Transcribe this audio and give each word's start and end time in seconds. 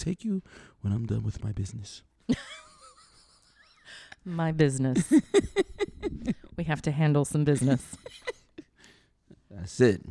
take 0.00 0.24
you 0.24 0.42
when 0.80 0.92
I'm 0.92 1.06
done 1.06 1.22
with 1.22 1.44
my 1.44 1.52
business. 1.52 2.02
My 4.24 4.52
business. 4.52 5.10
we 6.56 6.64
have 6.64 6.82
to 6.82 6.90
handle 6.90 7.24
some 7.24 7.44
business. 7.44 7.96
That's 9.50 9.80
it. 9.80 10.02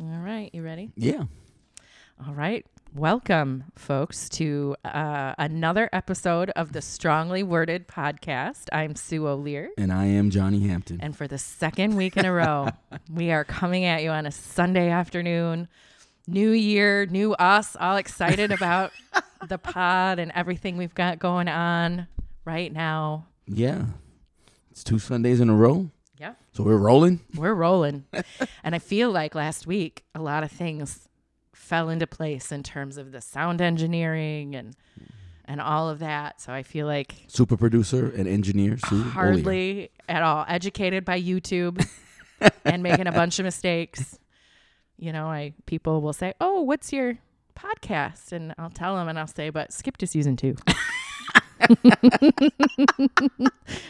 All 0.00 0.06
right. 0.06 0.50
You 0.54 0.62
ready? 0.62 0.90
Yeah. 0.96 1.24
All 2.26 2.34
right. 2.34 2.64
Welcome, 2.94 3.64
folks, 3.74 4.28
to 4.30 4.76
uh, 4.84 5.34
another 5.38 5.88
episode 5.92 6.50
of 6.50 6.72
the 6.72 6.82
Strongly 6.82 7.42
Worded 7.42 7.88
podcast. 7.88 8.68
I'm 8.70 8.94
Sue 8.96 9.26
O'Lear. 9.26 9.70
And 9.78 9.92
I 9.92 10.06
am 10.06 10.30
Johnny 10.30 10.66
Hampton. 10.66 11.00
And 11.00 11.16
for 11.16 11.26
the 11.26 11.38
second 11.38 11.96
week 11.96 12.16
in 12.16 12.26
a 12.26 12.32
row, 12.32 12.68
we 13.12 13.30
are 13.32 13.44
coming 13.44 13.84
at 13.84 14.02
you 14.02 14.10
on 14.10 14.26
a 14.26 14.30
Sunday 14.30 14.90
afternoon. 14.90 15.68
New 16.26 16.50
year, 16.50 17.06
new 17.06 17.32
us, 17.34 17.76
all 17.78 17.96
excited 17.96 18.52
about 18.58 18.92
the 19.48 19.58
pod 19.58 20.18
and 20.18 20.30
everything 20.34 20.76
we've 20.76 20.94
got 20.94 21.18
going 21.18 21.48
on 21.48 22.06
right 22.44 22.72
now. 22.72 23.26
yeah. 23.46 23.84
It's 24.70 24.82
two 24.82 24.98
Sundays 24.98 25.38
in 25.38 25.50
a 25.50 25.54
row. 25.54 25.90
Yeah. 26.18 26.32
So 26.54 26.62
we're 26.62 26.78
rolling. 26.78 27.20
We're 27.36 27.52
rolling. 27.52 28.06
and 28.64 28.74
I 28.74 28.78
feel 28.78 29.10
like 29.10 29.34
last 29.34 29.66
week, 29.66 30.02
a 30.14 30.22
lot 30.22 30.44
of 30.44 30.50
things 30.50 31.08
fell 31.54 31.90
into 31.90 32.06
place 32.06 32.50
in 32.50 32.62
terms 32.62 32.96
of 32.96 33.12
the 33.12 33.20
sound 33.20 33.60
engineering 33.60 34.54
and 34.54 34.74
and 35.44 35.60
all 35.60 35.90
of 35.90 35.98
that. 35.98 36.40
So 36.40 36.54
I 36.54 36.62
feel 36.62 36.86
like 36.86 37.16
Super 37.26 37.58
producer 37.58 38.10
and 38.16 38.26
engineer. 38.26 38.78
Sue 38.78 38.94
O'Lear. 38.94 39.06
Oh, 39.06 39.10
hardly 39.10 39.90
at 40.08 40.22
all 40.22 40.46
educated 40.48 41.04
by 41.04 41.20
YouTube 41.20 41.86
and 42.64 42.82
making 42.82 43.08
a 43.08 43.12
bunch 43.12 43.38
of 43.38 43.44
mistakes. 43.44 44.18
You 45.02 45.12
know, 45.12 45.26
I 45.26 45.52
people 45.66 46.00
will 46.00 46.12
say, 46.12 46.32
"Oh, 46.40 46.62
what's 46.62 46.92
your 46.92 47.18
podcast?" 47.56 48.30
and 48.30 48.54
I'll 48.56 48.70
tell 48.70 48.94
them 48.94 49.08
and 49.08 49.18
I'll 49.18 49.26
say, 49.26 49.50
"But 49.50 49.72
skip 49.72 49.96
to 49.96 50.06
season 50.06 50.36
2." 50.36 50.54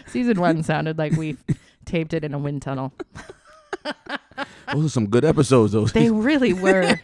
season 0.06 0.40
1 0.40 0.62
sounded 0.62 0.96
like 0.96 1.12
we 1.12 1.36
taped 1.84 2.14
it 2.14 2.24
in 2.24 2.33
a 2.33 2.38
wind 2.38 2.62
tunnel. 2.62 2.94
Those 4.72 4.86
are 4.86 4.88
some 4.88 5.08
good 5.08 5.27
episodes, 5.27 5.72
though. 5.72 5.84
They 5.84 6.10
really 6.10 6.55
were. 6.55 6.98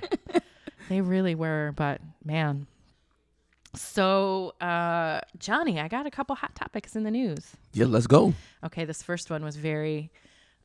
they 0.89 1.03
really 1.03 1.35
were, 1.35 1.75
but 1.77 2.01
man. 2.25 2.67
So, 3.75 4.55
uh 4.63 5.21
Johnny, 5.39 5.81
I 5.81 5.89
got 5.89 6.07
a 6.07 6.11
couple 6.11 6.35
hot 6.35 6.55
topics 6.55 6.97
in 6.97 7.03
the 7.03 7.11
news. 7.11 7.57
yeah, 7.75 7.85
let's 7.85 8.07
go. 8.07 8.33
Okay, 8.65 8.87
this 8.87 9.03
first 9.03 9.31
one 9.31 9.45
was 9.45 9.57
very 9.57 10.11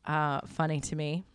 uh, 0.06 0.40
funny 0.48 0.80
to 0.80 0.96
me. 0.96 1.26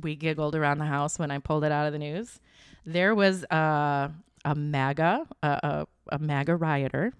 We 0.00 0.16
giggled 0.16 0.54
around 0.54 0.78
the 0.78 0.84
house 0.86 1.18
when 1.18 1.30
I 1.30 1.38
pulled 1.38 1.64
it 1.64 1.72
out 1.72 1.86
of 1.86 1.92
the 1.92 1.98
news. 1.98 2.38
There 2.86 3.14
was 3.14 3.44
uh, 3.44 4.08
a 4.44 4.54
MAGA, 4.54 5.26
a, 5.42 5.46
a, 5.48 5.86
a 6.12 6.18
MAGA 6.18 6.56
rioter 6.56 7.12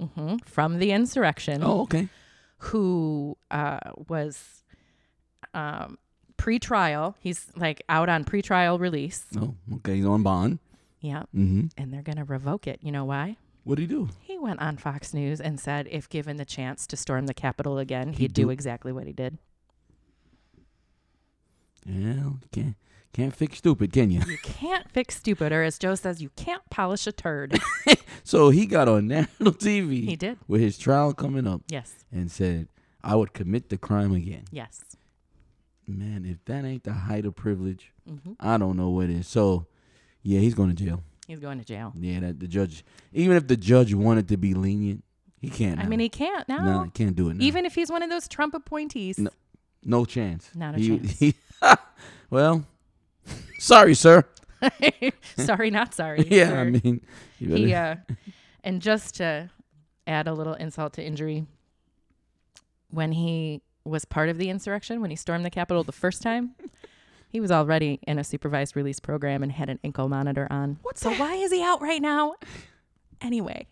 mhm, 0.00 0.44
from 0.44 0.78
the 0.78 0.90
insurrection 0.92 1.62
Oh, 1.64 1.82
okay. 1.82 2.08
who 2.58 3.36
uh, 3.50 3.78
was 4.08 4.62
um, 5.54 5.98
pre-trial. 6.36 7.16
He's 7.20 7.46
like 7.56 7.82
out 7.88 8.08
on 8.08 8.24
pre-trial 8.24 8.78
release. 8.78 9.24
Oh, 9.38 9.54
okay. 9.76 9.96
He's 9.96 10.06
on 10.06 10.22
bond. 10.22 10.58
Yeah, 11.00 11.24
Mm-hmm. 11.34 11.66
and 11.76 11.92
they're 11.92 12.02
gonna 12.02 12.24
revoke 12.24 12.66
it. 12.66 12.80
You 12.82 12.90
know 12.90 13.04
why? 13.04 13.36
What 13.64 13.76
do 13.76 13.82
he 13.82 13.86
do? 13.88 14.08
He 14.20 14.38
went 14.38 14.60
on 14.60 14.76
Fox 14.76 15.12
News 15.14 15.40
and 15.40 15.58
said 15.60 15.86
if 15.90 16.08
given 16.08 16.36
the 16.36 16.44
chance 16.44 16.86
to 16.88 16.96
storm 16.96 17.26
the 17.26 17.34
Capitol 17.34 17.78
again, 17.78 18.08
he'd, 18.12 18.18
He'd 18.18 18.32
do 18.32 18.42
do- 18.44 18.50
exactly 18.50 18.92
what 18.92 19.06
he 19.06 19.12
did. 19.12 19.38
Yeah, 21.86 22.30
can't 22.52 22.74
can't 23.12 23.34
fix 23.34 23.58
stupid, 23.58 23.92
can 23.92 24.10
you? 24.10 24.20
You 24.26 24.36
can't 24.42 24.90
fix 24.90 25.16
stupid, 25.16 25.52
or 25.52 25.62
as 25.62 25.78
Joe 25.78 25.94
says, 25.94 26.20
you 26.20 26.30
can't 26.36 26.62
polish 26.70 27.06
a 27.06 27.12
turd. 27.12 27.58
So 28.24 28.50
he 28.50 28.66
got 28.66 28.88
on 28.88 29.06
national 29.08 29.52
TV 29.52 30.04
he 30.04 30.16
did. 30.16 30.38
with 30.48 30.60
his 30.60 30.76
trial 30.76 31.14
coming 31.14 31.46
up 31.46 31.62
Yes. 31.68 31.94
and 32.10 32.28
said, 32.28 32.66
"I 33.04 33.14
would 33.14 33.32
commit 33.32 33.68
the 33.68 33.78
crime 33.78 34.12
again." 34.12 34.46
Yes. 34.50 34.82
Man, 35.86 36.24
if 36.24 36.44
that 36.46 36.64
ain't 36.64 36.82
the 36.82 36.92
height 36.92 37.24
of 37.24 37.36
privilege, 37.36 37.92
hmm 38.04 38.32
I 38.40 38.56
don't 38.58 38.76
know 38.76 38.88
what 38.90 39.08
is. 39.10 39.28
So, 39.28 39.66
yeah, 40.24 40.40
he's 40.40 40.54
going 40.54 40.70
to 40.70 40.74
jail. 40.84 41.04
He's 41.28 41.38
going 41.38 41.58
to 41.60 41.64
jail. 41.64 41.92
Yeah, 41.98 42.18
that 42.20 42.40
the 42.40 42.48
judge, 42.48 42.84
even 43.12 43.36
if 43.36 43.46
the 43.46 43.56
judge 43.56 43.94
wanted 43.94 44.26
to 44.28 44.36
be 44.36 44.54
lenient, 44.54 45.04
he 45.40 45.48
can't. 45.48 45.78
I 45.78 45.86
mean, 45.86 46.00
he 46.00 46.08
can't 46.08 46.48
now. 46.48 46.64
no, 46.64 46.82
he 46.84 46.90
can't 46.90 47.14
do 47.14 47.28
it. 47.28 47.34
Now. 47.34 47.44
Even 47.44 47.64
if 47.64 47.76
he's 47.76 47.90
one 47.90 48.02
of 48.02 48.10
those 48.10 48.26
Trump 48.26 48.54
appointees. 48.54 49.18
No. 49.18 49.30
no 49.84 50.04
chance. 50.04 50.50
Not 50.56 50.74
a 50.74 50.78
He- 50.78 50.88
chance. 50.98 51.18
he- 51.20 51.34
well, 52.30 52.64
sorry, 53.58 53.94
sir. 53.94 54.24
sorry, 55.36 55.70
not 55.70 55.94
sorry. 55.94 56.26
Yeah, 56.30 56.52
Or 56.52 56.60
I 56.60 56.64
mean, 56.70 57.00
he, 57.38 57.74
uh, 57.74 57.96
and 58.64 58.80
just 58.82 59.16
to 59.16 59.50
add 60.06 60.26
a 60.28 60.32
little 60.34 60.54
insult 60.54 60.94
to 60.94 61.02
injury, 61.04 61.46
when 62.90 63.12
he 63.12 63.62
was 63.84 64.04
part 64.04 64.28
of 64.28 64.38
the 64.38 64.48
insurrection, 64.48 65.00
when 65.00 65.10
he 65.10 65.16
stormed 65.16 65.44
the 65.44 65.50
Capitol 65.50 65.84
the 65.84 65.92
first 65.92 66.22
time, 66.22 66.52
he 67.28 67.40
was 67.40 67.50
already 67.50 68.00
in 68.06 68.18
a 68.18 68.24
supervised 68.24 68.74
release 68.76 68.98
program 69.00 69.42
and 69.42 69.52
had 69.52 69.68
an 69.68 69.78
ankle 69.84 70.08
monitor 70.08 70.46
on. 70.50 70.78
What 70.82 70.98
so 70.98 71.12
why 71.14 71.34
is 71.34 71.52
he 71.52 71.62
out 71.62 71.82
right 71.82 72.00
now? 72.02 72.34
Anyway, 73.20 73.66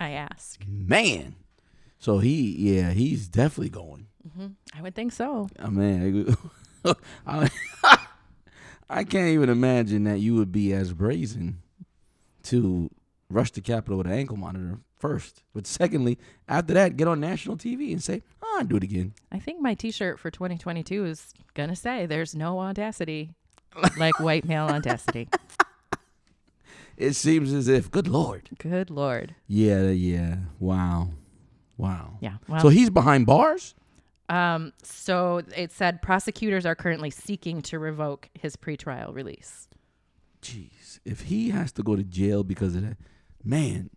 I 0.00 0.10
ask. 0.10 0.64
man. 0.66 1.36
So 1.98 2.18
he, 2.18 2.54
yeah, 2.76 2.90
he's 2.90 3.28
definitely 3.28 3.70
going. 3.70 4.06
hmm 4.36 4.46
I 4.76 4.82
would 4.82 4.94
think 4.94 5.12
so. 5.12 5.48
I 5.58 5.68
mean, 5.70 6.36
I, 7.26 7.50
I 8.90 9.04
can't 9.04 9.28
even 9.28 9.48
imagine 9.48 10.04
that 10.04 10.20
you 10.20 10.34
would 10.36 10.52
be 10.52 10.72
as 10.72 10.92
brazen 10.92 11.60
to 12.44 12.90
rush 13.30 13.50
the 13.50 13.60
Capitol 13.60 13.98
with 13.98 14.06
an 14.06 14.12
ankle 14.12 14.36
monitor 14.36 14.78
first. 14.96 15.42
But 15.54 15.66
secondly, 15.66 16.18
after 16.48 16.74
that, 16.74 16.96
get 16.96 17.08
on 17.08 17.20
national 17.20 17.56
TV 17.56 17.92
and 17.92 18.02
say, 18.02 18.22
oh, 18.42 18.56
I'll 18.58 18.64
do 18.64 18.76
it 18.76 18.82
again. 18.82 19.14
I 19.32 19.38
think 19.38 19.60
my 19.60 19.74
T-shirt 19.74 20.18
for 20.18 20.30
2022 20.30 21.04
is 21.04 21.34
gonna 21.54 21.76
say, 21.76 22.06
"There's 22.06 22.34
no 22.34 22.60
audacity 22.60 23.30
like 23.98 24.18
white 24.20 24.44
male 24.44 24.66
audacity." 24.66 25.28
It 26.96 27.14
seems 27.14 27.52
as 27.52 27.66
if, 27.66 27.90
good 27.90 28.06
Lord. 28.06 28.50
Good 28.58 28.88
lord. 28.88 29.34
Yeah, 29.48 29.88
yeah. 29.88 30.36
Wow. 30.60 31.10
Wow. 31.76 32.18
Yeah. 32.20 32.36
Well, 32.48 32.60
so 32.60 32.68
he's 32.68 32.90
behind 32.90 33.26
bars? 33.26 33.74
Um, 34.28 34.72
so 34.82 35.42
it 35.56 35.72
said 35.72 36.00
prosecutors 36.00 36.64
are 36.64 36.74
currently 36.74 37.10
seeking 37.10 37.60
to 37.62 37.78
revoke 37.78 38.30
his 38.34 38.56
pretrial 38.56 39.14
release. 39.14 39.68
Jeez. 40.40 41.00
If 41.04 41.22
he 41.22 41.50
has 41.50 41.72
to 41.72 41.82
go 41.82 41.96
to 41.96 42.02
jail 42.02 42.44
because 42.44 42.74
of 42.74 42.82
that, 42.82 42.96
man, 43.44 43.90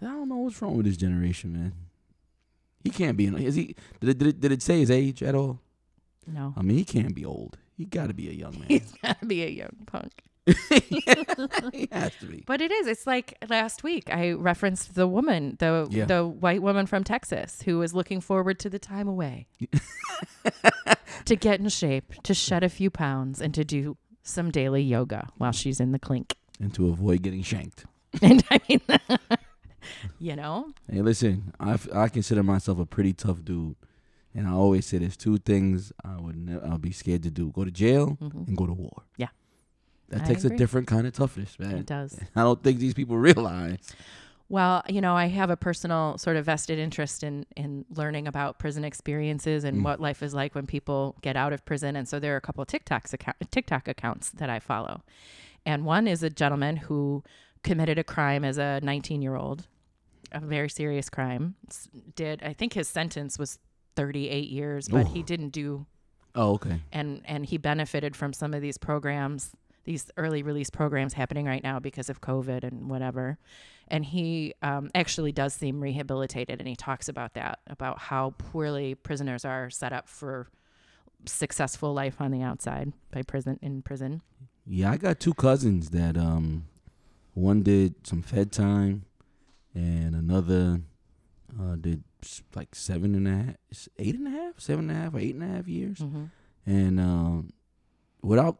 I 0.00 0.06
don't 0.06 0.28
know 0.28 0.36
what's 0.36 0.60
wrong 0.62 0.76
with 0.76 0.86
this 0.86 0.96
generation, 0.96 1.52
man. 1.52 1.72
He 2.82 2.90
can't 2.90 3.16
be. 3.16 3.26
Is 3.26 3.54
he? 3.54 3.74
Did 4.00 4.10
it, 4.10 4.18
did 4.18 4.28
it, 4.28 4.40
did 4.40 4.52
it 4.52 4.62
say 4.62 4.80
his 4.80 4.90
age 4.90 5.22
at 5.22 5.34
all? 5.34 5.60
No, 6.26 6.54
I 6.56 6.62
mean, 6.62 6.76
he 6.76 6.84
can't 6.84 7.14
be 7.14 7.24
old. 7.24 7.58
He 7.76 7.84
got 7.86 8.06
to 8.08 8.14
be 8.14 8.28
a 8.28 8.32
young 8.32 8.52
man. 8.58 8.68
he's 8.68 8.92
got 9.02 9.20
to 9.20 9.26
be 9.26 9.42
a 9.42 9.48
young 9.48 9.76
punk. 9.86 10.12
he 11.72 11.88
has 11.90 12.12
to 12.20 12.26
be. 12.26 12.42
But 12.46 12.60
it 12.60 12.70
is. 12.70 12.86
It's 12.86 13.06
like 13.06 13.36
last 13.48 13.82
week 13.82 14.10
I 14.12 14.32
referenced 14.32 14.94
the 14.94 15.06
woman, 15.08 15.56
the 15.58 15.86
Yeah. 15.90 16.04
the 16.04 16.26
white 16.26 16.62
woman 16.62 16.86
from 16.86 17.02
Texas 17.04 17.62
who 17.62 17.78
was 17.78 17.94
looking 17.94 18.20
forward 18.20 18.58
to 18.60 18.68
the 18.70 18.78
time 18.78 19.08
away 19.08 19.46
to 21.24 21.36
get 21.36 21.60
in 21.60 21.68
shape, 21.68 22.12
to 22.24 22.34
shed 22.34 22.62
a 22.62 22.68
few 22.68 22.90
pounds, 22.90 23.40
and 23.40 23.54
to 23.54 23.64
do 23.64 23.96
some 24.22 24.50
daily 24.50 24.82
yoga 24.82 25.28
while 25.38 25.52
she's 25.52 25.80
in 25.80 25.92
the 25.92 25.98
clink. 25.98 26.36
And 26.60 26.72
to 26.74 26.88
avoid 26.88 27.22
getting 27.22 27.42
shanked. 27.42 27.84
And 28.22 28.44
I 28.50 28.60
mean, 28.68 28.80
you 30.20 30.36
know, 30.36 30.72
Hey, 30.90 31.02
listen, 31.02 31.52
I 31.58 31.78
I 31.92 32.08
consider 32.08 32.42
myself 32.42 32.78
a 32.78 32.86
pretty 32.86 33.12
tough 33.12 33.44
dude. 33.44 33.74
And 34.36 34.46
I 34.48 34.52
always 34.52 34.86
say 34.86 34.98
there's 34.98 35.16
two 35.16 35.38
things 35.38 35.92
I 36.04 36.20
would 36.20 36.36
ne- 36.36 36.60
I'll 36.60 36.78
be 36.78 36.92
scared 36.92 37.22
to 37.24 37.30
do: 37.30 37.50
go 37.50 37.64
to 37.64 37.70
jail 37.70 38.16
Mhm. 38.20 38.48
and 38.48 38.56
go 38.56 38.66
to 38.66 38.72
war. 38.72 39.02
Yeah. 39.16 39.28
That 40.14 40.22
I 40.22 40.26
takes 40.26 40.44
agree. 40.44 40.56
a 40.56 40.58
different 40.58 40.86
kind 40.86 41.06
of 41.06 41.12
toughness, 41.12 41.58
man. 41.58 41.76
it 41.78 41.86
does. 41.86 42.18
I 42.36 42.42
don't 42.42 42.62
think 42.62 42.78
these 42.78 42.94
people 42.94 43.16
realize. 43.18 43.78
Well, 44.50 44.82
you 44.88 45.00
know, 45.00 45.14
I 45.16 45.26
have 45.26 45.48
a 45.50 45.56
personal 45.56 46.18
sort 46.18 46.36
of 46.36 46.44
vested 46.44 46.78
interest 46.78 47.22
in 47.24 47.46
in 47.56 47.84
learning 47.90 48.28
about 48.28 48.58
prison 48.58 48.84
experiences 48.84 49.64
and 49.64 49.78
Mm. 49.78 49.84
what 49.84 50.00
life 50.00 50.22
is 50.22 50.34
like 50.34 50.54
when 50.54 50.66
people 50.66 51.16
get 51.22 51.34
out 51.36 51.52
of 51.52 51.64
prison. 51.64 51.96
And 51.96 52.06
so 52.08 52.20
there 52.20 52.34
are 52.34 52.36
a 52.36 52.40
couple 52.42 52.60
of 52.62 52.68
TikToks 52.68 53.12
account, 53.14 53.36
TikTok 53.50 53.88
accounts 53.88 54.30
that 54.30 54.50
I 54.50 54.60
follow, 54.60 55.02
and 55.64 55.84
one 55.86 56.06
is 56.06 56.22
a 56.22 56.30
gentleman 56.30 56.76
who 56.76 57.22
committed 57.62 57.98
a 57.98 58.04
crime 58.04 58.44
as 58.44 58.58
a 58.58 58.80
19 58.82 59.22
year 59.22 59.34
old, 59.34 59.66
a 60.30 60.40
very 60.40 60.68
serious 60.68 61.08
crime. 61.08 61.54
Did 62.14 62.42
I 62.42 62.52
think 62.52 62.74
his 62.74 62.86
sentence 62.86 63.38
was 63.38 63.58
38 63.96 64.50
years, 64.50 64.88
but 64.88 65.06
he 65.06 65.22
didn't 65.22 65.50
do 65.50 65.86
Oh, 66.34 66.52
okay. 66.54 66.80
and 66.92 67.22
and 67.24 67.46
he 67.46 67.56
benefited 67.56 68.14
from 68.14 68.32
some 68.34 68.52
of 68.52 68.60
these 68.60 68.76
programs 68.76 69.52
these 69.84 70.10
early 70.16 70.42
release 70.42 70.70
programs 70.70 71.14
happening 71.14 71.46
right 71.46 71.62
now 71.62 71.78
because 71.78 72.08
of 72.08 72.20
covid 72.20 72.64
and 72.64 72.88
whatever. 72.90 73.38
And 73.86 74.04
he 74.04 74.54
um, 74.62 74.90
actually 74.94 75.32
does 75.32 75.52
seem 75.52 75.80
rehabilitated 75.80 76.58
and 76.58 76.66
he 76.66 76.74
talks 76.74 77.08
about 77.08 77.34
that 77.34 77.60
about 77.66 77.98
how 77.98 78.34
poorly 78.38 78.94
prisoners 78.94 79.44
are 79.44 79.68
set 79.68 79.92
up 79.92 80.08
for 80.08 80.48
successful 81.26 81.92
life 81.92 82.20
on 82.20 82.30
the 82.30 82.42
outside 82.42 82.92
by 83.10 83.22
prison 83.22 83.58
in 83.62 83.82
prison. 83.82 84.22
Yeah, 84.66 84.92
I 84.92 84.96
got 84.96 85.20
two 85.20 85.34
cousins 85.34 85.90
that 85.90 86.16
um, 86.16 86.66
one 87.34 87.62
did 87.62 88.06
some 88.06 88.22
Fed 88.22 88.50
time, 88.52 89.04
and 89.74 90.14
another 90.14 90.80
uh, 91.60 91.76
did 91.76 92.04
like 92.54 92.74
seven 92.74 93.14
and 93.14 93.28
a 93.28 93.30
half, 93.30 93.88
eight 93.98 94.14
and 94.14 94.26
a 94.26 94.30
half, 94.30 94.58
seven 94.58 94.88
and 94.88 94.98
a 94.98 95.02
half, 95.02 95.14
or 95.14 95.18
eight 95.18 95.34
and 95.34 95.44
a 95.44 95.56
half 95.56 95.68
years. 95.68 95.98
hmm 95.98 96.24
And 96.64 96.98
um, 96.98 97.52
without 98.22 98.58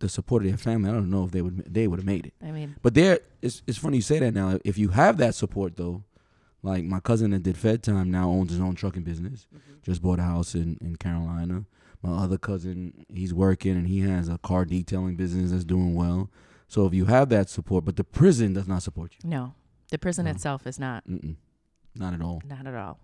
the 0.00 0.08
support 0.08 0.42
of 0.42 0.48
their 0.48 0.58
family, 0.58 0.90
I 0.90 0.92
don't 0.92 1.10
know 1.10 1.24
if 1.24 1.30
they 1.30 1.40
would 1.42 1.72
they 1.72 1.86
would 1.86 1.98
have 2.00 2.06
made 2.06 2.26
it. 2.26 2.34
I 2.42 2.50
mean, 2.50 2.76
But 2.82 2.94
there, 2.94 3.20
it's 3.40 3.62
it's 3.66 3.78
funny 3.78 3.96
you 3.98 4.02
say 4.02 4.18
that 4.18 4.34
now. 4.34 4.58
If 4.64 4.76
you 4.78 4.88
have 4.90 5.16
that 5.18 5.34
support 5.34 5.76
though, 5.76 6.02
like 6.62 6.84
my 6.84 7.00
cousin 7.00 7.30
that 7.30 7.42
did 7.42 7.56
Fed 7.56 7.82
time 7.82 8.10
now 8.10 8.28
owns 8.30 8.50
his 8.50 8.60
own 8.60 8.74
trucking 8.74 9.02
business. 9.04 9.46
Just 9.82 10.02
bought 10.02 10.18
a 10.18 10.22
house 10.22 10.54
in 10.54 10.76
in 10.80 10.96
Carolina. 10.96 11.64
My 12.02 12.12
other 12.24 12.38
cousin, 12.38 13.04
he's 13.08 13.32
working 13.34 13.72
and 13.76 13.86
he 13.86 14.00
has 14.00 14.28
a 14.28 14.38
car 14.38 14.64
detailing 14.64 15.16
business 15.16 15.50
that's 15.50 15.64
doing 15.64 15.94
well. 15.94 16.30
So 16.66 16.86
if 16.86 16.94
you 16.94 17.04
have 17.06 17.28
that 17.28 17.50
support, 17.50 17.84
but 17.84 17.96
the 17.96 18.04
prison 18.04 18.54
does 18.54 18.66
not 18.68 18.82
support 18.82 19.12
you. 19.22 19.28
no, 19.28 19.54
the 19.90 19.98
prison 19.98 20.24
No. 20.24 20.30
itself 20.30 20.66
is 20.66 20.78
not 20.78 21.06
Mm-mm, 21.06 21.36
not 21.94 22.14
at 22.14 22.22
all. 22.22 22.40
not 22.46 22.66
at 22.66 22.74
all. 22.74 22.98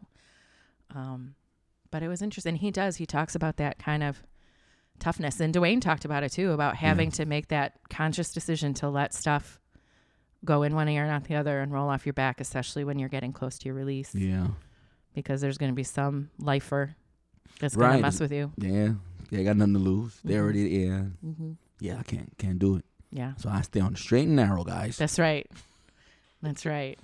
Um, 0.94 1.34
but 1.90 2.02
it 2.02 2.08
was 2.08 2.22
interesting. 2.22 2.56
He 2.56 2.70
does. 2.70 2.96
He 2.96 3.06
talks 3.06 3.34
about 3.34 3.56
that 3.58 3.78
kind 3.78 4.02
of 4.02 4.22
toughness, 4.98 5.40
and 5.40 5.54
Dwayne 5.54 5.80
talked 5.80 6.04
about 6.04 6.22
it 6.22 6.32
too, 6.32 6.52
about 6.52 6.76
having 6.76 7.10
to 7.12 7.24
make 7.26 7.48
that 7.48 7.74
conscious 7.90 8.32
decision 8.32 8.74
to 8.74 8.88
let 8.88 9.14
stuff 9.14 9.60
go 10.44 10.62
in 10.62 10.74
one 10.74 10.88
ear 10.88 11.02
and 11.02 11.12
out 11.12 11.24
the 11.24 11.34
other, 11.34 11.60
and 11.60 11.72
roll 11.72 11.88
off 11.88 12.06
your 12.06 12.12
back, 12.12 12.40
especially 12.40 12.84
when 12.84 12.98
you're 12.98 13.08
getting 13.08 13.32
close 13.32 13.58
to 13.58 13.66
your 13.66 13.74
release, 13.74 14.14
Yeah, 14.14 14.48
because 15.14 15.40
there's 15.40 15.58
going 15.58 15.72
to 15.72 15.76
be 15.76 15.82
some 15.84 16.30
lifer 16.38 16.94
that's 17.60 17.74
going 17.76 17.96
to 17.96 18.02
mess 18.02 18.20
with 18.20 18.32
you. 18.32 18.52
yeah. 18.56 18.94
They 19.30 19.42
got 19.42 19.56
nothing 19.56 19.72
to 19.74 19.80
lose. 19.80 20.20
They 20.22 20.34
Mhm. 20.34 20.38
already, 20.40 20.60
yeah, 20.60 21.00
hmm 21.20 21.52
yeah. 21.80 21.98
I 21.98 22.02
can't 22.04 22.32
can't 22.38 22.58
do 22.60 22.76
it. 22.76 22.84
Yeah. 23.10 23.34
So 23.38 23.48
I 23.48 23.62
stay 23.62 23.80
on 23.80 23.92
the 23.94 23.98
straight 23.98 24.26
and 24.28 24.36
narrow, 24.36 24.62
guys. 24.62 24.96
That's 24.98 25.18
right. 25.18 25.50
That's 26.42 26.64
right. 26.64 26.96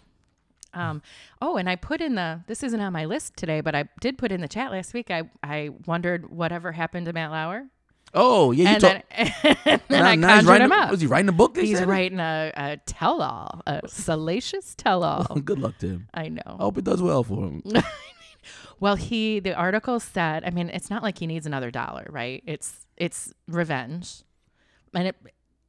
Um, 0.75 1.03
oh, 1.41 1.57
and 1.57 1.69
I 1.69 1.75
put 1.77 2.01
in 2.01 2.15
the 2.15 2.43
this 2.47 2.63
isn't 2.63 2.81
on 2.81 2.93
my 2.93 3.05
list 3.07 3.37
today, 3.37 3.61
but 3.61 3.75
I 3.75 3.89
did 4.01 4.19
put 4.19 4.31
in 4.31 4.41
the 4.41 4.47
chat 4.49 4.71
last 4.71 4.95
week. 4.95 5.11
I, 5.11 5.25
I 5.43 5.71
wondered 5.87 6.31
whatever 6.31 6.71
happened 6.73 7.07
to 7.07 7.13
Matt 7.13 7.31
Lauer. 7.33 7.67
Oh 8.15 8.53
yeah, 8.53 8.63
you 8.63 8.69
and 8.75 8.81
talk. 8.81 9.03
then, 9.11 9.57
and 9.65 9.81
then 9.89 10.03
now- 10.03 10.05
I 10.05 10.15
now 10.17 10.29
conjured 10.29 10.49
writing 10.49 10.65
him 10.67 10.73
up. 10.73 10.91
Was 10.91 11.01
he 11.01 11.07
writing 11.07 11.29
a 11.29 11.33
book? 11.33 11.57
He's 11.57 11.79
said? 11.79 11.89
writing 11.89 12.21
a, 12.21 12.53
a 12.55 12.77
tell 12.87 13.23
all, 13.23 13.63
a 13.67 13.81
salacious 13.89 14.75
tell 14.75 15.03
all. 15.03 15.25
Good 15.45 15.59
luck 15.59 15.79
to 15.79 15.89
him. 15.89 16.09
I 16.15 16.29
know. 16.29 16.43
I 16.47 16.63
hope 16.63 16.79
it 16.79 16.85
does 16.85 17.03
well 17.03 17.23
for 17.25 17.47
him. 17.47 17.63
Well, 18.81 18.97
he 18.97 19.39
the 19.39 19.55
article 19.55 20.01
said, 20.01 20.43
I 20.45 20.51
mean, 20.51 20.69
it's 20.69 20.91
not 20.91 21.05
like 21.05 21.19
he 21.19 21.29
needs 21.29 21.47
another 21.47 21.71
dollar, 21.71 22.05
right? 22.11 22.43
It's 22.45 22.85
it's 22.97 23.33
revenge. 23.47 24.25
And 24.93 25.07
it 25.07 25.17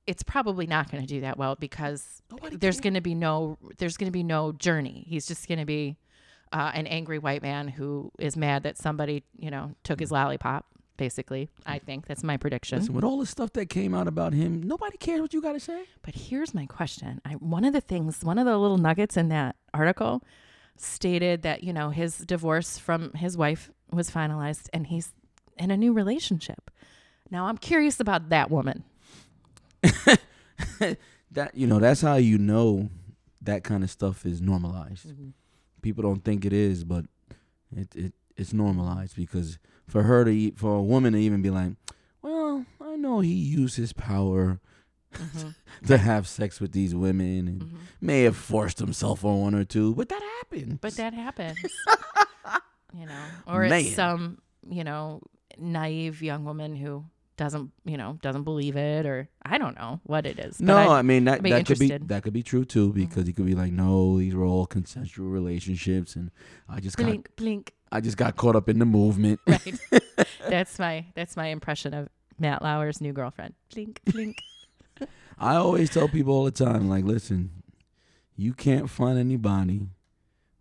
it's 0.07 0.23
probably 0.23 0.65
not 0.65 0.91
going 0.91 1.03
to 1.03 1.07
do 1.07 1.21
that 1.21 1.37
well 1.37 1.55
because 1.55 2.23
Nobody 2.31 2.57
there's 2.57 2.79
going 2.79 2.95
to 2.95 3.01
be 3.01 3.13
no 3.13 3.59
there's 3.77 3.97
going 3.97 4.07
to 4.07 4.11
be 4.11 4.23
no 4.23 4.51
journey. 4.51 5.05
He's 5.07 5.27
just 5.27 5.47
going 5.47 5.59
to 5.59 5.65
be 5.65 5.97
uh, 6.51 6.71
an 6.73 6.87
angry 6.87 7.19
white 7.19 7.43
man 7.43 7.67
who 7.67 8.11
is 8.17 8.35
mad 8.35 8.63
that 8.63 8.79
somebody, 8.79 9.23
you 9.37 9.51
know, 9.51 9.75
took 9.83 9.99
his 9.99 10.11
lollipop. 10.11 10.65
Basically, 10.95 11.49
I 11.65 11.79
mm. 11.79 11.83
think 11.83 12.05
that's 12.05 12.23
my 12.23 12.37
prediction. 12.37 12.79
Listen, 12.79 12.93
with 12.93 13.03
all 13.03 13.19
the 13.19 13.25
stuff 13.25 13.53
that 13.53 13.65
came 13.67 13.95
out 13.95 14.07
about 14.07 14.33
him, 14.33 14.61
nobody 14.61 14.97
cares 14.97 15.21
what 15.21 15.33
you 15.33 15.41
got 15.41 15.53
to 15.53 15.59
say. 15.59 15.85
But 16.03 16.15
here's 16.15 16.53
my 16.53 16.65
question. 16.65 17.19
I 17.25 17.33
one 17.33 17.65
of 17.65 17.73
the 17.73 17.81
things, 17.81 18.23
one 18.23 18.37
of 18.37 18.45
the 18.45 18.57
little 18.57 18.77
nuggets 18.77 19.17
in 19.17 19.29
that 19.29 19.55
article 19.73 20.23
stated 20.77 21.41
that, 21.41 21.63
you 21.63 21.73
know, 21.73 21.89
his 21.89 22.19
divorce 22.19 22.77
from 22.77 23.13
his 23.13 23.35
wife 23.37 23.71
was 23.91 24.11
finalized 24.11 24.69
and 24.71 24.87
he's 24.87 25.13
in 25.57 25.71
a 25.71 25.77
new 25.77 25.93
relationship. 25.93 26.69
Now 27.31 27.45
I'm 27.45 27.57
curious 27.57 27.99
about 27.99 28.29
that 28.29 28.51
woman. 28.51 28.83
That 31.33 31.55
you 31.55 31.65
know, 31.65 31.79
that's 31.79 32.01
how 32.01 32.15
you 32.15 32.37
know 32.37 32.89
that 33.41 33.63
kind 33.63 33.83
of 33.83 33.89
stuff 33.89 34.25
is 34.25 34.39
normalized. 34.39 35.07
Mm-hmm. 35.07 35.29
People 35.81 36.03
don't 36.03 36.23
think 36.23 36.45
it 36.45 36.53
is, 36.53 36.83
but 36.83 37.05
it 37.75 37.93
it 37.95 38.13
it's 38.37 38.53
normalized 38.53 39.15
because 39.15 39.57
for 39.88 40.03
her 40.03 40.24
to 40.25 40.31
eat, 40.31 40.57
for 40.57 40.75
a 40.75 40.81
woman 40.81 41.13
to 41.13 41.19
even 41.19 41.41
be 41.41 41.50
like, 41.50 41.74
well, 42.21 42.65
I 42.81 42.95
know 42.95 43.19
he 43.19 43.33
used 43.33 43.75
his 43.77 43.94
power 43.94 44.59
Mhm. 45.13 45.53
to 45.88 45.97
have 46.00 46.27
sex 46.27 46.59
with 46.59 46.71
these 46.71 46.95
women 46.95 47.47
and 47.47 47.62
Mhm. 47.62 47.77
may 48.01 48.24
have 48.24 48.35
forced 48.38 48.80
himself 48.80 49.24
on 49.24 49.41
one 49.41 49.56
or 49.56 49.63
two, 49.65 49.94
but 49.95 50.09
that 50.09 50.21
happened. 50.39 50.80
But 50.81 50.94
that 50.95 51.13
happens. 51.13 51.59
you 52.97 53.06
know, 53.06 53.24
or 53.47 53.62
Man. 53.68 53.80
it's 53.81 53.95
some, 53.95 54.39
you 54.69 54.83
know, 54.83 55.21
naive 55.57 56.21
young 56.21 56.45
woman 56.45 56.75
who 56.75 57.06
doesn't, 57.38 57.71
you 57.83 57.97
know, 57.97 58.18
doesn't 58.21 58.44
believe 58.44 58.75
it 58.75 59.06
or 59.07 59.27
I 59.44 59.57
don't 59.57 59.75
know 59.75 60.00
what 60.03 60.25
it 60.27 60.38
is. 60.39 60.57
but 60.57 60.65
No, 60.65 60.77
I- 60.77 61.00
I, 61.00 61.01
mean 61.01 61.25
that 61.25 61.41
be 61.41 61.50
that 61.51 61.65
could 61.65 61.79
be. 61.79 61.89
Mm-hmm. 61.89 62.07
that 62.07 62.24
could 62.24 62.33
be 62.33 62.44
true 62.44 62.63
too 62.65 62.94
because 62.94 63.25
he 63.27 63.33
could 63.33 63.45
be 63.47 63.56
like, 63.56 63.71
no, 63.71 64.19
these 64.19 64.36
were 64.36 64.45
all 64.45 64.65
consensual 64.68 65.27
relationships, 65.29 66.15
and 66.15 66.29
I 66.69 66.79
just 66.79 66.95
got 66.97 67.06
blink, 67.06 67.29
blink. 67.36 67.74
I 67.93 68.01
just 68.01 68.17
got 68.17 68.35
caught 68.35 68.55
up 68.55 68.67
in 68.67 68.79
the 68.79 68.85
movement. 68.85 69.39
Right. 69.47 70.27
that's 70.49 70.79
my 70.79 71.05
that's 71.15 71.37
my 71.37 71.47
impression 71.47 71.93
of 71.93 72.09
Matt 72.39 72.61
Lauer's 72.61 72.99
new 72.99 73.13
girlfriend. 73.13 73.53
Blink, 73.73 74.01
blink. 74.05 74.37
I 75.39 75.55
always 75.55 75.89
tell 75.89 76.07
people 76.07 76.33
all 76.33 76.43
the 76.45 76.51
time, 76.51 76.89
like, 76.89 77.05
listen, 77.05 77.51
you 78.35 78.53
can't 78.53 78.89
find 78.89 79.17
anybody 79.19 79.88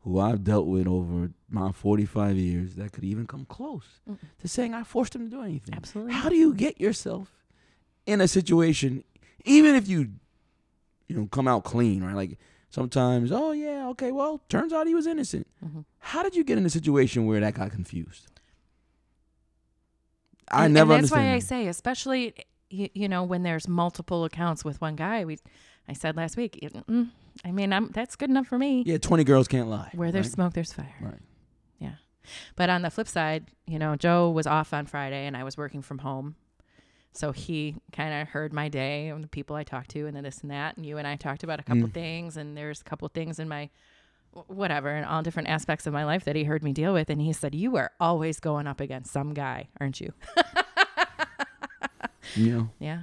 who 0.01 0.19
I've 0.19 0.45
dealt 0.45 0.67
with 0.67 0.87
over 0.87 1.31
my 1.49 1.73
45 1.73 2.37
years 2.37 2.75
that 2.75 2.93
could 2.93 3.05
even 3.05 3.27
come 3.27 3.45
close 3.47 4.01
Mm-mm. 4.09 4.19
to 4.41 4.49
saying 4.49 4.75
I 4.75 4.83
forced 4.83 5.15
him 5.15 5.31
to 5.31 5.37
do 5.37 5.43
anything. 5.43 5.75
Absolutely. 5.75 6.13
How 6.13 6.29
do 6.29 6.37
you 6.37 6.55
get 6.55 6.81
yourself 6.81 7.31
in 8.07 8.21
a 8.21 8.29
situation, 8.29 9.05
even 9.45 9.75
if 9.75 9.89
you, 9.89 10.11
you 11.09 11.17
know, 11.17 11.27
come 11.27 11.49
out 11.49 11.65
clean, 11.65 12.03
right? 12.03 12.17
Like 12.17 12.39
sometimes, 12.73 13.31
oh 13.31 13.53
yeah, 13.53 13.89
okay, 13.91 14.11
well, 14.11 14.41
turns 14.49 14.73
out 14.73 14.87
he 14.87 14.95
was 14.95 15.07
innocent. 15.07 15.47
Mhm. 15.65 15.85
How 16.01 16.23
did 16.23 16.35
you 16.35 16.43
get 16.43 16.59
in 16.59 16.67
a 16.67 16.71
situation 16.71 17.27
where 17.27 17.39
that 17.41 17.55
got 17.55 17.71
confused? 17.71 18.29
I 20.51 20.65
and, 20.65 20.75
never 20.75 20.93
and 20.95 21.05
that's 21.05 21.13
understand. 21.13 21.31
why 21.31 21.37
I 21.37 21.39
say, 21.39 21.69
especially 21.69 22.35
you, 22.71 22.89
you 22.95 23.09
know 23.09 23.23
when 23.23 23.43
there's 23.43 23.69
multiple 23.69 24.25
accounts 24.25 24.65
with 24.65 24.81
one 24.81 24.97
guy. 24.97 25.25
We, 25.25 25.39
I 25.89 25.93
said 25.93 26.17
last 26.17 26.37
week. 26.37 26.59
mm, 26.63 27.11
I 27.45 27.53
mean, 27.53 27.73
I'm 27.73 27.89
that's 27.89 28.17
good 28.17 28.31
enough 28.31 28.47
for 28.47 28.59
me. 28.59 28.83
yeah, 28.87 28.99
20 28.99 29.25
girls 29.25 29.49
can't 29.49 29.69
lie. 29.69 29.91
Where 29.95 30.11
there's 30.11 30.27
right? 30.27 30.33
smoke, 30.33 30.55
there's 30.55 30.73
fire. 30.73 30.95
Right. 31.01 31.21
Yeah. 31.79 31.95
But 32.57 32.71
on 32.71 32.83
the 32.83 32.91
flip 32.91 33.09
side, 33.09 33.47
you 33.67 33.79
know, 33.79 33.97
Joe 33.97 34.31
was 34.31 34.47
off 34.47 34.73
on 34.73 34.87
Friday 34.87 35.27
and 35.27 35.37
I 35.37 35.45
was 35.45 35.57
working 35.57 35.83
from 35.83 35.99
home. 35.99 36.37
So 37.15 37.33
he 37.33 37.77
kind 37.93 38.21
of 38.23 38.29
heard 38.29 38.53
my 38.53 38.69
day 38.69 39.09
and 39.09 39.23
the 39.23 39.29
people 39.29 39.55
I 39.55 39.65
talked 39.65 39.91
to 39.91 40.07
and 40.07 40.17
then 40.17 40.25
this 40.25 40.39
and 40.41 40.51
that. 40.51 40.77
And 40.77 40.87
you 40.87 40.97
and 40.99 41.07
I 41.07 41.17
talked 41.17 41.43
about 41.45 41.61
a 41.61 41.63
couple 41.63 41.89
Mm. 41.89 41.93
things. 41.93 42.37
And 42.39 42.57
there's 42.57 42.81
a 42.81 42.85
couple 42.85 43.07
things 43.09 43.39
in 43.39 43.49
my 43.49 43.69
whatever 44.47 44.89
and 44.89 45.05
all 45.05 45.23
different 45.23 45.51
aspects 45.51 45.87
of 45.87 45.93
my 45.93 46.07
life 46.07 46.25
that 46.25 46.37
he 46.37 46.45
heard 46.45 46.63
me 46.63 46.73
deal 46.73 46.95
with. 46.95 47.11
And 47.11 47.21
he 47.21 47.35
said, 47.35 47.55
You 47.55 47.77
are 47.77 47.91
always 48.01 48.41
going 48.41 48.67
up 48.67 48.81
against 48.81 49.13
some 49.13 49.35
guy, 49.35 49.69
aren't 49.81 50.01
you? 50.01 50.13
Know, 52.35 52.71
Yeah. 52.79 53.03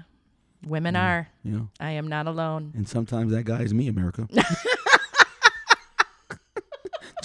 Women 0.66 0.96
Mm. 0.96 1.00
are. 1.02 1.30
you 1.44 1.52
know. 1.52 1.70
I 1.80 1.92
am 1.92 2.08
not 2.08 2.26
alone. 2.26 2.74
And 2.76 2.90
sometimes 2.90 3.32
that 3.32 3.44
guy 3.44 3.62
is 3.62 3.76
me, 3.76 3.88
America. 3.88 4.28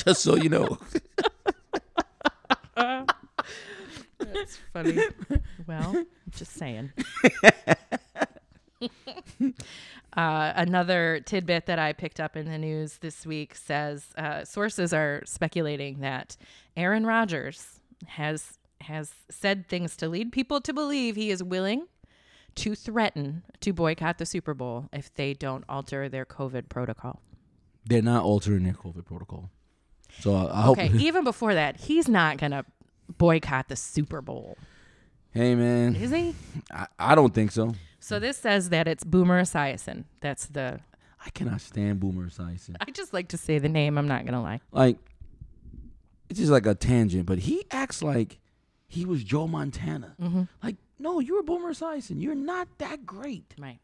Just 0.05 0.21
so 0.23 0.37
you 0.37 0.50
know. 0.50 0.76
That's 2.76 4.59
funny. 4.73 4.99
well, 5.67 6.05
just 6.38 6.53
saying. 6.53 6.93
uh, 10.17 10.53
another 10.57 11.21
tidbit 11.25 11.67
that 11.67 11.79
I 11.79 11.93
picked 11.93 12.21
up 12.21 12.37
in 12.37 12.47
the 12.47 12.59
news 12.59 12.99
this 12.99 13.26
week 13.26 13.55
says 13.55 14.07
uh, 14.17 14.45
sources 14.45 14.93
are 14.93 15.23
speculating 15.25 16.00
that 16.00 16.37
Aaron 16.76 17.07
Rodgers 17.07 17.81
has 18.07 18.59
has 18.81 19.12
said 19.31 19.67
things 19.67 19.97
to 19.97 20.09
lead 20.09 20.31
people 20.31 20.61
to 20.61 20.73
believe 20.73 21.17
he 21.17 21.31
is 21.31 21.43
willing 21.43 21.87
to 22.55 22.75
threaten 22.75 23.43
to 23.61 23.73
boycott 23.73 24.19
the 24.19 24.26
Super 24.26 24.53
Bowl 24.55 24.88
if 24.93 25.12
they 25.14 25.33
don't 25.33 25.64
alter 25.69 26.09
their 26.09 26.26
COVID 26.26 26.69
protocol. 26.69 27.23
They're 27.87 28.03
not 28.03 28.25
altering 28.25 28.64
their 28.64 28.75
COVID 28.75 29.07
protocol. 29.07 29.50
So 30.21 30.35
I, 30.35 30.59
I 30.59 30.62
hope. 30.62 30.79
Okay, 30.79 30.93
even 30.99 31.25
before 31.25 31.55
that, 31.55 31.81
he's 31.81 32.09
not 32.09 32.38
gonna 32.38 32.64
boycott 33.19 33.69
the 33.69 33.76
Super 33.76 34.21
Bowl, 34.21 34.57
hey, 35.35 35.55
man. 35.55 35.97
is 35.97 36.11
he? 36.11 36.35
I, 36.73 36.87
I 36.99 37.14
don't 37.14 37.35
think 37.35 37.50
so. 37.50 37.75
So 38.00 38.19
this 38.19 38.37
says 38.37 38.71
that 38.71 38.88
it's 38.88 39.05
Boomer 39.05 39.43
Esiason. 39.43 40.05
That's 40.21 40.47
the. 40.47 40.81
I 41.25 41.31
cannot 41.31 41.61
stand 41.61 42.00
Boomer 42.00 42.29
Esiason. 42.29 42.76
I 42.81 42.91
just 42.91 43.12
like 43.12 43.29
to 43.29 43.38
say 43.38 43.59
the 43.59 43.69
name. 43.69 43.97
I'm 43.99 44.09
not 44.09 44.25
gonna 44.25 44.43
lie. 44.43 44.61
Like, 44.73 44.99
it's 46.29 46.38
just 46.38 46.53
like 46.53 46.67
a 46.67 46.75
tangent, 46.75 47.26
but 47.26 47.38
he 47.41 47.64
acts 47.71 48.03
like 48.03 48.38
he 48.87 49.05
was 49.05 49.25
Joe 49.25 49.47
Montana. 49.47 50.14
Mm-hmm. 50.21 50.43
Like, 50.62 50.76
no, 50.99 51.21
you're 51.21 51.43
Boomer 51.43 51.73
Esiason. 51.73 52.21
You're 52.23 52.35
not 52.35 52.69
that 52.79 53.05
great. 53.07 53.55
Right. 53.59 53.81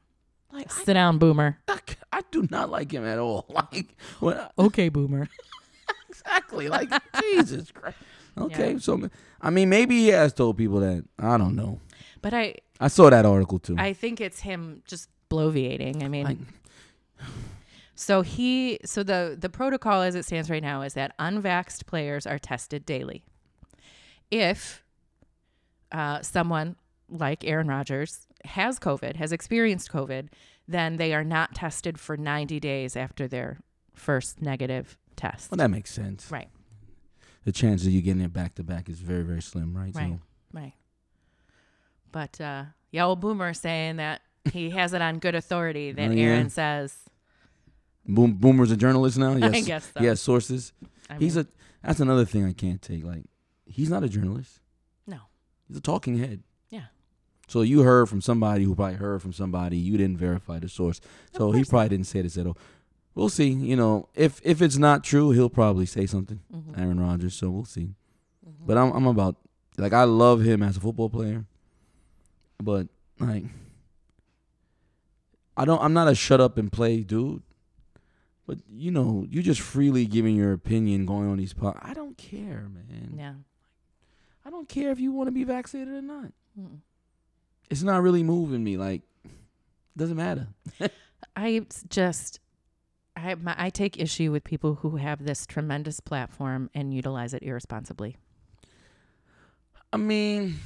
Like, 0.52 0.71
I, 0.71 0.85
Sit 0.85 0.95
down, 0.95 1.19
Boomer. 1.19 1.59
I, 1.69 1.78
I 2.12 2.23
do 2.30 2.47
not 2.50 2.71
like 2.71 2.92
him 2.92 3.04
at 3.04 3.19
all. 3.19 3.47
Like, 3.73 3.97
when, 4.21 4.38
Okay, 4.59 4.88
Boomer. 4.88 5.28
exactly. 6.09 6.69
Like, 6.69 6.90
Jesus 7.21 7.71
Christ. 7.71 7.97
Okay, 8.38 8.72
Yeah. 8.72 8.78
so 8.78 9.08
I 9.40 9.50
mean, 9.50 9.68
maybe 9.68 9.96
he 9.99 10.08
has 10.08 10.32
told 10.32 10.56
people 10.56 10.80
that. 10.80 11.04
I 11.18 11.37
don't 11.38 11.56
know. 11.56 11.80
But 12.22 12.34
I, 12.34 12.56
I 12.78 12.88
saw 12.88 13.10
that 13.10 13.25
article 13.26 13.58
too. 13.58 13.76
I 13.78 13.92
think 13.92 14.20
it's 14.20 14.40
him 14.40 14.82
just 14.87 15.08
bloviating. 15.30 16.02
I 16.02 16.08
mean, 16.08 16.26
I- 16.26 17.25
so 17.94 18.22
he, 18.22 18.78
so 18.84 19.02
the 19.02 19.37
the 19.38 19.49
protocol 19.50 20.00
as 20.02 20.14
it 20.14 20.25
stands 20.25 20.49
right 20.49 20.62
now 20.62 20.82
is 20.82 20.94
that 20.94 21.16
unvaxxed 21.18 21.87
players 21.87 22.26
are 22.26 22.38
tested 22.38 22.87
daily. 22.87 23.25
If 24.30 24.82
uh, 25.92 26.22
someone 26.22 26.76
like 27.10 27.44
Aaron 27.44 27.66
Rodgers 27.68 28.26
has 28.44 28.78
COVID, 28.78 29.16
has 29.16 29.32
experienced 29.32 29.90
COVID, 29.92 30.28
then 30.68 30.96
they 30.96 31.12
are 31.12 31.25
not 31.25 31.54
tested 31.54 31.99
for 31.99 32.16
90 32.16 32.60
days 32.60 32.96
after 32.96 33.26
their 33.28 33.58
first 33.92 34.40
negative 34.40 34.96
test. 35.16 35.50
well, 35.50 35.56
that 35.58 35.70
makes 35.70 35.90
sense. 35.92 36.30
Right. 36.30 36.49
The 37.44 37.52
chances 37.52 37.87
of 37.87 37.92
you 37.92 38.02
getting 38.02 38.23
it 38.23 38.32
back 38.32 38.54
to 38.56 38.62
back 38.62 38.88
is 38.88 38.99
very, 39.00 39.23
very 39.23 39.40
slim, 39.42 39.76
right? 39.76 39.94
Right. 39.94 40.11
So 40.11 40.20
Right. 40.52 40.73
But 42.12 42.40
uh, 42.40 42.64
yeah, 42.90 43.06
old 43.06 43.20
Boomer 43.20 43.54
saying 43.54 43.97
that 43.97 44.20
he 44.52 44.70
has 44.70 44.92
it 44.92 45.00
on 45.02 45.18
good 45.18 45.35
authority 45.35 45.92
that 45.92 46.11
Oh, 46.11 46.12
yeah? 46.12 46.25
Aaron 46.25 46.50
says. 46.50 46.94
Boom, 48.06 48.32
Boomer's 48.35 48.70
a 48.70 48.76
journalist 48.76 49.18
now. 49.18 49.32
Yes. 49.37 49.54
I 49.54 49.61
guess 49.61 49.92
so. 49.94 50.00
He 50.00 50.06
has 50.06 50.20
sources. 50.20 50.73
I 51.09 51.16
he's 51.16 51.37
mean, 51.37 51.47
a. 51.47 51.87
That's 51.87 52.00
another 52.00 52.25
thing 52.25 52.44
I 52.44 52.52
can't 52.52 52.82
take. 52.82 53.04
Like, 53.04 53.25
he's 53.64 53.88
not 53.90 54.02
a 54.02 54.09
journalist. 54.09 54.61
No. 55.06 55.18
He's 55.68 55.76
a 55.76 55.80
talking 55.80 56.18
head. 56.18 56.42
Yeah. 56.68 56.87
So 57.49 57.62
you 57.62 57.82
heard 57.82 58.09
from 58.09 58.20
somebody 58.20 58.64
who 58.64 58.75
probably 58.75 58.97
heard 58.97 59.23
from 59.23 59.32
somebody. 59.32 59.76
You 59.78 59.97
didn't 59.97 60.18
verify 60.18 60.59
the 60.59 60.68
source. 60.68 61.00
So 61.37 61.52
he 61.52 61.64
probably 61.64 61.88
didn't 61.90 62.06
say 62.06 62.23
this 62.23 62.37
at 62.37 62.47
all. 62.47 62.59
We'll 63.20 63.28
see. 63.28 63.50
You 63.50 63.76
know, 63.76 64.08
if 64.14 64.40
if 64.42 64.62
it's 64.62 64.78
not 64.78 65.04
true, 65.04 65.32
he'll 65.32 65.50
probably 65.50 65.84
say 65.84 66.06
something. 66.06 66.40
Mhm. 66.50 66.78
Aaron 66.80 66.98
Rodgers. 66.98 67.34
So 67.34 67.50
we'll 67.50 67.66
see. 67.66 67.92
Mhm. 68.48 68.66
But 68.66 68.78
I'm 68.78 68.92
I'm 68.92 69.06
about 69.06 69.36
like 69.76 69.92
I 69.92 70.04
love 70.04 70.40
him 70.40 70.62
as 70.62 70.78
a 70.78 70.80
football 70.80 71.10
player. 71.10 71.44
But 72.62 72.88
like 73.18 73.44
I 75.54 75.66
don't 75.66 75.82
I'm 75.82 75.92
not 75.92 76.08
a 76.08 76.14
shut 76.14 76.40
up 76.40 76.56
and 76.56 76.72
play 76.72 77.02
dude. 77.02 77.42
But 78.46 78.60
you 78.66 78.90
know, 78.90 79.26
you 79.28 79.42
just 79.42 79.60
freely 79.60 80.06
giving 80.06 80.34
your 80.34 80.54
opinion 80.54 81.04
going 81.04 81.28
on 81.28 81.36
these 81.36 81.52
pod 81.52 81.76
I 81.82 81.92
don't 81.92 82.16
care, 82.16 82.70
man. 82.72 83.14
yeah. 83.18 83.34
I 84.46 84.48
don't 84.48 84.66
care 84.66 84.90
if 84.92 84.98
you 84.98 85.12
want 85.12 85.26
to 85.28 85.32
be 85.32 85.44
vaccinated 85.44 85.92
or 85.92 86.00
not. 86.00 86.32
Mm. 86.58 86.78
It's 87.68 87.82
not 87.82 88.00
really 88.00 88.22
moving 88.22 88.64
me 88.64 88.78
like 88.78 89.02
doesn't 89.94 90.16
matter. 90.16 90.48
I 91.36 91.66
just, 91.90 92.40
I 93.22 93.34
my, 93.36 93.54
I 93.58 93.70
take 93.70 93.98
issue 93.98 94.32
with 94.32 94.44
people 94.44 94.76
who 94.76 94.96
have 94.96 95.24
this 95.24 95.46
tremendous 95.46 96.00
platform 96.00 96.70
and 96.74 96.92
utilize 96.94 97.34
it 97.34 97.42
irresponsibly. 97.42 98.16
I 99.92 99.96
mean, 99.96 100.56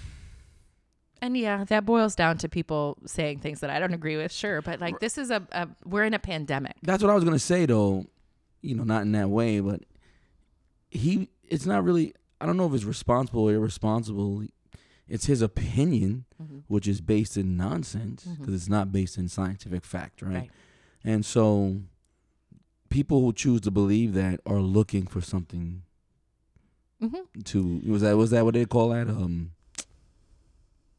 And 1.22 1.36
yeah, 1.36 1.64
that 1.64 1.86
boils 1.86 2.14
down 2.14 2.36
to 2.38 2.48
people 2.48 2.98
saying 3.06 3.38
things 3.40 3.60
that 3.60 3.70
I 3.70 3.78
don't 3.78 3.94
agree 3.94 4.16
with. 4.16 4.30
Sure, 4.32 4.60
but 4.60 4.80
like 4.80 5.00
this 5.00 5.16
is 5.16 5.30
a, 5.30 5.46
a 5.52 5.68
we're 5.84 6.04
in 6.04 6.14
a 6.14 6.18
pandemic. 6.18 6.76
That's 6.82 7.02
what 7.02 7.10
I 7.10 7.14
was 7.14 7.24
gonna 7.24 7.38
say 7.38 7.66
though. 7.66 8.04
You 8.60 8.74
know, 8.74 8.84
not 8.84 9.02
in 9.02 9.12
that 9.12 9.28
way, 9.30 9.60
but 9.60 9.82
he. 10.90 11.28
It's 11.48 11.66
not 11.66 11.84
really. 11.84 12.14
I 12.40 12.46
don't 12.46 12.56
know 12.56 12.66
if 12.66 12.74
it's 12.74 12.84
responsible 12.84 13.48
or 13.48 13.54
irresponsible. 13.54 14.44
It's 15.06 15.26
his 15.26 15.42
opinion, 15.42 16.24
Mhm. 16.42 16.62
which 16.66 16.88
is 16.88 17.00
based 17.02 17.36
in 17.36 17.56
nonsense 17.58 18.24
because 18.24 18.52
Mhm. 18.54 18.56
it's 18.56 18.68
not 18.68 18.90
based 18.90 19.18
in 19.18 19.28
scientific 19.28 19.84
fact, 19.84 20.22
right? 20.22 20.34
Right. 20.34 20.50
And 21.04 21.24
so, 21.26 21.82
people 22.94 23.20
who 23.20 23.32
choose 23.32 23.60
to 23.62 23.70
believe 23.72 24.14
that 24.14 24.40
are 24.46 24.60
looking 24.60 25.06
for 25.06 25.20
something 25.20 25.82
hmm 27.00 27.24
to. 27.44 27.82
Was 27.86 28.02
that 28.02 28.16
was 28.16 28.30
that 28.30 28.44
what 28.44 28.54
they 28.54 28.64
call 28.64 28.90
that? 28.90 29.08
Um, 29.08 29.50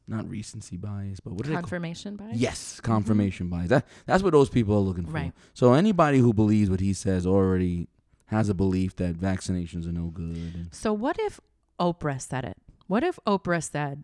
not 0.07 0.29
recency 0.29 0.75
bias, 0.77 1.19
but 1.21 1.33
what? 1.33 1.47
Confirmation 1.47 2.17
bias. 2.17 2.37
Yes, 2.37 2.79
confirmation 2.81 3.47
bias. 3.47 3.69
That 3.69 3.87
that's 4.05 4.21
what 4.21 4.33
those 4.33 4.49
people 4.49 4.75
are 4.75 4.79
looking 4.79 5.05
for. 5.05 5.13
Right. 5.13 5.31
So 5.53 5.73
anybody 5.73 6.19
who 6.19 6.33
believes 6.33 6.69
what 6.69 6.81
he 6.81 6.93
says 6.93 7.25
already 7.25 7.87
has 8.25 8.49
a 8.49 8.53
belief 8.53 8.97
that 8.97 9.15
vaccinations 9.15 9.87
are 9.87 9.93
no 9.93 10.07
good. 10.07 10.67
So 10.71 10.91
what 10.91 11.15
if 11.19 11.39
Oprah 11.79 12.21
said 12.21 12.43
it? 12.43 12.57
What 12.87 13.03
if 13.03 13.17
Oprah 13.25 13.63
said, 13.63 14.03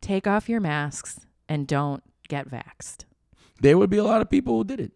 "Take 0.00 0.26
off 0.28 0.48
your 0.48 0.60
masks 0.60 1.26
and 1.48 1.66
don't 1.66 2.02
get 2.28 2.48
vaxxed"? 2.48 3.04
there 3.60 3.76
would 3.76 3.90
be 3.90 3.96
a 3.98 4.04
lot 4.04 4.20
of 4.20 4.30
people 4.30 4.56
who 4.56 4.62
did 4.62 4.78
it. 4.78 4.92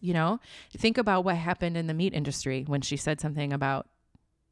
You 0.00 0.12
know, 0.14 0.40
think 0.76 0.98
about 0.98 1.24
what 1.24 1.36
happened 1.36 1.76
in 1.76 1.86
the 1.86 1.94
meat 1.94 2.12
industry 2.14 2.64
when 2.66 2.80
she 2.80 2.96
said 2.96 3.20
something 3.20 3.52
about 3.52 3.86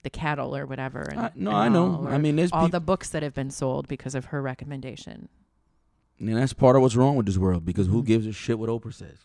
the 0.03 0.11
cattle 0.11 0.55
or 0.57 0.67
whatever. 0.67 1.03
And, 1.03 1.21
I, 1.21 1.31
no, 1.35 1.51
and 1.51 1.59
I 1.59 1.69
know. 1.69 2.07
I 2.09 2.19
mean, 2.19 2.37
there's 2.37 2.51
all 2.53 2.69
the 2.69 2.81
books 2.81 3.09
that 3.11 3.23
have 3.23 3.35
been 3.35 3.51
sold 3.51 3.87
because 3.89 4.15
of 4.15 4.27
her 4.27 4.41
recommendation. 4.43 5.29
and 6.19 6.37
that's 6.37 6.53
part 6.53 6.77
of 6.77 6.83
what's 6.83 6.97
wrong 6.97 7.17
with 7.17 7.27
this 7.27 7.37
world 7.39 7.65
because 7.65 7.87
who 7.89 8.03
Mhm. 8.03 8.07
gives 8.07 8.27
a 8.27 8.33
shit 8.33 8.59
what 8.59 8.69
Oprah 8.71 8.93
says? 8.95 9.19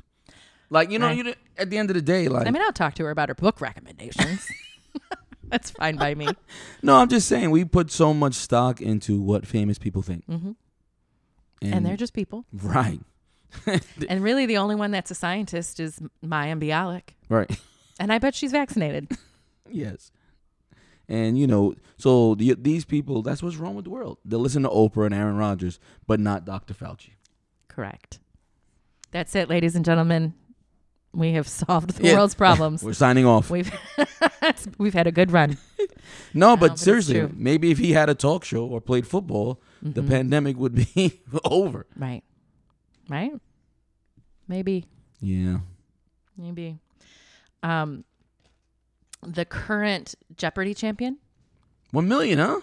Like 0.70 0.92
you 0.92 1.00
know, 1.00 1.08
Right. 1.08 1.26
you 1.26 1.34
at 1.58 1.70
the 1.70 1.78
end 1.78 1.90
of 1.90 1.96
the 1.96 2.02
day, 2.02 2.28
like 2.28 2.48
I 2.48 2.52
mean, 2.52 2.62
I'll 2.64 2.72
talk 2.74 2.94
to 2.96 3.04
her 3.06 3.12
about 3.12 3.30
her 3.30 3.36
book 3.36 3.60
recommendations. 3.62 4.52
That's 5.50 5.72
fine 5.72 5.98
by 5.98 6.14
me. 6.16 6.38
no, 6.84 6.98
I'm 6.98 7.10
just 7.10 7.28
saying 7.28 7.50
we 7.52 7.66
put 7.66 7.92
so 7.92 8.14
much 8.14 8.34
stock 8.36 8.82
into 8.82 9.20
what 9.22 9.48
famous 9.48 9.78
people 9.80 10.02
think, 10.02 10.26
hmm 10.26 10.52
and, 11.62 11.74
And 11.74 11.86
they're 11.86 11.98
just 11.98 12.14
people. 12.14 12.46
right, 12.54 13.02
And 14.10 14.24
really, 14.24 14.46
the 14.46 14.58
only 14.58 14.76
one 14.76 14.92
that's 14.92 15.12
a 15.12 15.16
scientist 15.16 15.80
is 15.80 16.00
Mayim 16.24 16.62
Bialik. 16.62 17.16
right. 17.30 17.50
And 18.00 18.14
I 18.14 18.18
bet 18.20 18.34
she's 18.36 18.52
vaccinated. 18.54 19.12
Yes. 19.70 20.12
And 21.08 21.38
you 21.38 21.48
know, 21.48 21.76
so 21.98 22.36
the, 22.36 22.56
these 22.58 22.86
people, 22.86 23.22
that's 23.22 23.44
what's 23.44 23.58
wrong 23.58 23.76
with 23.76 23.86
the 23.86 23.92
world. 23.92 24.20
They 24.24 24.38
listen 24.38 24.64
to 24.64 24.70
Oprah 24.70 25.06
and 25.08 25.14
Aaron 25.14 25.36
Rodgers, 25.38 25.80
but 26.08 26.20
not 26.20 26.46
Dr. 26.46 26.74
Fauci. 26.74 27.12
Correct. 27.68 28.20
That's 29.12 29.36
it, 29.36 29.50
ladies 29.50 29.76
and 29.76 29.84
gentlemen. 29.84 30.34
We 31.12 31.34
have 31.34 31.48
solved 31.48 31.92
the 31.96 32.04
Yeah. 32.08 32.14
world's 32.18 32.36
problems. 32.36 32.84
We're 32.86 32.94
signing 32.94 33.26
off. 33.26 33.50
We've 33.50 33.72
we've 34.78 34.94
had 34.94 35.08
a 35.08 35.12
good 35.12 35.32
run. 35.32 35.58
No, 36.34 36.56
but 36.56 36.70
but 36.70 36.80
seriously, 36.80 37.28
maybe 37.36 37.72
if 37.72 37.80
he 37.80 37.92
had 37.94 38.10
a 38.10 38.14
talk 38.16 38.44
show 38.46 38.66
or 38.66 38.80
played 38.80 39.08
football, 39.08 39.60
the 39.82 40.02
Mhm. 40.02 40.08
pandemic 40.10 40.58
would 40.58 40.76
be 40.76 41.22
over. 41.44 41.88
right, 41.98 42.22
right. 43.10 43.32
Maybe, 44.48 44.86
Yeah. 45.22 45.60
maybe. 46.38 46.80
Um, 47.64 48.04
the 49.26 49.46
current 49.46 50.16
Jeopardy 50.38 50.74
champion, 50.74 51.18
One 51.92 52.08
million, 52.08 52.40
huh? 52.40 52.62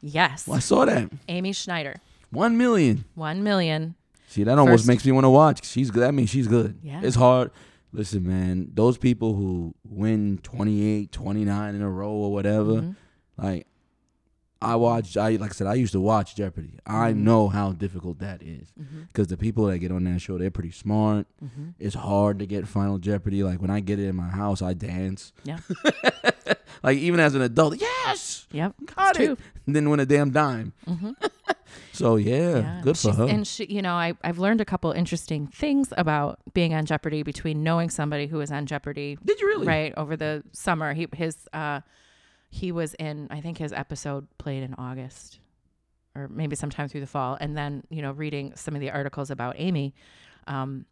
yes, 0.00 0.46
Well, 0.46 0.56
I 0.56 0.60
saw 0.60 0.84
that. 0.84 1.10
Amy 1.28 1.52
Schneider, 1.52 1.96
One 2.30 2.56
million. 2.56 3.04
one 3.14 3.42
million. 3.42 3.94
See, 4.28 4.44
that 4.44 4.58
almost 4.58 4.82
First- 4.82 4.88
makes 4.88 5.04
me 5.06 5.12
want 5.12 5.24
to 5.24 5.30
watch. 5.30 5.64
She's 5.64 5.90
good. 5.90 6.02
That 6.02 6.12
means 6.14 6.30
she's 6.30 6.48
good. 6.48 6.78
Yeah. 6.82 7.00
It's 7.02 7.16
hard. 7.16 7.50
Listen, 7.92 8.26
man, 8.26 8.70
those 8.72 8.96
people 8.96 9.34
who 9.34 9.74
win 9.84 10.38
28, 10.42 11.12
29 11.12 11.74
in 11.74 11.82
a 11.82 11.90
row 11.90 12.10
or 12.12 12.32
whatever, 12.32 12.72
Mhm. 12.82 12.96
Like 13.38 13.66
I 14.62 14.76
watched 14.76 15.16
I 15.16 15.30
like 15.36 15.50
I 15.50 15.54
said 15.54 15.66
I 15.66 15.74
used 15.74 15.92
to 15.92 16.00
watch 16.00 16.34
Jeopardy. 16.36 16.74
I 16.86 17.12
Mhm. 17.12 17.16
know 17.18 17.48
how 17.48 17.72
difficult 17.72 18.18
that 18.20 18.42
is 18.42 18.68
Mhm. 18.80 19.12
cuz 19.12 19.26
the 19.26 19.36
people 19.36 19.66
that 19.66 19.78
get 19.78 19.90
on 19.92 20.04
that 20.04 20.20
show 20.20 20.38
they're 20.38 20.50
pretty 20.50 20.70
smart. 20.70 21.26
Mhm. 21.44 21.74
It's 21.78 21.94
hard 21.96 22.38
to 22.38 22.46
get 22.46 22.66
Final 22.68 22.98
Jeopardy. 22.98 23.42
Like 23.42 23.60
when 23.60 23.70
I 23.70 23.80
get 23.80 23.98
it 23.98 24.06
in 24.08 24.16
my 24.16 24.28
house, 24.28 24.62
I 24.62 24.74
dance. 24.74 25.32
Yeah. 25.44 25.58
like 26.82 26.98
even 26.98 27.20
as 27.20 27.34
an 27.34 27.42
adult, 27.42 27.80
yes, 27.80 28.46
Yep. 28.52 28.74
got 28.96 29.16
it. 29.20 29.26
true. 29.26 29.36
Didn't 29.66 29.90
win 29.90 30.00
a 30.00 30.06
damn 30.06 30.30
dime. 30.30 30.72
Mhm. 30.88 31.14
So 31.94 32.16
yeah, 32.16 32.58
Yeah, 32.58 32.80
good 32.82 32.96
for 32.96 33.08
she's- 33.08 33.16
her. 33.16 33.26
And 33.28 33.46
she, 33.46 33.64
you 33.66 33.80
know, 33.82 33.94
I 33.94 34.14
I've 34.24 34.38
learned 34.38 34.60
a 34.60 34.64
couple 34.64 34.90
interesting 34.92 35.46
things 35.46 35.92
about 35.96 36.38
being 36.52 36.74
on 36.74 36.84
Jeopardy 36.86 37.22
between 37.22 37.62
knowing 37.62 37.88
somebody 37.90 38.26
who 38.26 38.38
was 38.38 38.50
on 38.50 38.66
Jeopardy 38.66 39.18
Did 39.24 39.40
you 39.40 39.46
really? 39.46 39.66
right 39.66 39.94
over 39.96 40.16
the 40.16 40.42
summer. 40.52 40.92
He 40.94 41.06
his 41.14 41.36
uh 41.52 41.80
he 42.54 42.70
was 42.70 42.92
in 42.94 43.26
I 43.30 43.40
think 43.40 43.56
his 43.56 43.72
episode 43.72 44.26
played 44.36 44.62
in 44.62 44.74
August 44.74 45.40
or 46.14 46.28
maybe 46.28 46.54
sometime 46.54 46.86
through 46.88 47.00
the 47.00 47.06
fall 47.06 47.38
and 47.40 47.56
then, 47.56 47.82
you 47.88 48.02
know, 48.02 48.12
reading 48.12 48.52
some 48.54 48.74
of 48.74 48.80
the 48.82 48.90
articles 48.90 49.30
about 49.30 49.54
Amy 49.58 49.94
um 50.46 50.84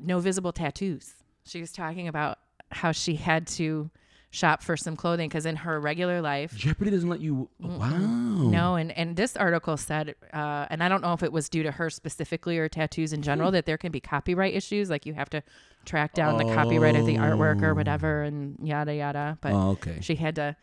no 0.00 0.18
visible 0.20 0.52
tattoos. 0.52 1.12
She 1.44 1.60
was 1.60 1.70
talking 1.70 2.08
about 2.08 2.38
how 2.72 2.92
she 2.92 3.16
had 3.16 3.46
to 3.58 3.90
shop 4.30 4.62
for 4.62 4.74
some 4.76 4.96
clothing 4.96 5.28
cuz 5.28 5.44
in 5.44 5.56
her 5.56 5.78
regular 5.78 6.20
life 6.22 6.54
Jeopardy 6.56 6.90
doesn't 6.90 7.08
let 7.10 7.20
you. 7.20 7.50
Wow. 7.60 7.98
no, 7.98 8.76
and 8.76 8.90
and 8.92 9.16
this 9.16 9.36
article 9.36 9.76
said, 9.76 10.14
uh, 10.32 10.66
and 10.70 10.82
I 10.82 10.88
don't 10.88 11.02
know 11.02 11.12
if 11.12 11.22
it 11.22 11.32
was 11.32 11.50
due 11.50 11.62
to 11.62 11.72
her 11.72 11.90
specifically 11.90 12.56
or 12.58 12.68
tattoos 12.70 13.12
in 13.12 13.20
Hmm. 13.20 13.24
general, 13.24 13.50
that 13.52 13.66
there 13.66 13.76
can 13.78 13.92
be 13.92 14.00
copyright 14.00 14.54
issues, 14.54 14.88
like 14.88 15.04
you 15.04 15.12
have 15.14 15.28
to 15.30 15.42
track 15.84 16.14
down 16.14 16.38
the 16.38 16.44
copyright 16.54 16.96
of 16.96 17.04
the 17.06 17.16
artwork 17.16 17.62
or 17.62 17.70
Oh. 17.72 17.74
whatever, 17.74 18.22
and 18.22 18.58
yada 18.62 18.94
yada. 18.94 19.36
But 19.42 19.52
Oh, 19.52 19.70
okay. 19.72 19.98
she 20.00 20.16
had 20.16 20.34
to 20.36 20.56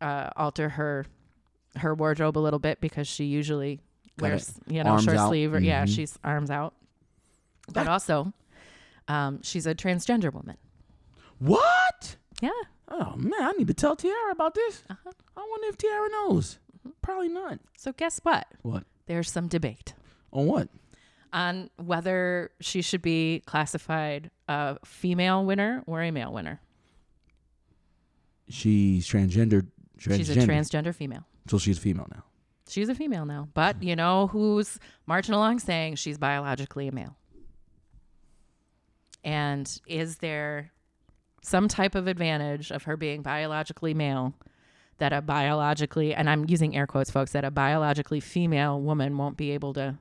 uh, 0.00 0.30
alter 0.36 0.68
her 0.70 1.06
her 1.76 1.94
wardrobe 1.94 2.36
a 2.36 2.40
little 2.40 2.58
bit 2.58 2.80
because 2.80 3.06
she 3.06 3.24
usually 3.24 3.80
wears 4.18 4.52
you 4.66 4.82
know 4.82 4.90
Arms 4.92 5.04
short 5.04 5.16
out. 5.16 5.28
sleeve 5.28 5.54
or 5.54 5.60
yeah, 5.60 5.84
Mhm. 5.84 5.94
she's 5.94 6.18
arms 6.24 6.50
out. 6.50 6.74
But 7.72 7.86
also, 7.86 8.32
um, 9.08 9.40
she's 9.42 9.66
a 9.66 9.74
transgender 9.74 10.32
woman. 10.32 10.56
What? 11.38 12.16
Yeah. 12.40 12.50
Oh 12.88 13.14
man, 13.16 13.40
I 13.42 13.52
need 13.52 13.68
to 13.68 13.74
tell 13.74 13.94
Tiara 13.96 14.32
about 14.32 14.54
this. 14.54 14.82
Uh-huh. 14.90 15.10
Mm-hmm. 15.10 15.38
I 15.38 15.46
wonder 15.48 15.68
if 15.68 15.76
Tiara 15.78 16.08
knows. 16.10 16.58
Probably 17.02 17.28
not. 17.28 17.60
So 17.76 17.92
guess 17.92 18.18
what? 18.24 18.46
What? 18.62 18.84
There's 19.06 19.30
some 19.30 19.48
debate. 19.48 19.94
On 20.32 20.46
what? 20.46 20.68
on 21.32 21.70
whether 21.76 22.50
she 22.60 22.82
should 22.82 23.02
be 23.02 23.40
classified 23.46 24.32
a 24.48 24.76
female 24.84 25.44
winner 25.44 25.84
or 25.86 26.02
a 26.02 26.10
male 26.10 26.32
winner. 26.32 26.60
She's 28.48 29.06
transgendered. 29.08 29.68
She's 30.00 30.30
a 30.30 30.34
transgender 30.34 30.94
female. 30.94 31.26
So 31.48 31.58
she's 31.58 31.78
female 31.78 32.06
now. 32.10 32.24
She's 32.68 32.88
a 32.88 32.94
female 32.94 33.26
now, 33.26 33.48
but 33.52 33.82
you 33.82 33.96
know 33.96 34.28
who's 34.28 34.78
marching 35.06 35.34
along 35.34 35.58
saying 35.58 35.96
she's 35.96 36.18
biologically 36.18 36.88
a 36.88 36.92
male? 36.92 37.16
And 39.24 39.80
is 39.86 40.18
there 40.18 40.70
some 41.42 41.68
type 41.68 41.94
of 41.94 42.06
advantage 42.06 42.70
of 42.70 42.84
her 42.84 42.96
being 42.96 43.22
biologically 43.22 43.92
male 43.92 44.34
that 44.98 45.12
a 45.12 45.20
biologically, 45.20 46.14
and 46.14 46.30
I'm 46.30 46.44
using 46.48 46.76
air 46.76 46.86
quotes, 46.86 47.10
folks, 47.10 47.32
that 47.32 47.44
a 47.44 47.50
biologically 47.50 48.20
female 48.20 48.80
woman 48.80 49.18
won't 49.18 49.36
be 49.36 49.50
able 49.50 49.72
to? 49.74 49.98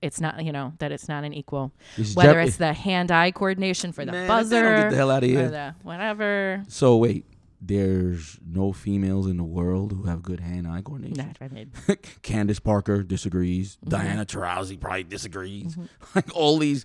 It's 0.00 0.20
not, 0.20 0.42
you 0.42 0.52
know, 0.52 0.72
that 0.78 0.90
it's 0.90 1.08
not 1.08 1.24
an 1.24 1.34
equal. 1.34 1.70
It's 1.98 2.16
Whether 2.16 2.40
it's 2.40 2.56
the 2.56 2.72
hand-eye 2.72 3.32
coordination 3.32 3.92
for 3.92 4.06
the 4.06 4.12
Man, 4.12 4.26
buzzer, 4.26 4.76
get 4.76 4.90
the 4.90 4.96
hell 4.96 5.10
out 5.10 5.22
of 5.22 5.28
or 5.28 5.32
here. 5.32 5.50
the 5.50 5.74
whatever. 5.82 6.62
So 6.68 6.96
wait, 6.96 7.26
there's 7.60 8.38
no 8.46 8.72
females 8.72 9.26
in 9.26 9.36
the 9.36 9.44
world 9.44 9.92
who 9.92 10.04
have 10.04 10.22
good 10.22 10.40
hand-eye 10.40 10.82
coordination. 10.82 11.34
I 11.40 11.94
Candace 12.22 12.60
Parker 12.60 13.02
disagrees. 13.02 13.76
Mm-hmm. 13.76 13.90
Diana 13.90 14.26
Taurasi 14.26 14.78
probably 14.78 15.04
disagrees. 15.04 15.76
Like 16.14 16.34
all 16.36 16.58
these 16.58 16.84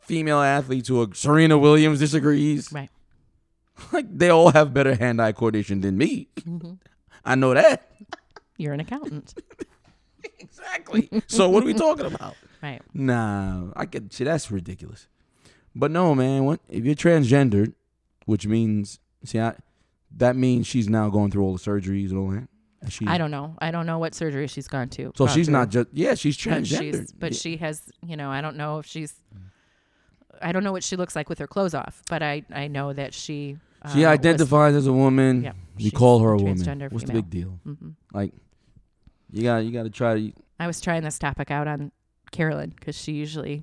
female 0.00 0.40
athletes 0.40 0.88
who 0.88 1.00
are 1.02 1.14
Serena 1.14 1.58
Williams 1.58 1.98
disagrees. 1.98 2.72
right. 2.72 2.90
Like 3.92 4.06
they 4.16 4.28
all 4.28 4.52
have 4.52 4.72
better 4.72 4.94
hand-eye 4.94 5.32
coordination 5.32 5.80
than 5.80 5.98
me. 5.98 6.28
Mm-hmm. 6.40 6.74
I 7.24 7.34
know 7.34 7.54
that. 7.54 7.90
You're 8.56 8.72
an 8.72 8.80
accountant, 8.80 9.34
exactly. 10.38 11.10
so 11.26 11.48
what 11.48 11.64
are 11.64 11.66
we 11.66 11.74
talking 11.74 12.06
about? 12.06 12.36
right? 12.62 12.80
Nah, 12.94 13.72
I 13.74 13.86
could 13.86 14.12
see 14.12 14.24
that's 14.24 14.50
ridiculous. 14.50 15.08
But 15.74 15.90
no, 15.90 16.14
man, 16.14 16.44
what 16.44 16.60
if 16.68 16.84
you're 16.84 16.94
transgendered, 16.94 17.74
which 18.26 18.46
means 18.46 19.00
see 19.24 19.40
I, 19.40 19.54
that 20.16 20.36
means 20.36 20.66
she's 20.66 20.88
now 20.88 21.08
going 21.10 21.30
through 21.30 21.42
all 21.42 21.52
the 21.52 21.58
surgeries 21.58 22.10
and 22.10 22.18
all 22.18 22.30
that. 22.30 22.48
She, 22.90 23.06
I 23.06 23.16
don't 23.16 23.30
know. 23.30 23.56
I 23.60 23.70
don't 23.70 23.86
know 23.86 23.98
what 23.98 24.14
surgery 24.14 24.46
she's 24.46 24.68
gone 24.68 24.90
to. 24.90 25.10
So 25.16 25.26
she's 25.26 25.46
through. 25.46 25.52
not 25.52 25.70
just 25.70 25.88
yeah, 25.92 26.14
she's 26.14 26.36
but 26.36 26.42
transgendered. 26.52 26.78
she's 26.78 27.12
but 27.12 27.32
Yeah. 27.32 27.38
she 27.38 27.56
has 27.56 27.82
you 28.06 28.16
know 28.16 28.30
i 28.30 28.40
don't 28.42 28.56
know 28.58 28.78
if 28.78 28.84
she's 28.86 29.14
i 30.42 30.52
don't 30.52 30.64
know 30.64 30.72
what 30.72 30.84
she 30.84 30.94
looks 30.96 31.16
like 31.16 31.28
with 31.30 31.38
her 31.38 31.46
clothes 31.46 31.74
off 31.74 32.02
but 32.10 32.22
i 32.22 32.42
i 32.52 32.66
know 32.68 32.92
that 32.92 33.14
she 33.14 33.56
uh, 33.82 33.92
she 33.92 34.04
identifies 34.04 34.74
as 34.74 34.86
a 34.86 34.92
woman. 34.92 35.42
yeah 35.44 35.52
we 35.78 35.90
call 35.90 36.20
her 36.20 36.34
a 36.34 36.38
transgender 36.38 36.66
woman. 36.66 36.88
What's 36.90 37.04
female. 37.04 37.16
the 37.16 37.22
big 37.22 37.30
deal? 37.30 37.58
Mm-hmm. 37.66 37.88
Like 38.12 38.32
you 39.32 39.42
got 39.42 39.64
you 39.64 39.70
got 39.72 39.84
to 39.84 39.90
try 39.90 40.14
to 40.14 40.32
i 40.60 40.66
was 40.66 40.80
trying 40.80 41.02
this 41.02 41.18
topic 41.18 41.50
out 41.50 41.66
on 41.66 41.90
carolyn 42.32 42.70
because 42.78 42.96
she 42.96 43.12
usually 43.12 43.62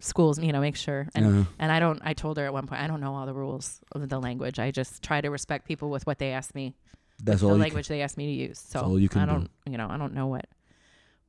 schools 0.00 0.38
you 0.38 0.52
know 0.52 0.60
make 0.60 0.76
sure 0.76 1.08
and 1.14 1.46
and 1.58 1.72
i 1.72 1.78
don't 1.78 2.00
i 2.04 2.12
told 2.12 2.36
her 2.36 2.44
at 2.44 2.52
one 2.52 2.66
point 2.66 2.80
i 2.80 2.86
don't 2.86 3.00
know 3.00 3.14
all 3.14 3.26
the 3.26 3.32
rules 3.34 3.80
of 3.92 4.08
the 4.08 4.18
language 4.18 4.58
i 4.58 4.70
just 4.70 5.02
try 5.02 5.20
to 5.20 5.28
respect 5.30 5.66
people 5.66 5.88
with 5.90 6.06
what 6.06 6.18
they 6.18 6.32
ask 6.32 6.54
me 6.54 6.74
that's 7.22 7.40
the 7.40 7.46
all 7.46 7.54
you 7.54 7.60
language 7.60 7.88
they 7.88 8.02
ask 8.02 8.16
me 8.16 8.26
to 8.26 8.32
use 8.48 8.58
so 8.58 8.80
all 8.80 8.98
you 8.98 9.08
can 9.08 9.22
i 9.22 9.24
do. 9.24 9.32
don't 9.32 9.50
you 9.66 9.78
know 9.78 9.88
i 9.88 9.96
don't 9.96 10.12
know 10.12 10.26
what 10.26 10.46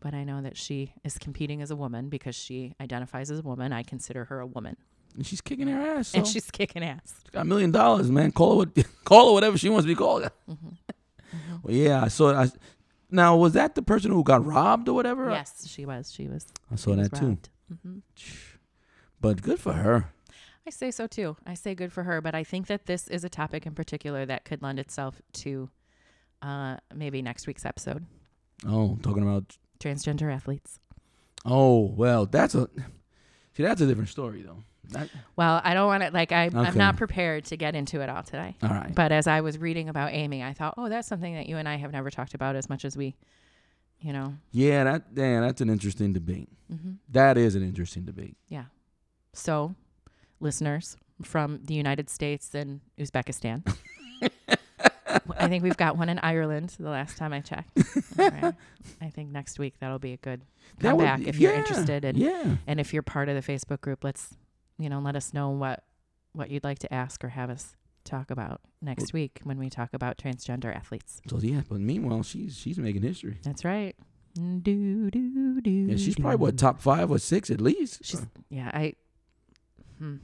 but 0.01 0.13
i 0.13 0.23
know 0.23 0.41
that 0.41 0.57
she 0.57 0.93
is 1.03 1.17
competing 1.17 1.61
as 1.61 1.71
a 1.71 1.75
woman 1.75 2.09
because 2.09 2.35
she 2.35 2.73
identifies 2.81 3.31
as 3.31 3.39
a 3.39 3.43
woman 3.43 3.71
i 3.71 3.83
consider 3.83 4.25
her 4.25 4.39
a 4.39 4.45
woman. 4.47 4.75
And 5.15 5.25
she's 5.25 5.39
kicking 5.39 5.67
her 5.69 5.79
ass. 5.79 6.09
So. 6.09 6.17
and 6.17 6.27
she's 6.27 6.51
kicking 6.51 6.83
ass 6.83 7.13
She's 7.23 7.31
got 7.31 7.43
a 7.43 7.45
million 7.45 7.71
dollars, 7.71 8.11
man. 8.11 8.33
Call 8.33 8.49
her 8.51 8.57
what, 8.57 8.85
call 9.05 9.27
her 9.27 9.33
whatever 9.33 9.57
she 9.57 9.69
wants 9.69 9.85
to 9.85 9.87
be 9.87 9.95
called. 9.95 10.29
Mm-hmm. 11.35 11.55
Well, 11.63 11.73
yeah, 11.73 12.03
I 12.03 12.07
saw 12.09 12.29
it. 12.29 12.35
I, 12.35 12.51
now 13.09 13.35
was 13.35 13.53
that 13.53 13.75
the 13.75 13.81
person 13.81 14.11
who 14.11 14.23
got 14.23 14.45
robbed 14.45 14.87
or 14.87 14.93
whatever? 14.93 15.29
Yes, 15.29 15.67
she 15.67 15.85
was. 15.85 16.11
She 16.11 16.27
was. 16.27 16.45
I 16.71 16.75
saw 16.75 16.91
she 16.95 17.01
that 17.01 17.13
too. 17.13 17.37
hmm 17.83 17.97
But 19.21 19.41
good 19.41 19.59
for 19.59 19.73
her. 19.73 20.11
I 20.67 20.71
say 20.71 20.91
so 20.91 21.05
too. 21.07 21.37
I 21.45 21.53
say 21.53 21.75
good 21.75 21.93
for 21.93 22.03
her, 22.03 22.21
but 22.21 22.33
I 22.35 22.43
think 22.43 22.67
that 22.67 22.85
this 22.87 23.07
is 23.07 23.23
a 23.23 23.29
topic 23.29 23.65
in 23.65 23.75
particular 23.75 24.25
that 24.25 24.45
could 24.45 24.61
lend 24.63 24.79
itself 24.79 25.21
to 25.33 25.69
uh, 26.41 26.77
maybe 26.93 27.21
next 27.21 27.45
week's 27.47 27.65
episode: 27.65 28.05
Oh, 28.67 28.97
talking 29.03 29.23
about. 29.23 29.57
transgender 29.79 30.33
athletes. 30.33 30.79
Oh 31.45 31.81
well, 31.95 32.25
that's 32.25 32.55
a. 32.55 32.67
See, 33.55 33.63
that's 33.63 33.79
a 33.81 33.85
different 33.85 34.09
story 34.09 34.41
though. 34.41 34.57
That, 34.89 35.09
Well, 35.35 35.61
I 35.63 35.73
don't 35.73 35.87
want 35.87 36.03
to 36.03 36.11
like 36.11 36.31
I, 36.31 36.49
I'm 36.53 36.77
not 36.77 36.97
prepared 36.97 37.45
to 37.45 37.57
get 37.57 37.73
into 37.75 38.01
it 38.01 38.09
all 38.09 38.21
today. 38.23 38.55
all 38.61 38.69
right. 38.69 38.93
But 38.93 39.11
as 39.11 39.25
I 39.27 39.41
was 39.41 39.57
reading 39.57 39.87
about 39.89 40.13
Amy, 40.13 40.43
I 40.43 40.53
thought, 40.53 40.75
oh, 40.77 40.89
that's 40.89 41.07
something 41.07 41.33
that 41.35 41.47
you 41.47 41.57
and 41.57 41.67
I 41.69 41.75
have 41.77 41.91
never 41.91 42.11
talked 42.11 42.33
about 42.35 42.55
as 42.55 42.69
much 42.69 42.85
as 42.85 42.95
we, 42.97 43.15
you 43.99 44.13
know. 44.13 44.35
Yeah, 44.51 44.83
that 44.83 45.03
yeah, 45.15 45.41
that's 45.41 45.61
an 45.61 45.69
interesting 45.69 46.11
debate. 46.13 46.49
hmm 46.69 46.93
That 47.11 47.37
is 47.37 47.55
an 47.55 47.63
interesting 47.63 48.03
debate. 48.03 48.35
Yeah. 48.49 48.65
So, 49.35 49.75
listeners 50.39 50.97
from 51.23 51.59
the 51.63 51.73
United 51.73 52.09
States 52.09 52.53
and 52.53 52.81
Uzbekistan. 52.99 53.65
I 55.37 55.47
think 55.47 55.63
we've 55.63 55.77
got 55.77 55.97
one 55.97 56.09
in 56.09 56.19
Ireland 56.19 56.75
the 56.79 56.89
last 56.89 57.17
time 57.17 57.33
I 57.33 57.41
checked. 57.41 57.71
Right. 58.17 58.53
I 59.01 59.09
think 59.09 59.29
next 59.29 59.59
week 59.59 59.75
that'll 59.79 59.99
be 59.99 60.13
a 60.13 60.17
good 60.17 60.41
would 60.77 60.81
comeback 60.81 61.19
be- 61.19 61.27
if 61.27 61.37
you're 61.37 61.51
yeah, 61.51 61.59
interested 61.59 62.05
and 62.05 62.17
yeah. 62.17 62.55
and 62.65 62.79
if 62.79 62.93
you're 62.93 63.03
part 63.03 63.27
of 63.27 63.35
the 63.35 63.53
Facebook 63.53 63.81
group, 63.81 64.05
let's 64.05 64.33
you 64.77 64.89
know, 64.89 64.99
let 64.99 65.17
us 65.17 65.33
know 65.33 65.49
what 65.49 65.83
what 66.31 66.49
you'd 66.49 66.63
like 66.63 66.79
to 66.79 66.93
ask 66.93 67.23
or 67.23 67.29
have 67.29 67.49
us 67.49 67.75
talk 68.05 68.31
about 68.31 68.61
next 68.81 69.11
week 69.11 69.41
when 69.43 69.57
we 69.57 69.69
talk 69.69 69.89
about 69.93 70.17
transgender 70.17 70.73
athletes. 70.73 71.21
So 71.27 71.39
yeah, 71.39 71.61
but 71.67 71.81
meanwhile, 71.81 72.23
she's 72.23 72.57
she's 72.57 72.77
making 72.77 73.01
history. 73.01 73.39
That's 73.43 73.65
right. 73.65 73.95
Mm, 74.39 74.63
do 74.63 75.11
do 75.11 75.61
do. 75.61 75.69
Yeah, 75.69 75.97
she's 75.97 76.15
probably 76.15 76.37
what 76.37 76.57
top 76.57 76.81
five 76.81 77.11
or 77.11 77.19
six 77.19 77.49
at 77.49 77.59
least. 77.59 78.05
She's 78.05 78.21
uh. 78.21 78.25
yeah, 78.49 78.71
I 78.73 78.93
hmm. 79.97 80.15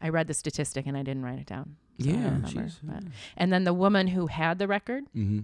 I 0.00 0.10
read 0.10 0.28
the 0.28 0.34
statistic 0.34 0.86
and 0.86 0.96
I 0.96 1.02
didn't 1.02 1.24
write 1.24 1.38
it 1.40 1.46
down. 1.46 1.76
so 2.00 2.08
yeah, 2.08 2.24
remember, 2.24 2.68
but- 2.84 3.02
And 3.36 3.52
then 3.52 3.64
the 3.64 3.74
woman 3.74 4.06
who 4.08 4.26
had 4.28 4.58
the 4.58 4.66
record 4.68 5.04
hmm 5.12 5.40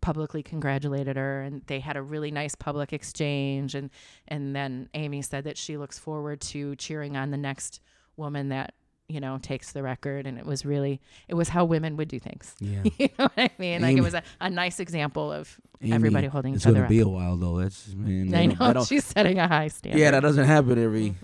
publicly 0.00 0.42
congratulated 0.42 1.16
her 1.16 1.42
and 1.42 1.60
they 1.66 1.78
had 1.78 1.94
a 1.96 2.02
really 2.02 2.30
nice 2.30 2.54
public 2.54 2.92
exchange 2.92 3.74
and 3.74 3.90
and 4.28 4.56
then 4.56 4.88
Amy 4.94 5.20
said 5.22 5.44
that 5.44 5.58
she 5.58 5.76
looks 5.76 5.98
forward 5.98 6.40
to 6.40 6.74
cheering 6.76 7.16
on 7.18 7.30
the 7.30 7.36
next 7.36 7.80
woman 8.16 8.48
that 8.48 8.74
you 9.08 9.20
know 9.20 9.38
takes 9.42 9.72
the 9.72 9.82
record 9.82 10.26
and 10.26 10.38
it 10.38 10.46
was 10.46 10.64
really 10.64 11.00
it 11.28 11.34
was 11.34 11.50
how 11.50 11.64
women 11.66 11.96
would 11.98 12.08
do 12.08 12.18
things 12.18 12.54
Yeah. 12.60 12.82
you 12.98 13.08
know 13.18 13.24
what 13.24 13.32
I 13.38 13.50
mean 13.58 13.82
like 13.82 13.96
it 13.96 14.00
was 14.00 14.14
a, 14.14 14.22
a 14.40 14.48
nice 14.48 14.80
example 14.80 15.30
of 15.30 15.54
Amy, 15.82 15.92
everybody 15.92 16.26
holding 16.28 16.54
each 16.54 16.66
other 16.66 16.76
gonna 16.76 16.88
be 16.88 17.00
a 17.00 17.08
while 17.08 17.36
though. 17.36 17.58
That's 17.58 17.94
man. 17.94 18.34
I 18.34 18.46
know 18.72 18.84
she's 18.84 19.04
setting 19.04 19.38
a 19.38 19.46
high 19.46 19.68
standard 19.68 19.98
yeah, 20.00 20.10
that 20.12 20.20
doesn't 20.20 20.46
happen 20.46 20.78
every. 20.78 21.10
Mhm. 21.10 21.14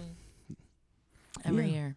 Every 1.45 1.71
Yeah. 1.71 1.73
year 1.73 1.97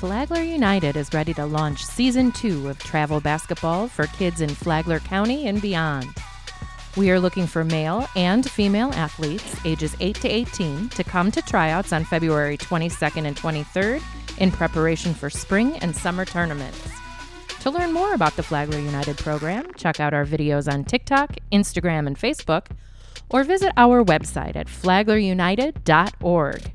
Flagler 0.00 0.42
United 0.42 0.96
is 0.96 1.12
ready 1.14 1.32
to 1.34 1.46
launch 1.46 1.84
season 1.84 2.32
two 2.32 2.68
of 2.68 2.78
travel 2.78 3.20
basketball 3.20 3.86
for 3.86 4.06
kids 4.08 4.40
in 4.40 4.48
Flagler 4.48 4.98
County 4.98 5.46
and 5.46 5.62
beyond. 5.62 6.08
We 6.96 7.10
are 7.10 7.20
looking 7.20 7.46
for 7.46 7.64
male 7.64 8.06
and 8.16 8.48
female 8.48 8.92
athletes 8.94 9.56
ages 9.64 9.96
8 10.00 10.16
to 10.16 10.28
18 10.28 10.88
to 10.90 11.04
come 11.04 11.30
to 11.30 11.40
tryouts 11.40 11.92
on 11.92 12.04
February 12.04 12.58
22nd 12.58 13.26
and 13.26 13.36
23rd 13.36 14.02
in 14.38 14.50
preparation 14.50 15.14
for 15.14 15.30
spring 15.30 15.76
and 15.78 15.94
summer 15.94 16.24
tournaments. 16.24 17.01
To 17.62 17.70
learn 17.70 17.92
more 17.92 18.12
about 18.12 18.34
the 18.34 18.42
Flagler 18.42 18.80
United 18.80 19.16
program, 19.18 19.72
check 19.76 20.00
out 20.00 20.12
our 20.12 20.26
videos 20.26 20.70
on 20.70 20.82
TikTok, 20.82 21.36
Instagram, 21.52 22.08
and 22.08 22.18
Facebook, 22.18 22.66
or 23.30 23.44
visit 23.44 23.72
our 23.76 24.04
website 24.04 24.56
at 24.56 24.66
flaglerunited.org. 24.66 26.72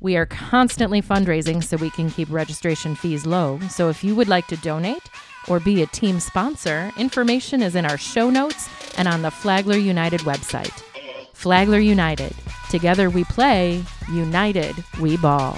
We 0.00 0.16
are 0.16 0.26
constantly 0.26 1.00
fundraising 1.00 1.62
so 1.62 1.76
we 1.76 1.90
can 1.90 2.10
keep 2.10 2.28
registration 2.28 2.96
fees 2.96 3.24
low. 3.24 3.60
So 3.70 3.88
if 3.88 4.02
you 4.02 4.16
would 4.16 4.26
like 4.26 4.48
to 4.48 4.56
donate 4.56 5.08
or 5.46 5.60
be 5.60 5.82
a 5.82 5.86
team 5.86 6.18
sponsor, 6.18 6.90
information 6.98 7.62
is 7.62 7.76
in 7.76 7.86
our 7.86 7.96
show 7.96 8.28
notes 8.28 8.68
and 8.98 9.06
on 9.06 9.22
the 9.22 9.30
Flagler 9.30 9.76
United 9.76 10.22
website. 10.22 10.82
Flagler 11.34 11.78
United. 11.78 12.34
Together 12.68 13.10
we 13.10 13.22
play, 13.22 13.84
united 14.10 14.74
we 15.00 15.16
ball. 15.18 15.56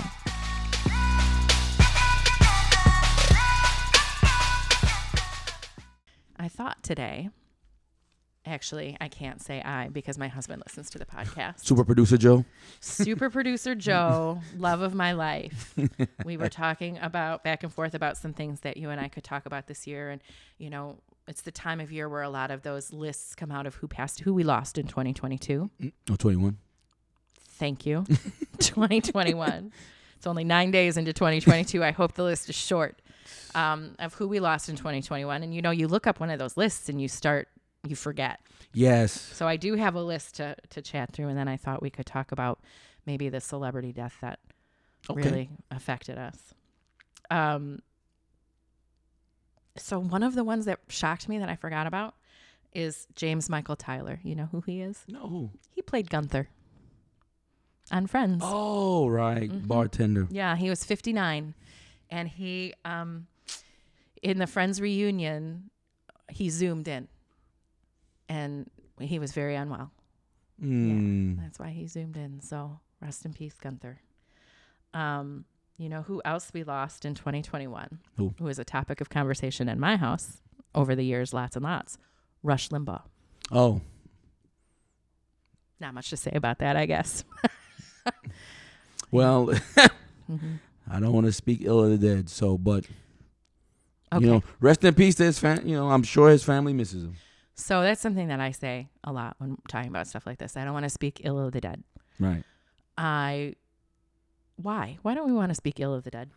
Thought 6.69 6.83
today, 6.83 7.31
actually, 8.45 8.97
I 9.01 9.09
can't 9.09 9.41
say 9.41 9.63
I 9.63 9.89
because 9.89 10.19
my 10.19 10.29
husband 10.29 10.63
listens 10.67 10.91
to 10.91 10.99
the 10.99 11.07
podcast. 11.07 11.65
Super 11.65 11.85
producer 11.85 12.19
Joe. 12.19 12.45
Super 12.81 13.31
producer 13.31 13.75
Joe, 13.75 14.41
love 14.57 14.83
of 14.83 14.95
my 14.95 15.13
life. 15.13 15.75
We 16.25 16.37
were 16.37 16.51
talking 16.51 16.99
about 17.01 17.43
back 17.43 17.63
and 17.63 17.73
forth 17.73 17.95
about 17.95 18.19
some 18.19 18.35
things 18.35 18.61
that 18.61 18.77
you 18.77 18.91
and 18.91 19.01
I 19.01 19.09
could 19.09 19.25
talk 19.25 19.47
about 19.47 19.67
this 19.67 19.87
year. 19.87 20.11
And, 20.11 20.21
you 20.59 20.69
know, 20.69 20.99
it's 21.27 21.41
the 21.41 21.51
time 21.51 21.81
of 21.81 21.91
year 21.91 22.07
where 22.07 22.23
a 22.23 22.29
lot 22.29 22.51
of 22.51 22.63
those 22.63 22.93
lists 22.93 23.35
come 23.35 23.51
out 23.51 23.67
of 23.67 23.77
who 23.77 23.89
passed, 23.89 24.21
who 24.21 24.35
we 24.35 24.43
lost 24.43 24.77
in 24.77 24.87
2022. 24.87 25.71
Mm, 25.81 25.93
oh, 26.11 26.17
21. 26.17 26.59
Thank 27.53 27.87
you. 27.87 28.05
2021. 28.59 29.73
It's 30.17 30.27
only 30.27 30.45
nine 30.45 30.71
days 30.71 30.99
into 30.99 31.15
2022. 31.15 31.83
I 31.83 31.93
hope 31.93 32.13
the 32.13 32.25
list 32.25 32.51
is 32.51 32.57
short 32.57 33.01
um, 33.55 33.95
of 33.99 34.15
who 34.15 34.29
we 34.29 34.41
lost 34.41 34.69
in 34.69 34.77
2021. 34.77 35.43
And 35.43 35.55
you 35.55 35.63
know, 35.63 35.71
you 35.71 35.89
look 35.89 36.07
up 36.07 36.21
one 36.21 36.31
of 36.31 36.39
those 36.39 36.57
lists 36.57 36.89
and 36.89 37.01
you 37.01 37.09
start, 37.09 37.49
you 37.87 37.97
forget. 37.97 38.41
Yes. 38.75 39.13
So 39.13 39.47
I 39.49 39.57
do 39.57 39.75
have 39.75 39.95
a 39.95 40.03
list 40.03 40.37
to 40.37 40.57
to 40.71 40.83
chat 40.83 41.13
through, 41.13 41.29
and 41.29 41.39
then 41.39 41.49
I 41.49 41.57
thought 41.57 41.83
we 41.83 41.91
could 41.91 42.07
talk 42.07 42.33
about 42.33 42.61
maybe 43.07 43.29
the 43.29 43.41
celebrity 43.41 43.93
death 43.93 44.17
that 44.21 44.39
Okay. 45.11 45.23
really 45.23 45.51
affected 45.71 46.19
us. 46.19 46.37
Um. 47.31 47.81
So 49.77 49.99
one 50.01 50.23
of 50.23 50.35
the 50.35 50.43
ones 50.45 50.65
that 50.65 50.81
shocked 50.89 51.29
me 51.29 51.39
that 51.39 51.49
I 51.49 51.55
forgot 51.57 51.87
about 51.87 52.15
is 52.75 53.07
James 53.15 53.49
Michael 53.49 53.77
Tyler. 53.77 54.19
You 54.25 54.35
know 54.35 54.49
who 54.51 54.61
he 54.61 54.83
is? 54.83 55.05
No. 55.09 55.51
He 55.75 55.83
played 55.83 56.11
Gunther 56.11 56.49
on 57.91 58.07
Friends. 58.09 58.43
Oh, 58.45 59.09
right. 59.09 59.49
Mhm. 59.51 59.67
Bartender. 59.69 60.27
Yeah, 60.31 60.57
he 60.57 60.69
was 60.69 60.85
59 60.85 61.55
and 62.11 62.29
he 62.29 62.75
um 62.85 63.27
in 64.23 64.39
the 64.39 64.47
Friends 64.47 64.81
reunion 64.81 65.71
he 66.31 66.51
zoomed 66.51 66.89
in 66.89 67.09
and 68.29 68.69
he 69.01 69.19
was 69.19 69.33
very 69.33 69.55
unwell. 69.55 69.91
Mm. 70.63 71.41
That's 71.41 71.59
why 71.59 71.71
he 71.71 71.87
zoomed 71.87 72.17
in. 72.17 72.41
So, 72.41 72.81
rest 73.01 73.25
in 73.25 73.33
peace 73.33 73.55
Gunther. 73.61 74.01
Um 74.95 75.45
you 75.77 75.89
know 75.89 76.03
who 76.03 76.21
else 76.25 76.51
we 76.53 76.65
lost 76.65 77.05
in 77.05 77.15
2021? 77.15 78.01
Who? 78.17 78.35
Who 78.39 78.45
was 78.45 78.59
a 78.59 78.65
topic 78.65 79.01
of 79.01 79.09
conversation 79.09 79.69
in 79.69 79.79
my 79.79 79.97
house 79.97 80.41
over 80.75 80.95
the 80.97 81.05
years, 81.05 81.33
lots 81.33 81.55
and 81.57 81.65
lots. 81.65 81.99
Rush 82.43 82.69
Limbaugh. 82.71 83.03
Oh, 83.53 83.81
Not 85.81 85.95
much 85.95 86.11
to 86.11 86.17
say 86.17 86.33
about 86.35 86.59
that, 86.59 86.77
I 86.77 86.87
guess. 86.87 87.25
well, 89.11 89.47
hmm 90.27 90.57
I 90.91 91.01
don't 91.01 91.13
want 91.13 91.27
to 91.27 91.33
speak 91.33 91.61
ill 91.63 91.83
of 91.85 91.91
the 91.91 91.99
dead. 91.99 92.29
So, 92.31 92.57
but 92.59 92.85
Okay. 94.13 94.25
you 94.25 94.31
know, 94.31 94.43
rest 94.61 94.83
in 94.85 94.95
peace 94.95 95.15
to 95.17 95.25
his 95.25 95.39
fam. 95.39 95.67
You 95.67 95.77
know, 95.77 95.91
I'm 95.91 96.03
sure 96.03 96.31
his 96.31 96.43
family 96.43 96.73
misses 96.73 97.05
him. 97.05 97.17
so 97.55 97.83
that's 97.83 98.01
something 98.01 98.29
that 98.29 98.41
I 98.41 98.53
say 98.53 98.89
a 99.05 99.13
lot 99.13 99.35
when 99.39 99.59
talking 99.69 99.91
about 99.91 100.07
stuff 100.07 100.27
like 100.27 100.39
this. 100.39 100.57
I 100.57 100.65
don't 100.65 100.73
want 100.73 100.85
to 100.85 100.91
speak 100.91 101.21
ill 101.25 101.39
of 101.39 101.53
the 101.53 101.61
dead. 101.61 101.83
Right. 102.19 102.43
I 102.97 103.55
why? 104.57 104.99
Why 105.03 105.15
don't 105.15 105.27
we 105.29 105.35
want 105.35 105.51
to 105.51 105.55
speak 105.55 105.79
ill 105.79 105.95
of 105.95 106.05
the 106.05 106.11
dead? 106.11 106.31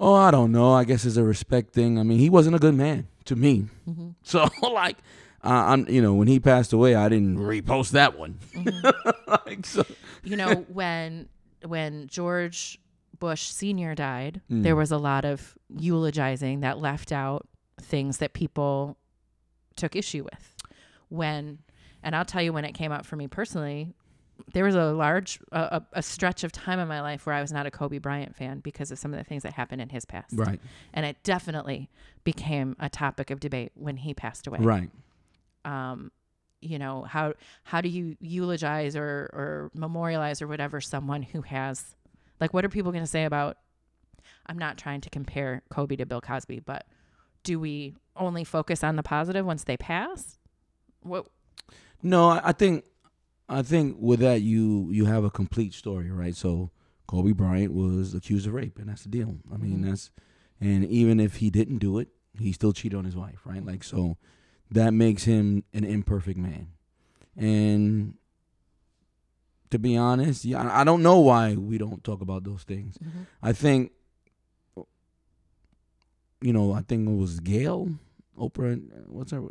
Oh, 0.00 0.14
I 0.14 0.30
don't 0.30 0.52
know. 0.52 0.72
I 0.72 0.84
guess 0.84 1.04
it's 1.04 1.16
a 1.16 1.24
respect 1.24 1.72
thing. 1.72 1.98
I 1.98 2.02
mean, 2.02 2.18
he 2.18 2.28
wasn't 2.30 2.54
a 2.56 2.58
good 2.58 2.74
man 2.74 3.08
to 3.26 3.36
me. 3.36 3.66
Mm-hmm. 3.88 4.10
So, 4.22 4.46
like, 4.62 4.96
uh, 5.44 5.48
I'm, 5.48 5.88
you 5.88 6.02
know, 6.02 6.14
when 6.14 6.28
he 6.28 6.38
passed 6.40 6.72
away, 6.72 6.94
I 6.94 7.08
didn't 7.08 7.36
repost 7.38 7.90
that 7.92 8.18
one. 8.18 8.38
like, 9.46 9.64
so, 9.64 9.84
You 10.24 10.36
know, 10.36 10.66
when 10.68 11.28
when 11.64 12.06
George 12.08 12.78
Bush 13.18 13.42
Senior 13.48 13.94
died, 13.94 14.40
Mm. 14.50 14.62
there 14.62 14.76
was 14.76 14.90
a 14.92 14.98
lot 14.98 15.24
of 15.24 15.56
eulogizing 15.68 16.60
that 16.60 16.78
left 16.78 17.12
out 17.12 17.48
things 17.80 18.18
that 18.18 18.32
people 18.32 18.96
took 19.76 19.94
issue 19.96 20.24
with. 20.24 20.54
When 21.08 21.58
and 22.02 22.14
I'll 22.14 22.24
tell 22.24 22.42
you 22.42 22.52
when 22.52 22.64
it 22.64 22.72
came 22.72 22.92
out 22.92 23.04
for 23.06 23.16
me 23.16 23.26
personally, 23.26 23.92
there 24.52 24.64
was 24.64 24.74
a 24.76 24.92
large 24.92 25.40
a, 25.52 25.58
a, 25.60 25.86
a 25.94 26.02
stretch 26.02 26.44
of 26.44 26.52
time 26.52 26.78
in 26.78 26.86
my 26.86 27.00
life 27.00 27.26
where 27.26 27.34
I 27.34 27.40
was 27.40 27.52
not 27.52 27.66
a 27.66 27.70
Kobe 27.70 27.98
Bryant 27.98 28.36
fan 28.36 28.60
because 28.60 28.90
of 28.92 28.98
some 28.98 29.12
of 29.12 29.18
the 29.18 29.24
things 29.24 29.42
that 29.42 29.54
happened 29.54 29.80
in 29.82 29.88
his 29.88 30.04
past. 30.04 30.32
right, 30.36 30.60
And 30.94 31.04
it 31.04 31.16
definitely 31.24 31.88
became 32.24 32.76
a 32.78 32.88
topic 32.88 33.30
of 33.30 33.40
debate 33.40 33.72
when 33.74 33.96
he 33.96 34.14
passed 34.14 34.46
away. 34.46 34.58
right. 34.60 34.90
um, 35.64 36.10
you 36.60 36.76
know 36.78 37.02
how 37.02 37.34
how 37.62 37.80
do 37.80 37.88
you 37.88 38.16
eulogize 38.20 38.96
or 38.96 39.30
or 39.32 39.70
memorialize 39.74 40.42
or 40.42 40.48
whatever 40.48 40.80
someone 40.80 41.22
who 41.22 41.42
has 41.42 41.94
like 42.40 42.52
what 42.54 42.64
are 42.64 42.68
people 42.68 42.92
going 42.92 43.04
to 43.04 43.10
say 43.10 43.24
about 43.24 43.56
i'm 44.46 44.58
not 44.58 44.76
trying 44.78 45.00
to 45.00 45.10
compare 45.10 45.62
kobe 45.70 45.96
to 45.96 46.06
bill 46.06 46.20
cosby 46.20 46.60
but 46.60 46.86
do 47.44 47.58
we 47.60 47.94
only 48.16 48.44
focus 48.44 48.82
on 48.84 48.96
the 48.96 49.02
positive 49.02 49.44
once 49.46 49.64
they 49.64 49.76
pass 49.76 50.38
what 51.02 51.26
No, 52.02 52.28
I, 52.30 52.52
think, 52.52 52.84
I 53.48 53.62
think 53.62 53.96
with 53.98 54.20
that 54.20 54.40
you 54.42 54.88
you 54.90 55.04
have 55.06 55.24
a 55.24 55.30
complete 55.30 55.72
story, 55.74 56.10
right? 56.10 56.34
So, 56.34 56.70
Kobe 57.06 57.32
Bryant 57.32 57.72
was 57.72 58.14
accused 58.14 58.46
of 58.46 58.52
rape, 58.54 58.78
and 58.78 58.88
that's 58.88 59.02
the 59.02 59.08
deal. 59.08 59.36
I 59.52 59.56
mean, 59.56 59.78
Mhm. 59.82 59.88
that's, 59.88 60.10
and 60.60 60.84
even 60.84 61.18
if 61.20 61.36
he 61.36 61.48
didn't 61.50 61.78
do 61.78 61.98
it, 61.98 62.08
he 62.38 62.52
still 62.52 62.72
cheated 62.72 62.96
on 62.98 63.04
his 63.04 63.16
wife, 63.16 63.40
right? 63.44 63.64
Like, 63.64 63.82
so, 63.82 64.16
that 64.70 64.92
makes 64.92 65.24
him 65.24 65.64
an 65.72 65.84
imperfect 65.84 66.38
man, 66.38 66.68
and. 67.36 68.14
To 69.70 69.78
be 69.78 69.96
honest, 69.96 70.44
yeah, 70.44 70.68
I 70.72 70.82
don't 70.84 71.02
know 71.02 71.18
why 71.18 71.54
we 71.54 71.76
don't 71.78 72.02
talk 72.02 72.20
about 72.22 72.44
those 72.44 72.62
things. 72.62 72.96
I 73.42 73.52
think, 73.52 73.92
you 76.40 76.52
know, 76.52 76.72
I 76.72 76.82
think 76.82 77.08
it 77.08 77.12
was 77.16 77.40
Gail, 77.40 77.88
Oprah, 78.38 78.80
what's 79.08 79.32
her, 79.32 79.42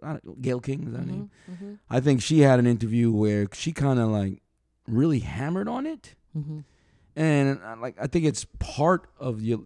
Gail 0.41 0.60
King, 0.60 0.88
is 0.88 0.93
that 0.93 0.99
her 0.99 1.06
name? 1.06 1.30
Mhm, 1.49 1.56
mhm, 1.63 1.77
I 1.89 1.99
think 1.99 2.21
she 2.21 2.39
had 2.39 2.60
an 2.60 2.67
interview 2.67 3.12
where 3.12 3.47
she 3.53 3.71
kind 3.73 3.99
of 3.99 4.10
like 4.10 4.41
really 4.88 5.19
hammered 5.19 5.67
on 5.67 5.86
it. 5.86 6.15
mhm. 6.38 6.63
And 7.15 7.60
I, 7.63 7.73
like, 7.73 7.95
I 7.99 8.06
think 8.08 8.25
it's 8.25 8.45
part 8.60 9.10
of 9.19 9.41
your, 9.41 9.62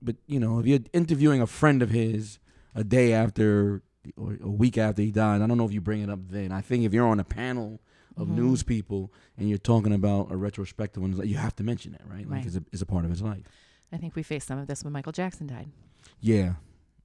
but 0.00 0.16
you 0.26 0.40
know, 0.40 0.58
if 0.58 0.66
you're 0.66 0.80
interviewing 0.92 1.40
a 1.42 1.46
friend 1.46 1.82
of 1.82 1.90
his 1.90 2.38
a 2.74 2.82
day 2.82 3.12
after 3.12 3.82
or 4.16 4.38
a 4.42 4.48
week 4.50 4.78
after 4.78 5.02
he 5.02 5.10
died, 5.12 5.42
I 5.42 5.46
don't 5.46 5.58
know 5.58 5.66
if 5.66 5.72
you 5.72 5.80
bring 5.82 6.00
it 6.02 6.08
up 6.10 6.20
then. 6.30 6.50
I 6.50 6.60
think 6.62 6.84
if 6.84 6.94
you're 6.94 7.06
on 7.06 7.20
a 7.20 7.24
panel 7.24 7.80
of 8.18 8.28
Mhm. 8.28 8.34
news 8.36 8.62
people 8.62 9.12
and 9.36 9.48
you're 9.48 9.58
talking 9.72 9.92
about 9.94 10.30
a 10.30 10.36
retrospective 10.36 11.00
one, 11.02 11.12
you 11.26 11.36
have 11.36 11.54
to 11.56 11.62
mention 11.62 11.94
it, 11.94 12.02
right? 12.06 12.26
Like, 12.28 12.38
Right. 12.38 12.46
it's 12.46 12.56
a, 12.56 12.64
it's 12.72 12.82
a 12.82 12.86
part 12.86 13.04
of 13.04 13.10
his 13.10 13.22
life. 13.22 13.44
i 13.92 13.96
think 13.96 14.14
we 14.16 14.22
faced 14.22 14.46
some 14.48 14.58
of 14.58 14.66
this 14.66 14.84
when 14.84 14.92
michael 14.92 15.12
jackson 15.12 15.46
died 15.46 15.68
Yeah, 16.20 16.54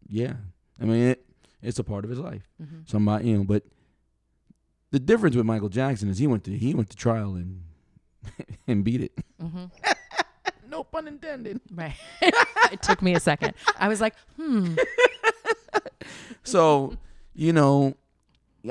yeah. 0.10 0.34
I 0.82 0.86
mean, 0.86 1.02
it, 1.12 1.26
it's 1.62 1.80
a 1.80 1.84
part 1.84 2.04
of 2.04 2.10
his 2.10 2.20
life. 2.20 2.50
mm-hmm. 2.62 2.80
Somebody, 2.86 3.30
you 3.30 3.38
know, 3.38 3.44
but 3.46 3.64
the 4.92 5.00
difference 5.00 5.36
with 5.36 5.46
Michael 5.46 5.70
Jackson 5.70 6.10
is 6.10 6.18
he 6.18 6.28
went 6.28 6.44
to 6.46 6.52
he 6.58 6.74
went 6.74 6.90
to 6.90 6.98
trial 6.98 7.36
and 7.36 7.62
and 8.68 8.84
beat 8.84 9.02
it. 9.02 9.14
Mm-hmm. 9.42 9.66
No 10.70 10.84
pun 10.84 11.08
intended. 11.08 11.62
right 11.72 11.94
it 12.74 12.82
took 12.82 13.02
me 13.04 13.14
a 13.14 13.20
second 13.20 13.54
i 13.78 13.88
was 13.88 14.02
like 14.02 14.16
hmm 14.38 14.74
So, 16.44 16.98
you 17.34 17.54
know, 17.54 17.96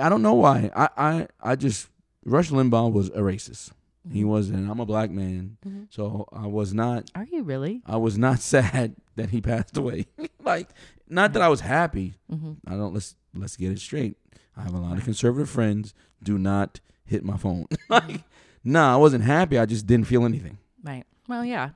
I 0.01 0.09
don't 0.09 0.23
know 0.23 0.35
why. 0.35 0.71
I 0.75 0.89
I 0.97 1.29
I 1.41 1.57
just 1.57 1.89
Rush 2.25 2.51
Limbaugh 2.51 2.93
was 2.93 3.09
a 3.09 3.19
racist. 3.21 3.73
He 4.11 4.25
wasn't. 4.25 4.69
I'm 4.69 4.81
a 4.81 4.87
black 4.87 5.11
man, 5.11 5.59
Mhm. 5.67 5.87
so 5.91 6.27
I 6.33 6.47
was 6.47 6.75
not. 6.75 7.11
are 7.15 7.25
you 7.31 7.43
really 7.45 7.83
I 7.87 7.97
was 7.99 8.19
not 8.19 8.41
sad 8.55 8.97
that 9.17 9.31
he 9.31 9.41
passed 9.41 9.77
away. 9.77 10.07
like, 10.45 10.69
not 11.09 11.33
that 11.35 11.43
I 11.43 11.49
was 11.49 11.61
happy. 11.61 12.15
mm-hmm. 12.31 12.53
I 12.67 12.73
don't. 12.77 12.93
Let's 12.95 13.15
let's 13.35 13.57
get 13.57 13.71
it 13.71 13.79
straight. 13.79 14.17
I 14.57 14.63
have 14.63 14.75
a 14.75 14.79
lot 14.79 14.99
of 14.99 15.05
conservative 15.05 15.49
friends. 15.49 15.95
Do 16.23 16.37
not 16.39 16.81
hit 17.05 17.25
my 17.25 17.37
phone. 17.37 17.67
like, 17.89 18.23
nah, 18.65 18.93
I 18.95 18.97
wasn't 18.97 19.25
happy. 19.25 19.59
I 19.59 19.67
just 19.67 19.87
didn't 19.87 20.07
feel 20.07 20.25
anything. 20.25 20.59
right 20.83 21.05
well 21.29 21.45
yeah 21.45 21.71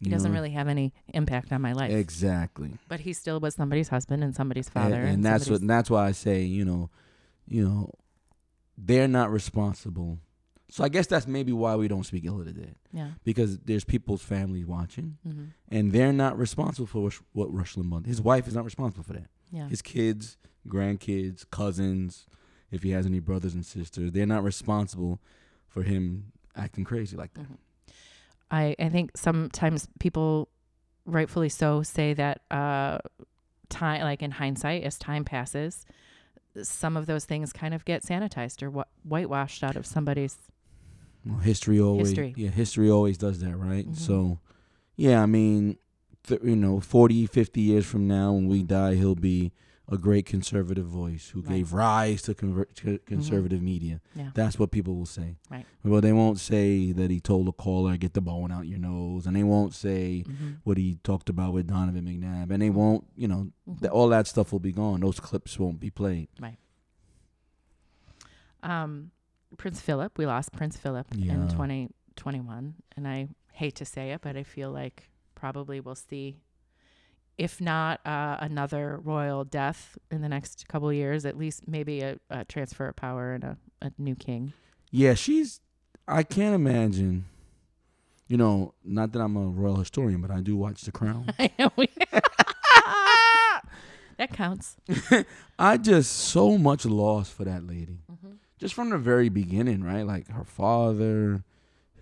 he 0.00 0.06
You 0.06 0.12
doesn't 0.12 0.30
know? 0.30 0.34
really 0.38 0.50
have 0.50 0.68
any 0.68 0.92
impact 1.14 1.50
on 1.52 1.60
my 1.62 1.72
life 1.72 1.90
exactly. 1.90 2.72
but 2.88 3.00
he 3.00 3.12
still 3.14 3.40
was 3.40 3.54
somebody's 3.54 3.88
husband 3.88 4.22
and 4.22 4.34
somebody's 4.34 4.66
And, 4.68 4.74
father 4.74 5.00
and 5.02 5.24
that's 5.24 5.48
what. 5.48 5.60
And 5.62 5.70
that's 5.70 5.88
why 5.90 6.06
I 6.06 6.12
say, 6.12 6.42
you 6.42 6.64
know, 6.66 6.90
you 7.48 7.66
know, 7.66 7.90
they're 8.82 9.08
not 9.08 9.30
responsible. 9.30 10.18
So 10.70 10.84
I 10.84 10.88
guess 10.88 11.06
that's 11.06 11.26
maybe 11.26 11.52
why 11.52 11.74
we 11.74 11.88
don't 11.88 12.04
speak 12.04 12.24
ill 12.24 12.38
of 12.38 12.46
the 12.46 12.52
dead 12.52 12.76
yeah 12.92 13.08
because 13.24 13.58
there's 13.58 13.84
people's 13.84 14.22
families 14.22 14.66
watching, 14.66 15.18
mm-hmm. 15.26 15.44
and 15.68 15.92
they're 15.92 16.12
not 16.12 16.38
responsible 16.38 16.86
for 16.86 17.10
what 17.32 17.52
Rush 17.52 17.74
Limbaugh. 17.74 18.06
His 18.06 18.22
wife 18.22 18.46
is 18.46 18.54
not 18.54 18.64
responsible 18.64 19.04
for 19.04 19.14
that. 19.14 19.26
yeah 19.50 19.68
His 19.68 19.82
kids, 19.82 20.38
grandkids, 20.68 21.44
cousins, 21.50 22.26
if 22.70 22.82
he 22.82 22.90
has 22.90 23.06
any 23.06 23.18
brothers 23.18 23.54
and 23.54 23.66
sisters, 23.66 24.12
they're 24.12 24.26
not 24.26 24.44
responsible 24.44 25.20
for 25.68 25.82
him 25.82 26.32
acting 26.56 26.84
crazy 26.84 27.16
like 27.16 27.34
that. 27.34 27.46
I, 28.50 28.74
I 28.78 28.88
think 28.88 29.16
sometimes 29.16 29.88
people 29.98 30.48
rightfully 31.06 31.48
so 31.48 31.82
say 31.82 32.14
that 32.14 32.42
uh 32.50 32.98
time 33.68 34.02
like 34.02 34.22
in 34.22 34.30
hindsight 34.32 34.82
as 34.82 34.98
time 34.98 35.24
passes 35.24 35.86
some 36.68 36.96
of 36.96 37.06
those 37.06 37.24
things 37.24 37.52
kind 37.52 37.74
of 37.74 37.84
get 37.84 38.02
sanitized 38.02 38.62
or 38.62 38.70
wh- 38.70 39.06
whitewashed 39.06 39.62
out 39.64 39.76
of 39.76 39.86
somebody's 39.86 40.36
Well, 41.24 41.38
history 41.38 41.78
always, 41.80 42.08
History. 42.08 42.34
yeah, 42.36 42.50
history 42.50 42.90
always 42.90 43.18
does 43.18 43.40
that, 43.40 43.56
right? 43.56 43.86
Mhm. 43.88 43.96
So, 43.96 44.38
yeah, 44.96 45.22
I 45.22 45.26
mean, 45.26 45.76
th- 46.26 46.40
you 46.42 46.56
know, 46.56 46.80
40, 46.80 47.26
50 47.26 47.60
years 47.60 47.86
from 47.86 48.06
now, 48.08 48.32
when 48.32 48.46
we 48.48 48.62
die, 48.62 48.94
he'll 48.94 49.14
be 49.14 49.52
a 49.90 49.98
great 49.98 50.24
conservative 50.26 50.86
voice 50.86 51.30
who 51.30 51.40
Right. 51.40 51.44
Mm-hmm. 51.46 51.54
gave 51.56 51.72
rise 51.72 52.22
to 52.22 52.34
conver- 52.34 52.72
to 52.76 52.98
conservative 53.06 53.60
media. 53.60 54.00
Yeah. 54.14 54.30
That's 54.34 54.58
what 54.58 54.70
people 54.70 54.94
will 54.96 55.06
say. 55.06 55.36
Right. 55.50 55.66
Well, 55.84 56.00
they 56.00 56.12
won't 56.12 56.38
say 56.38 56.92
that 56.92 57.10
he 57.10 57.18
told 57.20 57.48
a 57.48 57.52
caller, 57.52 57.96
get 57.96 58.14
the 58.14 58.20
bone 58.20 58.52
out 58.52 58.66
your 58.68 58.78
nose, 58.78 59.26
and 59.26 59.34
they 59.36 59.42
won't 59.42 59.74
say 59.74 60.24
Mhm. 60.26 60.58
what 60.64 60.76
he 60.78 60.96
talked 61.02 61.28
about 61.28 61.52
with 61.54 61.66
Donovan 61.66 62.04
McNabb, 62.04 62.50
and 62.50 62.62
they 62.62 62.70
won't, 62.70 63.04
you 63.16 63.26
know, 63.28 63.50
Mhm. 63.68 63.80
th- 63.80 63.90
all 63.90 64.08
that 64.10 64.26
stuff 64.26 64.52
will 64.52 64.60
be 64.60 64.72
gone. 64.72 65.00
Those 65.00 65.18
clips 65.20 65.58
won't 65.58 65.80
be 65.80 65.90
played. 65.90 66.28
Right. 66.38 66.58
Um 68.62 69.10
Prince 69.56 69.80
Philip 69.80 70.16
we 70.18 70.26
lost 70.26 70.52
Prince 70.52 70.76
Philip 70.76 71.06
Yeah. 71.14 71.34
in 71.34 71.48
2021 71.48 72.74
and 72.96 73.08
I 73.08 73.28
hate 73.52 73.74
to 73.76 73.84
say 73.84 74.12
it, 74.12 74.20
but 74.22 74.36
I 74.36 74.42
feel 74.44 74.70
like 74.70 75.08
probably 75.34 75.80
we'll 75.80 75.94
see, 75.94 76.36
if 77.40 77.58
not 77.58 78.06
uh, 78.06 78.36
another 78.40 79.00
royal 79.02 79.44
death 79.44 79.96
in 80.10 80.20
the 80.20 80.28
next 80.28 80.68
couple 80.68 80.90
of 80.90 80.94
years, 80.94 81.24
at 81.24 81.38
least 81.38 81.66
maybe 81.66 82.02
a, 82.02 82.18
a 82.28 82.44
transfer 82.44 82.86
of 82.86 82.96
power 82.96 83.32
and 83.32 83.42
a, 83.42 83.56
a 83.80 83.90
new 83.96 84.14
king. 84.14 84.52
Yeah, 84.90 85.14
she's. 85.14 85.60
I 86.06 86.22
can't 86.22 86.54
imagine. 86.54 87.24
You 88.28 88.36
know, 88.36 88.74
not 88.84 89.12
that 89.12 89.20
I'm 89.20 89.36
a 89.36 89.46
royal 89.46 89.76
historian, 89.76 90.20
but 90.20 90.30
I 90.30 90.42
do 90.42 90.54
watch 90.54 90.82
The 90.82 90.92
Crown. 90.92 91.32
That 94.18 94.34
counts. 94.34 94.76
I 95.58 95.78
just 95.78 96.12
so 96.12 96.58
much 96.58 96.84
loss 96.84 97.30
for 97.30 97.44
that 97.44 97.66
lady. 97.66 98.00
Mm-hmm. 98.12 98.32
Just 98.58 98.74
from 98.74 98.90
the 98.90 98.98
very 98.98 99.30
beginning, 99.30 99.82
right? 99.82 100.06
Like 100.06 100.28
her 100.28 100.44
father, 100.44 101.42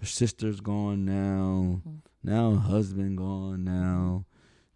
her 0.00 0.06
sister's 0.06 0.58
gone 0.58 1.04
now. 1.04 1.80
Mhm. 1.86 1.98
Now 2.24 2.50
her 2.50 2.58
husband 2.58 3.18
gone 3.18 3.62
now. 3.62 4.24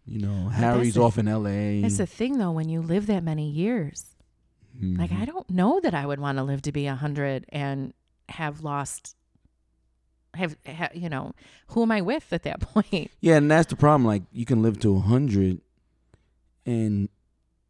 You 0.05 0.19
know, 0.19 0.49
Harry's 0.49 0.97
off 0.97 1.17
in 1.17 1.27
L.A. 1.27 1.81
It's 1.81 1.97
the 1.97 2.05
thing, 2.05 2.37
though, 2.37 2.51
when 2.51 2.67
you 2.69 2.81
live 2.81 3.07
that 3.07 3.23
many 3.23 3.49
years. 3.49 4.05
Like, 4.81 5.11
Mhm. 5.11 5.21
I 5.21 5.25
don't 5.25 5.49
know 5.49 5.79
that 5.81 5.93
I 5.93 6.05
would 6.05 6.19
want 6.19 6.37
to 6.39 6.43
live 6.43 6.61
to 6.63 6.71
be 6.71 6.87
a 6.87 6.91
100 6.95 7.45
and 7.49 7.93
have 8.29 8.61
lost. 8.61 9.15
Have, 10.33 10.57
ha 10.65 10.89
you 10.95 11.09
know, 11.09 11.33
who 11.67 11.83
am 11.83 11.91
I 11.91 12.01
with 12.01 12.33
at 12.33 12.41
that 12.43 12.59
point? 12.73 13.11
Yeah, 13.21 13.35
and 13.37 13.51
that's 13.51 13.69
the 13.69 13.75
problem. 13.75 14.03
Like 14.05 14.23
you 14.31 14.45
can 14.45 14.63
live 14.63 14.79
to 14.79 14.97
hundred, 14.99 15.61
and 16.65 17.07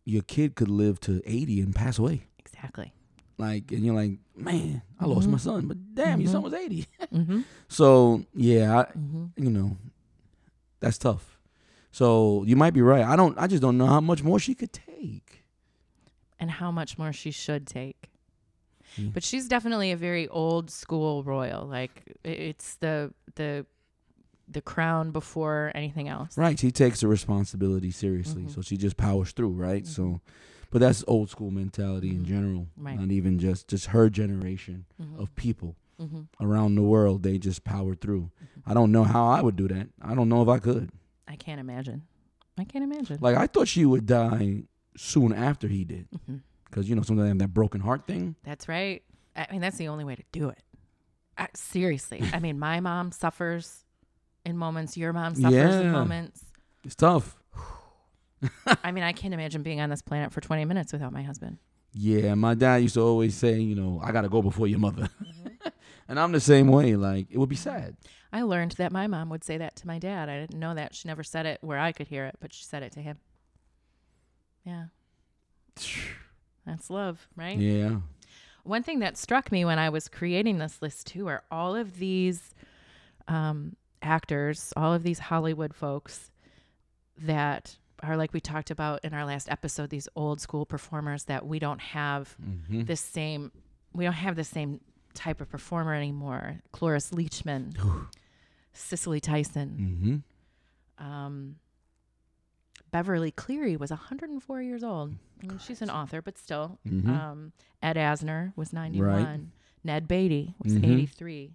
your 0.06 0.22
kid 0.24 0.56
could 0.56 0.70
live 0.70 1.00
to 1.02 1.22
eighty 1.26 1.60
and 1.60 1.76
pass 1.76 2.00
away. 2.00 2.24
Exactly. 2.40 2.94
Like, 3.38 3.72
and 3.74 3.84
you're 3.86 3.96
like, 3.96 4.20
man, 4.38 4.82
I 4.98 5.06
lost 5.08 5.28
Mhm. 5.28 5.32
my 5.32 5.38
son, 5.40 5.68
but 5.68 5.78
damn, 5.94 6.22
your 6.22 6.32
son 6.32 6.40
Mhm. 6.42 6.44
was 6.46 6.54
eighty. 6.54 6.88
Mm-hmm. 7.14 7.42
So 7.68 8.24
yeah, 8.34 8.80
I, 8.80 8.84
Mm-hmm. 8.98 9.44
you 9.44 9.50
know, 9.50 9.78
that's 10.80 10.98
tough. 10.98 11.33
So 11.94 12.44
you 12.48 12.56
might 12.56 12.74
be 12.74 12.82
right. 12.82 13.06
I 13.06 13.16
don't. 13.16 13.38
I 13.38 13.46
just 13.48 13.62
don't 13.62 13.78
know 13.78 13.86
how 13.86 14.02
much 14.02 14.24
more 14.24 14.40
she 14.40 14.56
could 14.56 14.74
take. 14.74 15.44
And 16.40 16.50
how 16.50 16.72
much 16.72 16.98
more 16.98 17.14
she 17.14 17.30
should 17.32 17.68
take. 17.68 18.10
Yeah. 18.98 19.10
But 19.14 19.24
she's 19.24 19.48
definitely 19.48 19.92
a 19.92 19.96
very 19.96 20.28
old 20.28 20.70
school 20.72 21.24
royal. 21.24 21.66
Like 21.68 22.18
it's 22.24 22.76
the 22.78 23.14
the 23.36 23.66
the 24.48 24.60
crown 24.62 25.12
before 25.12 25.72
anything 25.76 26.10
else. 26.10 26.36
Right. 26.36 26.60
She 26.60 26.72
takes 26.72 27.02
the 27.02 27.08
responsibility 27.08 27.92
seriously. 27.92 28.44
Mhm. 28.44 28.54
So 28.56 28.62
she 28.62 28.76
just 28.76 28.98
powers 28.98 29.32
through. 29.32 29.52
Right. 29.52 29.84
Mhm. 29.84 29.88
So, 29.88 30.22
but 30.72 30.80
that's 30.80 31.04
old 31.08 31.30
school 31.30 31.52
mentality 31.52 32.10
in 32.10 32.24
Mhm. 32.24 32.28
general. 32.28 32.68
Right. 32.76 33.00
Not 33.00 33.12
even 33.12 33.38
just 33.38 33.68
just 33.68 33.86
her 33.88 34.10
generation 34.10 34.86
Mhm. 35.00 35.20
of 35.22 35.34
people. 35.36 35.76
Mm-hmm. 36.02 36.22
around 36.44 36.74
the 36.74 36.82
world 36.82 37.22
they 37.22 37.38
just 37.38 37.64
power 37.64 37.94
through. 37.94 38.32
I 38.66 38.74
don't 38.74 38.92
know 38.92 39.04
how 39.04 39.28
I 39.28 39.42
would 39.42 39.56
do 39.56 39.68
that. 39.68 39.88
I 40.02 40.16
don't 40.16 40.28
know 40.28 40.42
if 40.42 40.50
I 40.50 40.58
could. 40.58 40.90
I 41.28 41.36
can't 41.36 41.60
imagine. 41.60 42.04
I 42.58 42.64
can't 42.66 42.84
imagine. 42.84 43.18
Like 43.22 43.36
I 43.38 43.48
thought 43.48 43.68
she 43.68 43.86
would 43.86 44.06
die 44.06 44.64
soon 44.98 45.34
after 45.34 45.68
he 45.68 45.84
did, 45.84 46.08
hmm 46.26 46.38
because 46.66 46.90
you 46.90 46.96
know 46.96 47.04
sometimes 47.04 47.38
that 47.40 47.54
broken 47.54 47.82
heart 47.82 48.08
thing. 48.08 48.36
That's 48.44 48.68
right. 48.68 49.04
I 49.36 49.46
mean, 49.52 49.62
that's 49.62 49.78
the 49.78 49.90
only 49.90 50.04
way 50.04 50.16
to 50.16 50.24
do 50.32 50.50
it. 50.50 50.58
I, 51.38 51.48
seriously. 51.56 52.24
I 52.34 52.40
mean, 52.40 52.58
my 52.58 52.80
mom 52.80 53.12
suffers 53.12 53.86
in 54.44 54.58
moments. 54.58 54.98
Your 54.98 55.14
mom 55.14 55.36
suffers 55.36 55.54
Yeah. 55.54 55.82
in 55.82 55.92
moments. 55.92 56.44
It's 56.84 56.96
tough. 56.96 57.40
I 58.84 58.92
mean, 58.92 59.04
I 59.04 59.14
can't 59.14 59.34
imagine 59.34 59.64
being 59.64 59.80
on 59.80 59.90
this 59.90 60.02
planet 60.02 60.32
for 60.34 60.42
20 60.42 60.66
minutes 60.66 60.92
without 60.92 61.14
my 61.14 61.22
husband. 61.22 61.58
Yeah, 61.94 62.34
my 62.34 62.56
dad 62.56 62.78
used 62.78 62.96
to 62.96 63.02
always 63.02 63.36
say, 63.36 63.60
you 63.60 63.76
know, 63.76 64.02
I 64.04 64.12
gotta 64.12 64.28
go 64.30 64.42
before 64.42 64.68
your 64.68 64.80
mother, 64.80 65.10
and 66.08 66.20
I'm 66.20 66.32
the 66.32 66.40
same 66.40 66.68
way. 66.68 66.96
Like 66.96 67.28
it 67.30 67.38
would 67.38 67.50
be 67.50 67.56
sad. 67.56 67.96
I 68.34 68.42
learned 68.42 68.72
that 68.74 68.92
my 68.92 69.06
mom 69.08 69.30
would 69.30 69.44
say 69.44 69.58
that 69.60 69.76
to 69.78 69.88
my 69.88 70.00
dad. 70.00 70.28
I 70.28 70.40
didn't 70.40 70.60
know 70.60 70.74
that. 70.74 70.96
She 70.96 71.08
never 71.08 71.24
said 71.24 71.46
it 71.46 71.60
where 71.62 71.78
I 71.80 71.92
could 71.92 72.08
hear 72.08 72.26
it, 72.26 72.36
but 72.42 72.52
she 72.52 72.64
said 72.66 72.82
it 72.84 72.92
to 72.94 73.00
him. 73.00 73.18
Yeah. 74.66 74.86
That's 76.66 76.90
love, 76.90 77.28
right? 77.36 77.58
Yeah. 77.58 77.98
One 78.64 78.84
thing 78.84 79.00
that 79.00 79.18
struck 79.18 79.52
me 79.52 79.66
when 79.66 79.78
I 79.80 79.90
was 79.90 80.08
creating 80.08 80.58
this 80.58 80.82
list 80.82 81.08
too 81.08 81.28
are 81.28 81.44
all 81.52 81.76
of 81.76 82.00
these 82.00 82.54
um, 83.28 83.76
actors, 84.02 84.72
all 84.78 84.94
of 84.94 85.04
these 85.04 85.20
Hollywood 85.20 85.74
folks 85.74 86.32
that 87.18 87.78
are 88.02 88.16
like 88.18 88.34
we 88.34 88.40
talked 88.40 88.72
about 88.72 89.04
in 89.04 89.14
our 89.14 89.26
last 89.26 89.50
episode, 89.52 89.90
these 89.90 90.08
old 90.16 90.40
school 90.42 90.66
performers 90.66 91.26
that 91.26 91.46
we 91.46 91.60
don't 91.60 91.82
have 91.82 92.36
Mm-hmm. 92.44 92.84
this 92.86 93.02
same, 93.02 93.52
we 93.94 94.06
don't 94.06 94.14
have 94.14 94.36
the 94.36 94.44
same 94.44 94.80
type 95.14 95.42
of 95.42 95.50
performer 95.50 95.94
anymore. 95.94 96.62
Cloris 96.72 97.12
Leachman, 97.12 97.76
Cicely 98.74 99.20
Tyson, 99.20 100.24
Mm-hmm. 101.00 101.06
um, 101.06 101.56
Beverly 102.92 103.32
Cleary 103.32 103.76
was 103.76 103.90
104 103.90 104.62
years 104.62 104.84
old. 104.84 105.16
She's 105.66 105.82
an 105.82 105.90
author, 105.90 106.22
but 106.22 106.38
still. 106.38 106.80
Mm-hmm. 106.88 107.10
Um, 107.10 107.52
Ed 107.82 107.96
Asner 107.98 108.54
was 108.56 108.72
91. 108.72 109.52
Ned 109.84 110.08
Beatty 110.08 110.56
was 110.64 110.74
Mhm. 110.74 110.86
83. 110.86 111.52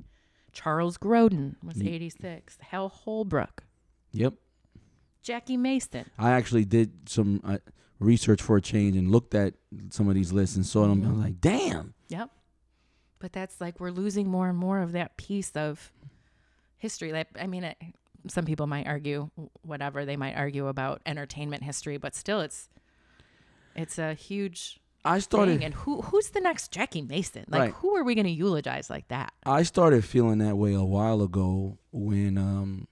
Charles 0.53 0.99
Grodin 0.99 1.55
was 1.63 1.77
Ye- 1.81 1.91
86. 1.91 2.59
Hal 2.61 2.89
Holbrook. 2.89 3.65
yep. 4.13 4.35
Jackie 5.23 5.57
Mason. 5.57 6.07
I 6.19 6.31
actually 6.31 6.65
did 6.65 7.09
some 7.09 7.41
uh, 7.45 7.59
research 7.99 8.41
for 8.41 8.57
a 8.57 8.63
change 8.63 8.97
and 8.97 9.11
looked 9.11 9.35
at 9.35 9.55
some 9.91 10.09
of 10.09 10.15
these 10.15 10.33
lists 10.33 10.57
and 10.57 10.65
saw 10.65 10.87
them. 10.87 11.05
I 11.07 11.11
was 11.11 11.19
like, 11.19 11.41
damn. 11.41 11.93
Yep. 12.09 12.31
But 13.19 13.33
that's 13.33 13.61
like 13.61 13.79
we're 13.81 13.91
losing 13.91 14.29
more 14.29 14.49
and 14.49 14.57
more 14.57 14.81
of 14.81 14.93
that 14.93 15.17
piece 15.19 15.51
of 15.53 15.93
history. 16.79 17.13
Like, 17.13 17.29
I 17.41 17.47
mean, 17.47 17.65
it, 17.65 17.77
some 18.29 18.45
people 18.45 18.67
might 18.67 18.87
argue 18.87 19.31
whatever 19.63 20.05
they 20.05 20.17
might 20.17 20.35
argue 20.35 20.67
about 20.69 21.01
entertainment 21.07 21.63
history, 21.63 21.97
but 21.99 22.15
still, 22.15 22.41
it's 22.41 22.69
it's 23.77 23.99
a 23.99 24.15
huge 24.15 24.81
I 25.05 25.21
started. 25.21 25.59
thing. 25.59 25.65
And 25.65 25.75
who 25.75 26.03
who's 26.03 26.31
the 26.31 26.41
next 26.41 26.73
Jackie 26.73 27.03
Mason? 27.03 27.45
Like, 27.49 27.61
Right. 27.61 27.73
who 27.75 27.97
are 27.97 28.05
we 28.05 28.15
going 28.15 28.27
to 28.27 28.31
eulogize 28.31 28.91
like 28.91 29.09
that? 29.09 29.33
I 29.47 29.63
started 29.63 30.05
feeling 30.05 30.39
that 30.39 30.57
way 30.57 30.75
a 30.75 30.83
while 30.85 31.23
ago 31.23 31.79
when 31.93 32.37
um, 32.39 32.89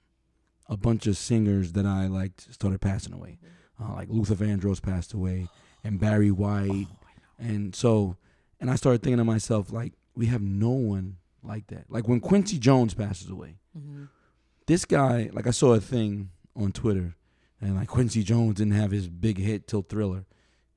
a 0.69 0.77
bunch 0.77 1.07
of 1.07 1.17
singers 1.17 1.73
that 1.73 1.87
I 1.87 2.07
liked 2.07 2.53
started 2.55 2.81
passing 2.81 3.13
away. 3.13 3.39
Uh, 3.83 3.93
like 3.95 4.09
Luther 4.09 4.35
Vandross 4.37 4.81
passed 4.81 5.13
away, 5.13 5.49
and 5.85 6.01
Barry 6.01 6.31
White, 6.31 6.87
and 7.39 7.75
so, 7.75 8.17
and 8.59 8.71
I 8.71 8.75
started 8.77 9.03
thinking 9.03 9.19
to 9.19 9.25
myself, 9.25 9.71
like, 9.71 9.93
we 10.15 10.27
have 10.27 10.41
no 10.41 10.71
one 10.71 11.17
like 11.47 11.67
that. 11.69 11.85
Like 11.89 12.09
when 12.09 12.21
Quincy 12.21 12.59
Jones 12.59 12.95
passes 12.95 13.31
away, 13.31 13.57
Mm-hmm. 13.79 14.05
this 14.67 14.85
guy, 14.87 15.29
like 15.35 15.47
I 15.47 15.51
saw 15.51 15.75
a 15.75 15.81
thing 15.81 16.31
on 16.57 16.73
Twitter, 16.73 17.15
and 17.61 17.77
like 17.77 17.89
Quincy 17.89 18.23
Jones 18.23 18.55
didn't 18.57 18.73
have 18.75 18.91
his 18.91 19.09
big 19.09 19.37
hit 19.39 19.67
till 19.69 19.83
Thriller. 19.83 20.25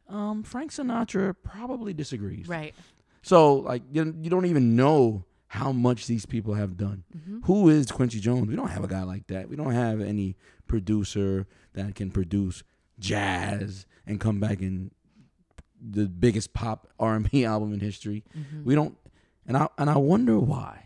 Um, 0.10 0.44
Frank 0.44 0.72
Sinatra 0.72 1.36
probably 1.44 1.94
disagrees. 1.94 2.48
Right. 2.48 2.74
So 3.22 3.56
like 3.56 3.84
you, 3.92 4.14
you 4.22 4.30
don't 4.30 4.46
even 4.48 4.76
know 4.76 5.24
how 5.48 5.72
much 5.72 6.08
these 6.08 6.26
people 6.26 6.54
have 6.56 6.78
done. 6.78 7.04
Mm-hmm. 7.18 7.40
Who 7.46 7.70
is 7.70 7.90
Quincy 7.92 8.20
Jones? 8.20 8.48
We 8.48 8.56
don't 8.56 8.70
have 8.70 8.84
a 8.84 8.88
guy 8.88 9.04
like 9.04 9.28
that. 9.28 9.50
We 9.50 9.56
don't 9.56 9.72
have 9.72 10.02
any 10.02 10.36
producer 10.68 11.48
that 11.74 11.96
can 11.96 12.12
produce 12.12 12.64
jazz 13.00 13.86
and 14.06 14.20
come 14.20 14.40
back 14.40 14.62
in 14.62 14.92
the 15.82 16.06
biggest 16.08 16.54
pop 16.54 16.88
R 17.00 17.16
and 17.16 17.30
B 17.32 17.46
album 17.54 17.74
in 17.74 17.80
history. 17.80 18.24
Mm-hmm. 18.38 18.64
We 18.66 18.76
don't, 18.76 18.98
and 19.50 19.58
I 19.58 19.68
and 19.78 19.90
I 19.90 19.98
wonder 19.98 20.40
why. 20.40 20.86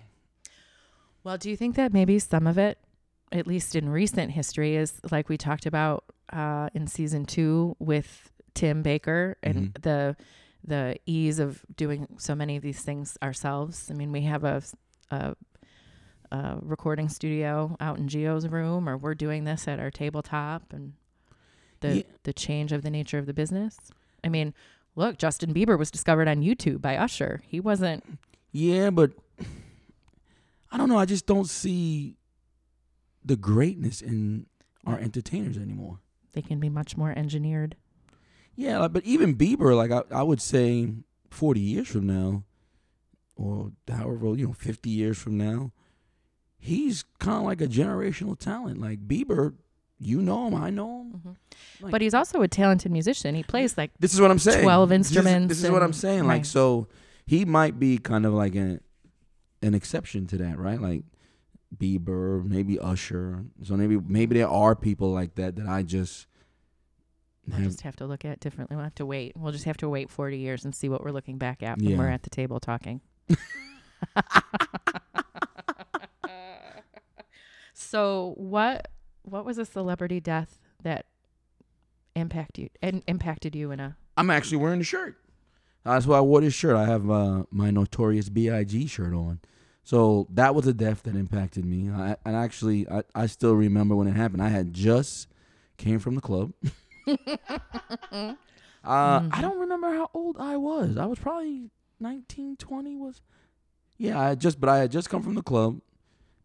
Well, 1.23 1.37
do 1.37 1.49
you 1.49 1.55
think 1.55 1.75
that 1.75 1.93
maybe 1.93 2.17
some 2.19 2.47
of 2.47 2.57
it, 2.57 2.79
at 3.31 3.45
least 3.47 3.75
in 3.75 3.87
recent 3.89 4.31
history, 4.31 4.75
is 4.75 4.99
like 5.11 5.29
we 5.29 5.37
talked 5.37 5.65
about 5.65 6.03
uh, 6.31 6.69
in 6.73 6.87
season 6.87 7.25
two 7.25 7.75
with 7.79 8.31
Tim 8.55 8.81
Baker 8.81 9.37
and 9.43 9.73
the 9.81 10.15
the 10.65 10.97
ease 11.05 11.39
of 11.39 11.63
doing 11.75 12.07
so 12.17 12.33
many 12.35 12.55
of 12.55 12.63
these 12.63 12.81
things 12.81 13.17
ourselves? 13.21 13.89
I 13.91 13.93
mean, 13.93 14.11
we 14.11 14.21
have 14.21 14.43
a, 14.43 14.63
a, 15.11 15.35
a 16.31 16.57
recording 16.61 17.09
studio 17.09 17.75
out 17.79 17.97
in 17.99 18.07
Geo's 18.07 18.47
room, 18.47 18.87
or 18.89 18.97
we're 18.97 19.13
doing 19.15 19.43
this 19.43 19.67
at 19.67 19.79
our 19.79 19.91
tabletop, 19.91 20.73
and 20.73 20.93
the 21.81 21.97
Yeah. 21.97 22.03
the 22.23 22.33
change 22.33 22.71
of 22.71 22.81
the 22.81 22.89
nature 22.89 23.17
of 23.17 23.25
the 23.27 23.33
business. 23.33 23.77
I 24.23 24.29
mean, 24.29 24.53
look, 24.95 25.17
Justin 25.17 25.53
Bieber 25.53 25.77
was 25.77 25.91
discovered 25.91 26.27
on 26.27 26.41
YouTube 26.41 26.81
by 26.81 26.97
Usher. 26.97 27.41
He 27.47 27.59
wasn't. 27.61 28.03
Yeah, 28.53 28.89
but 28.91 29.11
I 30.71 30.77
don't 30.77 30.87
know. 30.89 30.97
I 30.97 31.05
just 31.05 31.25
don't 31.25 31.49
see 31.49 32.15
the 33.25 33.35
greatness 33.35 34.01
in 34.01 34.45
our 34.85 34.97
entertainers 34.97 35.57
anymore. 35.57 35.99
They 36.33 36.41
can 36.41 36.59
be 36.59 36.69
much 36.69 36.95
more 36.95 37.11
engineered. 37.17 37.75
Yeah, 38.55 38.79
like, 38.79 38.93
but 38.93 39.03
even 39.05 39.35
Bieber, 39.35 39.75
like 39.75 39.91
I, 39.91 40.03
I 40.15 40.23
would 40.23 40.41
say, 40.41 40.93
forty 41.31 41.59
years 41.59 41.87
from 41.87 42.05
now, 42.07 42.43
or 43.35 43.71
however 43.89 44.35
you 44.35 44.47
know, 44.47 44.53
fifty 44.53 44.91
years 44.91 45.17
from 45.17 45.37
now, 45.37 45.71
he's 46.59 47.03
kind 47.19 47.37
of 47.37 47.43
like 47.43 47.61
a 47.61 47.67
generational 47.67 48.37
talent. 48.37 48.79
Like 48.79 49.07
Bieber, 49.07 49.53
you 49.99 50.21
know 50.21 50.47
him, 50.47 50.55
I 50.55 50.69
know 50.69 51.01
him. 51.01 51.21
Mhm. 51.25 51.35
Like- 51.81 51.91
But 51.91 52.01
he's 52.01 52.13
also 52.13 52.41
a 52.43 52.47
talented 52.47 52.91
musician. 52.91 53.33
He 53.33 53.41
plays 53.43 53.77
like 53.77 53.91
This 53.99 54.13
is 54.13 54.21
what 54.21 54.29
I'm 54.29 54.37
saying. 54.39 54.63
12 54.63 54.89
This 54.89 54.95
is- 54.95 55.07
instruments 55.17 55.47
This 55.55 55.63
is, 55.63 55.71
what 55.71 55.81
I'm 55.81 55.93
saying. 55.93 56.21
Like 56.23 56.29
right. 56.29 56.45
so, 56.45 56.87
he 57.25 57.45
might 57.45 57.79
be 57.79 57.97
kind 57.97 58.25
of 58.25 58.33
like 58.33 58.55
an 58.55 58.81
an 59.61 59.73
exception 59.73 60.27
to 60.27 60.37
that, 60.37 60.57
right? 60.59 60.79
Like 60.81 61.03
Bieber, 61.75 62.43
maybe 62.45 62.77
Usher. 62.79 63.45
So 63.63 63.75
maybe 63.75 63.97
maybe 63.97 64.35
there 64.37 64.49
are 64.49 64.75
people 64.75 65.11
like 65.11 65.35
that 65.35 65.55
that 65.55 65.67
I 65.67 65.83
just 65.83 66.27
We'll 67.47 67.57
have. 67.57 67.65
just 67.67 67.81
have 67.81 67.95
to 67.97 68.05
look 68.05 68.23
at 68.23 68.31
it 68.31 68.39
differently. 68.39 68.75
We'll 68.77 68.85
have 68.85 68.95
to 68.95 69.05
wait. 69.05 69.33
We'll 69.35 69.51
just 69.51 69.65
have 69.65 69.75
to 69.77 69.89
wait 69.89 70.09
40 70.09 70.37
years 70.37 70.63
and 70.63 70.73
see 70.73 70.87
what 70.87 71.03
we're 71.03 71.11
looking 71.11 71.37
back 71.37 71.61
at 71.61 71.77
when 71.77 71.89
Yeah. 71.89 71.97
we're 71.97 72.07
at 72.09 72.23
the 72.23 72.29
table 72.29 72.59
talking. 72.61 73.01
so 77.73 78.33
what 78.37 78.87
what 79.23 79.45
was 79.45 79.57
a 79.57 79.65
celebrity 79.65 80.19
death 80.19 80.59
that 80.83 81.05
impacted 82.15 82.63
you 82.65 82.69
and 82.81 83.03
impacted 83.07 83.55
you 83.55 83.71
in 83.71 83.79
a 83.79 83.97
I'm 84.15 84.29
actually 84.29 84.57
wearing 84.57 84.79
the 84.79 84.85
shirt. 84.85 85.17
That's 85.83 86.05
why 86.05 86.17
I 86.17 86.21
wore 86.21 86.41
this 86.41 86.53
shirt. 86.53 86.75
I 86.75 86.85
have 86.85 87.09
uh, 87.09 87.43
my 87.51 87.71
Notorious 87.71 88.29
B.I.G. 88.29 88.87
shirt 88.87 89.13
on. 89.13 89.39
So 89.83 90.27
that 90.31 90.55
was 90.55 90.65
a 90.65 90.73
death 90.73 91.03
that 91.03 91.15
impacted 91.15 91.65
me. 91.65 91.89
I, 91.89 92.15
and 92.25 92.35
actually, 92.35 92.87
I, 92.89 93.03
I 93.13 93.25
still 93.25 93.53
remember 93.53 93.95
when 93.95 94.07
it 94.07 94.15
happened. 94.15 94.41
I 94.41 94.47
had 94.47 94.73
just 94.73 95.27
came 95.77 95.99
from 95.99 96.15
the 96.15 96.21
club. 96.21 96.53
uh, 97.07 98.33
I 98.85 99.41
don't 99.41 99.59
remember 99.59 99.93
how 99.93 100.09
old 100.13 100.37
I 100.39 100.55
was. 100.55 100.97
I 100.97 101.05
was 101.05 101.19
probably 101.19 101.69
19, 101.99 102.55
20 102.57 102.95
was. 102.95 103.21
Yeah, 103.97 104.19
I 104.19 104.29
had 104.29 104.39
just, 104.39 104.59
but 104.59 104.69
I 104.69 104.77
had 104.79 104.91
just 104.91 105.09
come 105.09 105.21
from 105.21 105.35
the 105.35 105.43
club. 105.43 105.81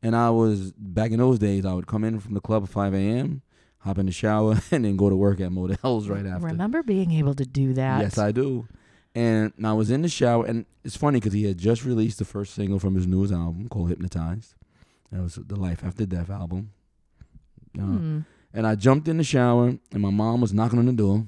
And 0.03 0.15
I 0.15 0.31
was, 0.31 0.73
back 0.73 1.11
in 1.11 1.19
those 1.19 1.39
days, 1.39 1.65
I 1.65 1.75
would 1.75 1.87
come 1.87 2.05
in 2.05 2.21
from 2.21 2.35
the 2.35 2.41
club 2.41 2.65
at 2.65 2.69
5 2.69 2.95
a.m., 2.95 3.43
hop 3.79 3.99
in 3.99 4.07
the 4.07 4.13
shower, 4.13 4.61
and 4.73 4.85
then 4.85 4.97
go 4.97 5.11
to 5.11 5.17
work 5.17 5.41
at 5.41 5.51
Models 5.53 6.09
right 6.09 6.27
after. 6.27 6.47
remember 6.47 6.83
being 6.83 7.13
able 7.13 7.35
to 7.35 7.45
do 7.45 7.73
that 7.75 8.01
Yes, 8.01 8.19
I 8.19 8.33
do. 8.33 8.67
And 9.19 9.53
I 9.65 9.73
was 9.73 9.91
in 9.91 10.03
the 10.03 10.09
shower, 10.09 10.47
and 10.47 10.65
it's 10.85 10.97
funny 10.97 11.19
because 11.19 11.33
he 11.33 11.43
had 11.45 11.59
just 11.59 11.85
released 11.85 12.19
the 12.21 12.25
first 12.25 12.55
single 12.55 12.79
from 12.79 12.95
his 12.95 13.05
newest 13.07 13.33
album 13.33 13.69
called 13.69 13.89
"Hypnotized." 13.89 14.55
That 15.11 15.23
was 15.23 15.35
the 15.35 15.57
Life 15.57 15.83
After 15.85 16.07
Death 16.07 16.31
album. 16.31 16.71
Uh, 17.77 17.83
Hmm. 17.83 18.19
And 18.55 18.67
I 18.67 18.77
jumped 18.77 19.09
in 19.09 19.17
the 19.19 19.25
shower, 19.25 19.77
and 19.93 20.03
my 20.03 20.11
mom 20.11 20.41
was 20.41 20.55
knocking 20.55 20.79
on 20.79 20.87
the 20.87 20.93
door, 20.93 21.27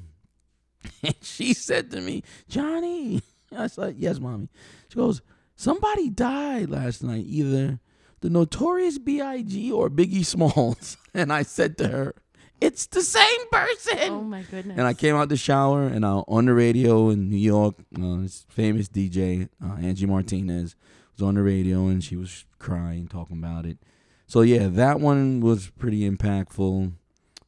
and 1.02 1.14
she 1.20 1.52
said 1.52 1.90
to 1.90 2.00
me, 2.00 2.22
"Johnny," 2.48 3.22
I 3.56 3.66
said, 3.66 3.96
"Yes, 3.98 4.20
mommy." 4.20 4.48
She 4.88 4.94
goes, 4.96 5.20
"Somebody 5.56 6.10
died 6.10 6.70
last 6.70 7.02
night, 7.02 7.24
either 7.26 7.80
the 8.20 8.30
Notorious 8.30 8.98
B.I.G. 8.98 9.72
or 9.72 9.90
Biggie 9.90 10.24
Smalls." 10.24 10.96
And 11.12 11.32
I 11.32 11.42
said 11.42 11.76
to 11.78 11.88
her, 11.88 12.14
"It's 12.60 12.86
the 12.86 13.02
same 13.02 13.48
person." 13.50 13.98
oh 14.12 14.22
my 14.22 14.42
goodness 14.42 14.78
And 14.78 14.86
I 14.86 14.94
came 14.94 15.14
out 15.16 15.28
the 15.28 15.36
shower 15.36 15.86
and 15.86 16.04
I 16.04 16.10
on 16.28 16.46
the 16.46 16.54
radio 16.54 17.10
in 17.10 17.30
New 17.30 17.36
York. 17.38 17.74
Uh, 17.96 18.22
this 18.22 18.44
famous 18.48 18.88
DJ 18.88 19.48
uh, 19.64 19.76
Angie 19.80 20.06
Martinez 20.06 20.76
was 21.16 21.22
on 21.26 21.34
the 21.34 21.42
radio 21.42 21.86
and 21.88 22.02
she 22.02 22.16
was 22.16 22.44
crying, 22.58 23.08
talking 23.08 23.38
about 23.38 23.66
it. 23.66 23.78
So 24.26 24.42
yeah, 24.42 24.68
that 24.68 25.00
one 25.00 25.40
was 25.40 25.70
pretty 25.70 26.08
impactful. 26.08 26.92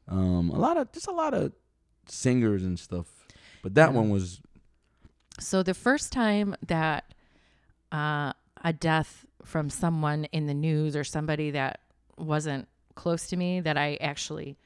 Um, 0.09 0.51
a 0.51 0.59
lot 0.59 0.77
of 0.77 0.91
just 0.93 1.07
a 1.07 1.13
lot 1.13 1.33
of 1.35 1.53
singers 2.09 2.63
and 2.65 2.79
stuff, 2.79 3.07
but 3.63 3.75
that 3.75 3.91
Yeah. 3.91 3.97
one 4.01 4.11
was 4.11 4.41
So 5.41 5.63
the 5.63 5.75
first 5.75 6.13
time 6.13 6.55
that 6.67 7.05
uh, 7.93 8.33
a 8.65 8.73
death 8.73 9.25
from 9.45 9.71
someone 9.71 10.25
in 10.33 10.47
the 10.47 10.55
news 10.55 10.95
or 10.97 11.05
somebody 11.05 11.51
that 11.53 11.81
wasn't 12.19 12.69
close 12.95 13.27
to 13.29 13.37
me 13.37 13.61
that 13.61 13.77
I 13.77 13.97
actually 14.01 14.57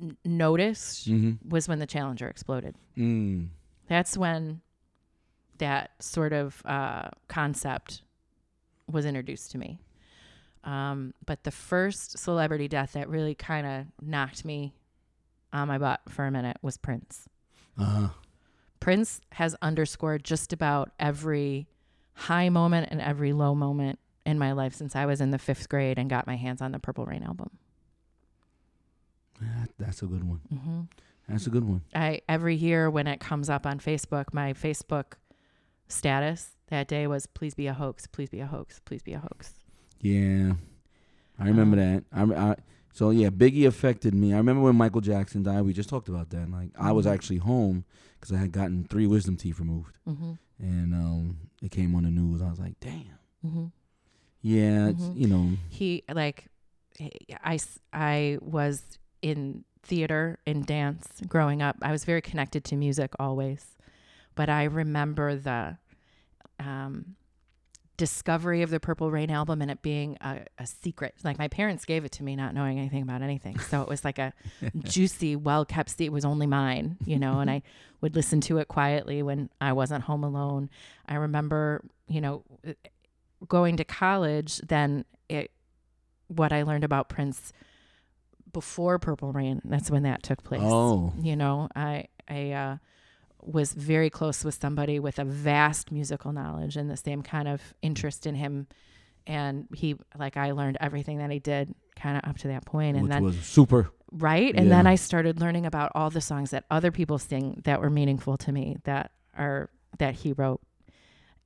n- 0.00 0.16
noticed 0.24 1.08
mm-hmm. 1.08 1.48
was 1.48 1.68
when 1.68 1.78
the 1.78 1.86
Challenger 1.86 2.28
exploded. 2.28 2.74
mm, 2.96 3.48
That's 3.88 4.16
when 4.16 4.60
that 5.58 5.90
sort 6.00 6.32
of 6.32 6.62
uh, 6.64 7.08
concept 7.28 8.02
was 8.90 9.04
introduced 9.04 9.50
to 9.52 9.58
me. 9.58 9.78
Um, 10.64 11.14
but 11.24 11.44
the 11.44 11.50
first 11.50 12.18
celebrity 12.18 12.68
death 12.68 12.92
that 12.92 13.08
really 13.08 13.34
kind 13.34 13.66
of 13.66 13.86
knocked 14.06 14.44
me 14.44 14.74
on 15.52 15.68
my 15.68 15.78
butt 15.78 16.00
for 16.08 16.26
a 16.26 16.30
minute 16.30 16.58
was 16.62 16.76
Prince. 16.76 17.28
uh, 17.78 18.08
Prince 18.80 19.20
has 19.32 19.56
underscored 19.60 20.22
just 20.24 20.52
about 20.52 20.92
every 21.00 21.66
high 22.14 22.48
moment 22.48 22.88
and 22.90 23.00
every 23.00 23.32
low 23.32 23.54
moment 23.54 23.98
in 24.26 24.38
my 24.38 24.52
life 24.52 24.74
since 24.74 24.94
I 24.94 25.06
was 25.06 25.20
in 25.20 25.30
the 25.30 25.38
fifth 25.38 25.68
grade 25.68 25.98
and 25.98 26.08
got 26.10 26.26
my 26.26 26.36
hands 26.36 26.60
on 26.60 26.72
the 26.72 26.78
Purple 26.78 27.04
Rain 27.06 27.22
album. 27.22 27.50
That- 29.40 29.70
that's 29.78 30.02
a 30.02 30.06
good 30.06 30.24
one. 30.24 30.40
hmm 30.50 30.80
That's 31.28 31.46
a 31.46 31.50
good 31.50 31.64
one. 31.64 31.82
I 31.94 32.22
every 32.28 32.54
year 32.54 32.88
when 32.90 33.06
it 33.06 33.20
comes 33.20 33.50
up 33.50 33.66
on 33.66 33.78
Facebook, 33.80 34.32
my 34.32 34.52
Facebook 34.54 35.14
status 35.88 36.56
that 36.68 36.88
day 36.88 37.06
was 37.06 37.26
"Please 37.26 37.54
be 37.54 37.66
a 37.66 37.74
hoax, 37.74 38.06
please 38.06 38.28
be 38.30 38.40
a 38.40 38.46
hoax, 38.46 38.80
please 38.80 39.02
be 39.02 39.12
a 39.12 39.18
hoax." 39.20 39.54
Yeah, 40.00 40.54
I 41.38 41.46
remember 41.48 41.76
Um, 41.80 41.82
that. 41.82 42.04
I, 42.12 42.50
I 42.50 42.56
so 42.92 43.10
yeah, 43.10 43.30
Biggie 43.30 43.66
affected 43.66 44.14
me. 44.14 44.32
I 44.32 44.38
remember 44.38 44.62
when 44.62 44.76
Michael 44.76 45.00
Jackson 45.00 45.42
died. 45.42 45.62
We 45.62 45.72
just 45.72 45.88
talked 45.88 46.08
about 46.08 46.30
that. 46.30 46.50
Like 46.50 46.70
I 46.78 46.92
was 46.92 47.06
Mhm. 47.06 47.12
actually 47.12 47.36
home 47.38 47.84
because 48.14 48.32
I 48.32 48.38
had 48.38 48.52
gotten 48.52 48.84
three 48.84 49.06
wisdom 49.06 49.36
teeth 49.36 49.58
removed, 49.60 49.96
hmm 50.06 50.32
and 50.60 50.92
um, 50.94 51.36
it 51.62 51.70
came 51.70 51.94
on 51.94 52.02
the 52.04 52.10
news. 52.10 52.42
I 52.42 52.48
was 52.50 52.58
like, 52.58 52.80
damn. 52.80 53.18
hmm 53.42 53.66
Yeah, 54.40 54.92
Mhm. 54.92 55.16
you 55.16 55.26
know. 55.28 55.52
He 55.68 56.02
like, 56.12 56.46
I 57.44 57.58
I 57.92 58.38
was 58.40 58.98
in 59.22 59.64
theater 59.82 60.38
and 60.46 60.66
dance 60.66 61.08
growing 61.26 61.62
up. 61.62 61.76
I 61.82 61.92
was 61.92 62.04
very 62.04 62.20
connected 62.20 62.64
to 62.64 62.76
music 62.76 63.12
always, 63.18 63.76
but 64.34 64.48
I 64.48 64.64
remember 64.64 65.36
the 65.36 65.78
um, 66.58 67.16
discovery 67.98 68.62
of 68.62 68.70
the 68.70 68.80
Purple 68.80 69.10
Rain 69.10 69.30
album 69.30 69.60
and 69.60 69.70
it 69.70 69.82
being 69.82 70.16
a, 70.20 70.40
a 70.58 70.66
secret. 70.66 71.14
Like 71.24 71.38
my 71.38 71.48
parents 71.48 71.84
gave 71.84 72.04
it 72.04 72.12
to 72.12 72.22
me, 72.22 72.36
not 72.36 72.54
knowing 72.54 72.78
anything 72.78 73.02
about 73.02 73.22
anything. 73.22 73.58
So 73.58 73.82
it 73.82 73.88
was 73.88 74.04
like 74.04 74.18
a 74.18 74.32
juicy, 74.78 75.36
well 75.36 75.64
kept 75.64 75.90
secret. 75.90 76.06
It 76.06 76.12
was 76.12 76.24
only 76.24 76.46
mine, 76.46 76.96
you 77.04 77.18
know, 77.18 77.40
and 77.40 77.50
I 77.50 77.62
would 78.00 78.14
listen 78.14 78.40
to 78.42 78.58
it 78.58 78.68
quietly 78.68 79.22
when 79.22 79.50
I 79.60 79.72
wasn't 79.72 80.04
home 80.04 80.22
alone. 80.22 80.70
I 81.06 81.16
remember, 81.16 81.84
you 82.06 82.20
know, 82.20 82.44
going 83.46 83.76
to 83.76 83.84
college, 83.84 84.58
then 84.58 85.04
it, 85.28 85.50
what 86.28 86.52
I 86.52 86.62
learned 86.62 86.84
about 86.84 87.08
Prince 87.08 87.52
before 88.52 88.98
Purple 88.98 89.32
Rain, 89.32 89.60
that's 89.64 89.90
when 89.90 90.04
that 90.04 90.22
took 90.22 90.42
place. 90.42 90.62
Oh, 90.62 91.12
You 91.20 91.36
know, 91.36 91.68
I, 91.74 92.06
I, 92.28 92.52
uh, 92.52 92.76
was 93.42 93.72
very 93.72 94.10
close 94.10 94.44
with 94.44 94.58
somebody 94.60 94.98
with 94.98 95.18
a 95.18 95.24
vast 95.24 95.90
musical 95.92 96.32
knowledge 96.32 96.76
and 96.76 96.90
the 96.90 96.96
same 96.96 97.22
kind 97.22 97.48
of 97.48 97.62
interest 97.82 98.26
in 98.26 98.34
him. 98.34 98.66
And 99.26 99.68
he, 99.74 99.96
like, 100.18 100.36
I 100.36 100.52
learned 100.52 100.78
everything 100.80 101.18
that 101.18 101.30
he 101.30 101.38
did 101.38 101.74
kind 101.96 102.16
of 102.16 102.28
up 102.28 102.38
to 102.38 102.48
that 102.48 102.64
point. 102.64 102.96
And 102.96 103.04
which 103.04 103.12
then, 103.12 103.22
was 103.22 103.38
super. 103.38 103.90
right. 104.12 104.54
And 104.54 104.70
then 104.70 104.86
I 104.86 104.96
started 104.96 105.40
learning 105.40 105.66
about 105.66 105.92
all 105.94 106.10
the 106.10 106.20
songs 106.20 106.50
that 106.50 106.64
other 106.70 106.90
people 106.90 107.18
sing 107.18 107.60
that 107.64 107.80
were 107.80 107.90
meaningful 107.90 108.36
to 108.38 108.52
me 108.52 108.76
that 108.84 109.12
are, 109.36 109.70
that 109.98 110.14
he 110.14 110.32
wrote. 110.32 110.60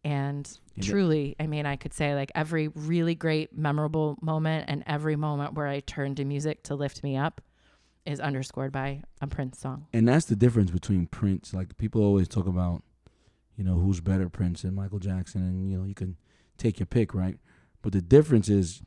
And 0.05 0.51
truly, 0.81 1.37
I 1.39 1.47
mean, 1.47 1.65
I 1.65 1.77
could 1.77 1.93
say 1.95 2.15
like 2.15 2.33
every 2.35 2.69
really 2.69 3.15
great, 3.15 3.57
memorable 3.57 4.19
moment 4.21 4.65
and 4.69 4.83
every 4.87 5.17
moment 5.17 5.55
where 5.55 5.69
I 5.69 5.81
turned 5.81 6.17
to 6.17 6.25
music 6.25 6.63
to 6.65 6.75
lift 6.75 7.03
me 7.05 7.17
up 7.17 7.41
is 8.05 8.19
underscored 8.19 8.73
by 8.73 9.03
a 9.21 9.29
Prince 9.29 9.61
song. 9.61 9.87
And 9.93 10.09
that's 10.09 10.25
the 10.27 10.35
difference 10.35 10.73
between 10.73 11.07
Prince. 11.07 11.55
Like 11.55 11.77
people 11.77 12.03
always 12.03 12.27
talk 12.27 12.47
about, 12.49 12.83
you 13.57 13.63
know, 13.63 13.77
who's 13.77 14.01
better, 14.01 14.29
Prince 14.29 14.65
and 14.65 14.75
Michael 14.75 14.99
Jackson, 14.99 15.43
and 15.43 15.71
you 15.71 15.79
know, 15.79 15.85
you 15.85 15.95
can 15.95 16.17
take 16.59 16.81
your 16.81 16.87
pick, 16.87 17.15
right? 17.15 17.39
But 17.81 17.93
the 17.93 18.03
difference 18.03 18.49
is 18.49 18.83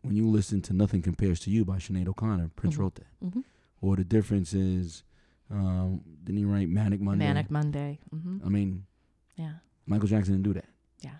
when 0.00 0.16
you 0.16 0.26
listen 0.26 0.62
to 0.62 0.72
"Nothing 0.72 1.02
Compares 1.02 1.38
to 1.40 1.50
You" 1.50 1.64
by 1.66 1.76
Sinead 1.76 2.08
O'Connor, 2.08 2.50
Prince 2.56 2.76
Mhm. 2.76 2.78
wrote 2.78 2.94
that. 2.94 3.06
Mm-hmm. 3.24 3.40
Or 3.82 3.96
the 3.96 4.04
difference 4.04 4.54
is, 4.54 5.02
um, 5.50 6.00
didn't 6.24 6.38
he 6.38 6.44
write 6.46 6.68
"Manic 6.70 7.00
Monday"? 7.00 7.26
Manic 7.26 7.50
Monday. 7.50 7.98
hmm 8.10 8.38
I 8.44 8.48
mean, 8.48 8.86
Yeah. 9.36 9.54
Michael 9.86 10.08
Jackson 10.08 10.34
didn't 10.34 10.44
do 10.44 10.54
that. 10.54 10.64
Yeah. 11.02 11.10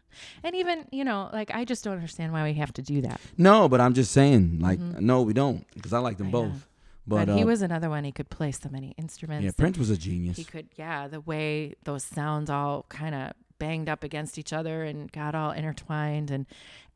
And 0.42 0.54
even, 0.56 0.86
you 0.90 1.04
know, 1.04 1.28
like 1.32 1.50
I 1.54 1.64
just 1.64 1.84
don't 1.84 1.94
understand 1.94 2.32
why 2.32 2.42
we 2.44 2.54
have 2.54 2.72
to 2.74 2.82
do 2.82 3.00
that. 3.02 3.20
No, 3.36 3.68
but 3.68 3.80
I'm 3.80 3.94
just 3.94 4.10
saying, 4.12 4.58
like, 4.60 4.78
Mhm. 4.80 5.00
no, 5.00 5.22
we 5.22 5.32
don't, 5.32 5.64
because 5.74 5.92
I 5.92 5.98
like 5.98 6.16
them 6.18 6.28
I 6.28 6.30
both. 6.30 6.48
know. 6.52 6.60
But, 7.08 7.26
But, 7.26 7.36
he 7.36 7.42
uh, 7.44 7.46
was 7.46 7.62
another 7.62 7.88
one. 7.88 8.02
He 8.02 8.10
could 8.10 8.30
play 8.30 8.50
so 8.50 8.68
many 8.68 8.92
instruments. 8.98 9.44
yeah, 9.44 9.52
Prince 9.56 9.78
was 9.78 9.90
a 9.90 9.96
genius. 9.96 10.36
He 10.36 10.42
could, 10.44 10.68
yeah, 10.76 11.06
the 11.06 11.20
way 11.20 11.74
those 11.84 12.02
sounds 12.02 12.50
all 12.50 12.84
kind 12.88 13.14
of 13.14 13.32
banged 13.60 13.88
up 13.88 14.02
against 14.02 14.38
each 14.38 14.52
other 14.52 14.82
and 14.82 15.10
got 15.12 15.34
all 15.36 15.52
intertwined, 15.52 16.30
and 16.32 16.46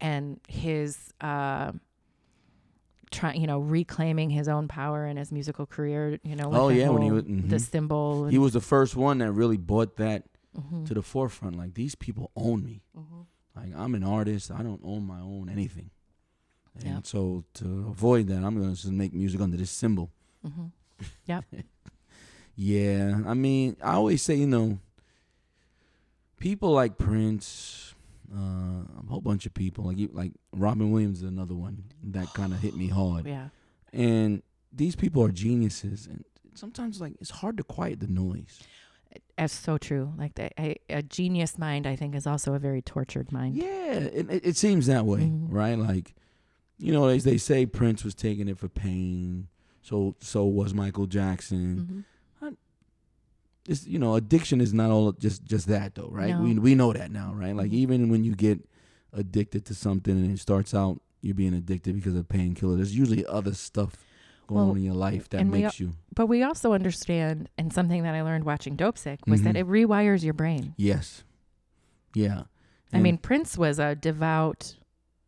and 0.00 0.40
his, 0.48 1.12
uh, 1.20 1.70
try, 3.10 3.34
you 3.34 3.46
know, 3.46 3.58
reclaiming 3.60 4.30
his 4.30 4.48
own 4.48 4.66
power 4.68 5.06
in 5.06 5.16
his 5.16 5.30
musical 5.32 5.66
career. 5.66 6.18
You 6.24 6.36
know, 6.36 6.50
Oh, 6.52 6.68
the 6.68 6.76
yeah, 6.76 6.88
when 6.88 7.02
he 7.02 7.10
was- 7.10 7.24
mhm. 7.24 7.48
the 7.48 7.58
symbol. 7.58 8.26
He 8.28 8.38
was 8.38 8.52
the 8.52 8.60
first 8.60 8.96
one 8.96 9.18
that 9.18 9.30
really 9.32 9.56
brought 9.56 9.96
that 9.96 10.24
Mhm, 10.58 10.86
to 10.86 10.94
the 10.94 11.02
forefront. 11.02 11.56
Like 11.56 11.74
these 11.74 11.94
people 11.94 12.30
own 12.36 12.64
me. 12.64 12.82
mhm. 12.96 13.26
Like 13.56 13.74
I'm 13.76 13.94
an 13.94 14.02
artist. 14.04 14.50
I 14.50 14.62
don't 14.62 14.80
own 14.84 15.04
my 15.06 15.20
own 15.20 15.48
anything. 15.48 15.90
And 16.76 16.84
Yep. 16.94 17.06
so 17.06 17.44
to 17.54 17.86
avoid 17.88 18.26
that, 18.28 18.42
I'm 18.44 18.56
gonna 18.60 18.70
just 18.74 18.86
make 18.90 19.12
music 19.12 19.40
under 19.40 19.56
this 19.56 19.70
symbol. 19.70 20.10
Mhm. 20.44 20.70
Yeah, 22.56 23.22
I 23.26 23.32
mean, 23.34 23.76
I 23.82 23.94
always 23.94 24.20
say, 24.22 24.34
you 24.34 24.46
know, 24.46 24.80
people 26.38 26.72
like 26.72 26.98
Prince, 26.98 27.94
uh, 28.34 28.38
a 28.84 29.04
whole 29.08 29.20
bunch 29.22 29.46
of 29.46 29.54
people. 29.54 29.84
Like 29.84 29.98
like 30.12 30.32
Robin 30.52 30.90
Williams 30.90 31.18
is 31.18 31.28
another 31.28 31.54
one 31.54 31.84
that 32.02 32.32
kind 32.34 32.52
of 32.52 32.60
hit 32.60 32.76
me 32.76 32.88
hard. 32.88 33.26
Yeah. 33.26 33.48
And 33.92 34.42
these 34.72 34.94
people 34.94 35.22
are 35.24 35.30
geniuses, 35.32 36.06
and 36.06 36.24
sometimes 36.54 37.00
like 37.00 37.14
it's 37.20 37.30
hard 37.30 37.56
to 37.56 37.64
quiet 37.64 38.00
the 38.00 38.08
noise. 38.08 38.60
That's 39.36 39.54
so 39.54 39.78
true. 39.78 40.12
Like 40.18 40.34
the, 40.34 40.50
a, 40.60 40.76
a 40.90 41.02
genius 41.02 41.56
mind, 41.58 41.86
I 41.86 41.96
think, 41.96 42.14
is 42.14 42.26
also 42.26 42.52
a 42.54 42.58
very 42.58 42.82
tortured 42.82 43.32
mind. 43.32 43.56
Yeah, 43.56 43.94
it, 43.94 44.26
it, 44.44 44.56
seems 44.56 44.86
that 44.86 45.06
way, 45.06 45.20
Mhm. 45.20 45.46
right? 45.50 45.78
Like, 45.78 46.14
you 46.78 46.92
know, 46.92 47.06
they 47.08 47.18
they 47.18 47.38
say 47.38 47.64
Prince 47.66 48.04
was 48.04 48.14
taking 48.14 48.48
it 48.48 48.58
for 48.58 48.68
pain. 48.68 49.48
So 49.82 50.14
so 50.20 50.44
was 50.44 50.74
Michael 50.74 51.06
Jackson. 51.06 52.04
Mhm. 52.42 52.56
It's 53.68 53.86
you 53.86 53.98
know, 53.98 54.14
addiction 54.16 54.60
is 54.60 54.72
not 54.72 54.90
all 54.90 55.12
just 55.12 55.44
just 55.44 55.66
that 55.68 55.94
though, 55.94 56.08
right? 56.10 56.38
We 56.38 56.54
No. 56.54 56.62
we 56.62 56.74
know 56.74 56.92
that 56.92 57.10
now, 57.10 57.32
right? 57.34 57.54
Like 57.54 57.70
Mhm. 57.70 57.74
even 57.74 58.08
when 58.08 58.24
you 58.24 58.34
get 58.34 58.66
addicted 59.12 59.64
to 59.66 59.74
something 59.74 60.16
and 60.16 60.32
it 60.32 60.38
starts 60.38 60.72
out 60.74 61.00
you're 61.20 61.34
being 61.34 61.52
addicted 61.54 61.94
because 61.94 62.14
of 62.14 62.28
painkiller, 62.28 62.76
there's 62.76 62.96
usually 62.96 63.24
other 63.26 63.52
stuff 63.52 63.96
going 64.50 64.60
Well, 64.62 64.70
on 64.72 64.76
in 64.78 64.84
your 64.84 64.94
life 64.94 65.28
that 65.30 65.40
and 65.40 65.50
we 65.52 65.62
makes 65.62 65.80
you 65.80 65.92
But 66.14 66.26
we 66.26 66.42
also 66.42 66.72
understand, 66.72 67.48
and 67.56 67.72
something 67.72 68.02
that 68.02 68.14
I 68.14 68.22
learned 68.22 68.44
watching 68.44 68.76
Dopesick 68.76 69.18
was 69.26 69.42
that 69.42 69.54
Mhm. 69.54 69.60
it 69.60 69.66
rewires 69.66 70.22
your 70.24 70.34
brain. 70.34 70.74
yes, 70.76 71.22
yeah. 72.14 72.42
I 72.92 72.98
mean, 72.98 73.18
Prince 73.18 73.56
was 73.56 73.78
a 73.78 73.94
devout 73.94 74.76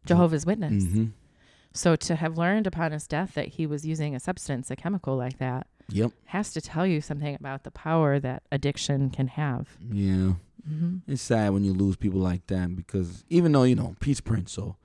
Jehovah's 0.05 0.45
Witness. 0.45 0.85
hmm 0.85 1.07
So 1.73 1.97
to 1.97 2.17
have 2.17 2.37
learned 2.37 2.67
upon 2.67 2.93
his 2.93 3.07
death 3.07 3.33
that 3.35 3.49
he 3.57 3.67
was 3.67 3.87
using 3.87 4.15
a 4.15 4.21
substance, 4.21 4.71
a 4.71 4.77
chemical 4.77 5.17
like 5.17 5.39
that, 5.39 5.67
yep, 5.89 6.11
has 6.27 6.53
to 6.53 6.61
tell 6.61 6.87
you 6.87 7.01
something 7.01 7.35
about 7.35 7.63
the 7.65 7.71
power 7.71 8.19
that 8.21 8.43
addiction 8.53 9.09
can 9.11 9.29
have. 9.29 9.79
yeah. 9.91 10.35
Mm-hmm. 10.69 10.99
It's 11.09 11.23
sad 11.23 11.53
when 11.53 11.65
you 11.65 11.73
lose 11.73 11.97
people 11.97 12.21
like 12.21 12.47
that 12.49 12.77
because 12.77 13.25
even 13.29 13.51
though 13.53 13.65
you 13.65 13.75
know 13.75 13.97
Peace 13.99 14.21
Prince, 14.21 14.53
so 14.53 14.77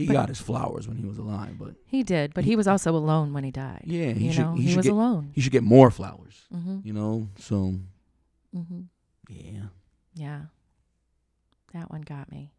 he 0.00 0.06
But- 0.06 0.12
got 0.14 0.28
his 0.28 0.40
flowers 0.40 0.86
when 0.88 0.96
he 0.96 1.04
was 1.04 1.18
alive, 1.18 1.56
but 1.58 1.74
He 1.86 2.02
did, 2.02 2.32
but 2.34 2.44
he 2.44 2.56
was 2.56 2.66
also 2.66 2.94
alone 2.96 3.32
when 3.32 3.44
he 3.44 3.50
died. 3.50 3.84
yeah, 3.86 4.12
he 4.12 4.26
you 4.26 4.32
should 4.32 4.44
know, 4.46 4.54
he, 4.54 4.62
he, 4.62 4.68
should 4.68 4.76
was 4.78 4.86
get 4.86 4.92
alone. 4.92 5.30
he 5.34 5.40
should 5.40 5.52
get 5.52 5.62
more 5.62 5.90
flowers, 5.90 6.46
Mm-hmm. 6.54 6.78
you 6.84 6.92
know. 6.92 7.28
So 7.38 7.74
Mm-hmm. 8.56 8.80
yeah, 9.28 9.62
Yeah, 10.14 10.40
that 11.72 11.90
one 11.90 12.00
got 12.02 12.30
me. 12.30 12.52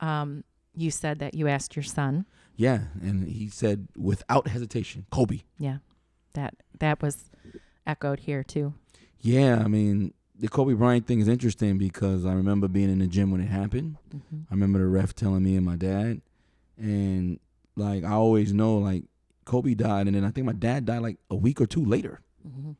Um, 0.00 0.44
you 0.74 0.90
said 0.90 1.18
that 1.18 1.34
you 1.34 1.48
asked 1.48 1.74
your 1.74 1.82
son. 1.82 2.24
yeah, 2.56 2.80
and 3.02 3.26
he 3.28 3.48
said 3.48 3.88
without 3.96 4.48
hesitation, 4.48 5.06
Kobe. 5.10 5.40
Yeah, 5.58 5.78
that 6.34 6.54
that 6.78 7.02
was 7.02 7.30
echoed 7.86 8.20
here 8.20 8.44
too. 8.44 8.74
Yeah, 9.20 9.60
I 9.64 9.68
mean 9.68 10.14
the 10.38 10.46
Kobe 10.48 10.74
Bryant 10.74 11.04
thing 11.06 11.18
is 11.18 11.26
interesting 11.26 11.78
because 11.78 12.24
I 12.24 12.32
remember 12.32 12.68
being 12.68 12.90
in 12.92 13.00
the 13.00 13.08
gym 13.08 13.32
when 13.32 13.40
it 13.40 13.48
happened. 13.48 13.96
Mm-hmm. 14.14 14.42
I 14.48 14.54
remember 14.54 14.78
the 14.78 14.86
ref 14.86 15.12
telling 15.16 15.42
me 15.42 15.56
and 15.56 15.66
my 15.66 15.74
dad, 15.74 16.20
and 16.78 17.38
like 17.76 18.04
I 18.04 18.12
always 18.12 18.52
know 18.52 18.78
like 18.78 19.04
Kobe 19.44 19.74
died, 19.74 20.06
and 20.06 20.14
then 20.16 20.24
I 20.24 20.30
think 20.30 20.46
my 20.46 20.52
dad 20.52 20.84
died 20.84 21.02
like 21.02 21.18
a 21.30 21.36
week 21.36 21.60
or 21.60 21.66
two 21.66 21.84
later. 21.84 22.20
Mm-hmm. 22.46 22.72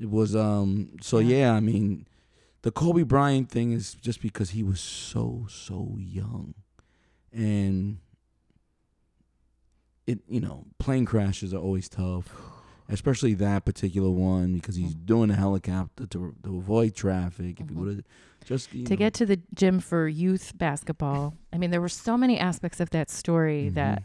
It 0.00 0.10
was 0.10 0.34
um 0.36 0.90
so 1.00 1.18
Yeah. 1.18 1.36
yeah. 1.36 1.52
I 1.54 1.60
mean 1.60 2.06
the 2.62 2.70
Kobe 2.72 3.02
Bryant 3.02 3.50
thing 3.50 3.72
is 3.72 3.94
just 3.94 4.20
because 4.20 4.50
he 4.50 4.62
was 4.62 4.80
so 4.80 5.46
so 5.48 5.96
young. 5.98 6.54
And 7.32 7.98
it 10.06 10.20
you 10.28 10.40
know, 10.40 10.64
plane 10.78 11.04
crashes 11.04 11.52
are 11.52 11.58
always 11.58 11.88
tough. 11.88 12.34
Especially 12.90 13.34
that 13.34 13.66
particular 13.66 14.08
one 14.08 14.54
because 14.54 14.76
he's 14.76 14.94
Mhm. 14.94 15.04
doing 15.06 15.30
a 15.30 15.34
helicopter 15.36 16.06
to 16.06 16.34
to 16.42 16.56
avoid 16.56 16.94
traffic. 16.94 17.60
If 17.60 17.68
he 17.68 17.74
Mhm. 17.74 17.78
would 17.78 17.96
have 17.96 18.04
just 18.48 18.70
To 18.70 18.78
know, 18.78 18.96
get 18.96 19.12
to 19.14 19.26
the 19.26 19.38
gym 19.54 19.78
for 19.78 20.08
youth 20.08 20.56
basketball, 20.56 21.34
I 21.52 21.58
mean, 21.58 21.70
there 21.70 21.80
were 21.82 21.88
so 21.88 22.16
many 22.16 22.38
aspects 22.38 22.80
of 22.80 22.90
that 22.90 23.10
story 23.10 23.68
Mhm. 23.70 23.74
that 23.74 24.02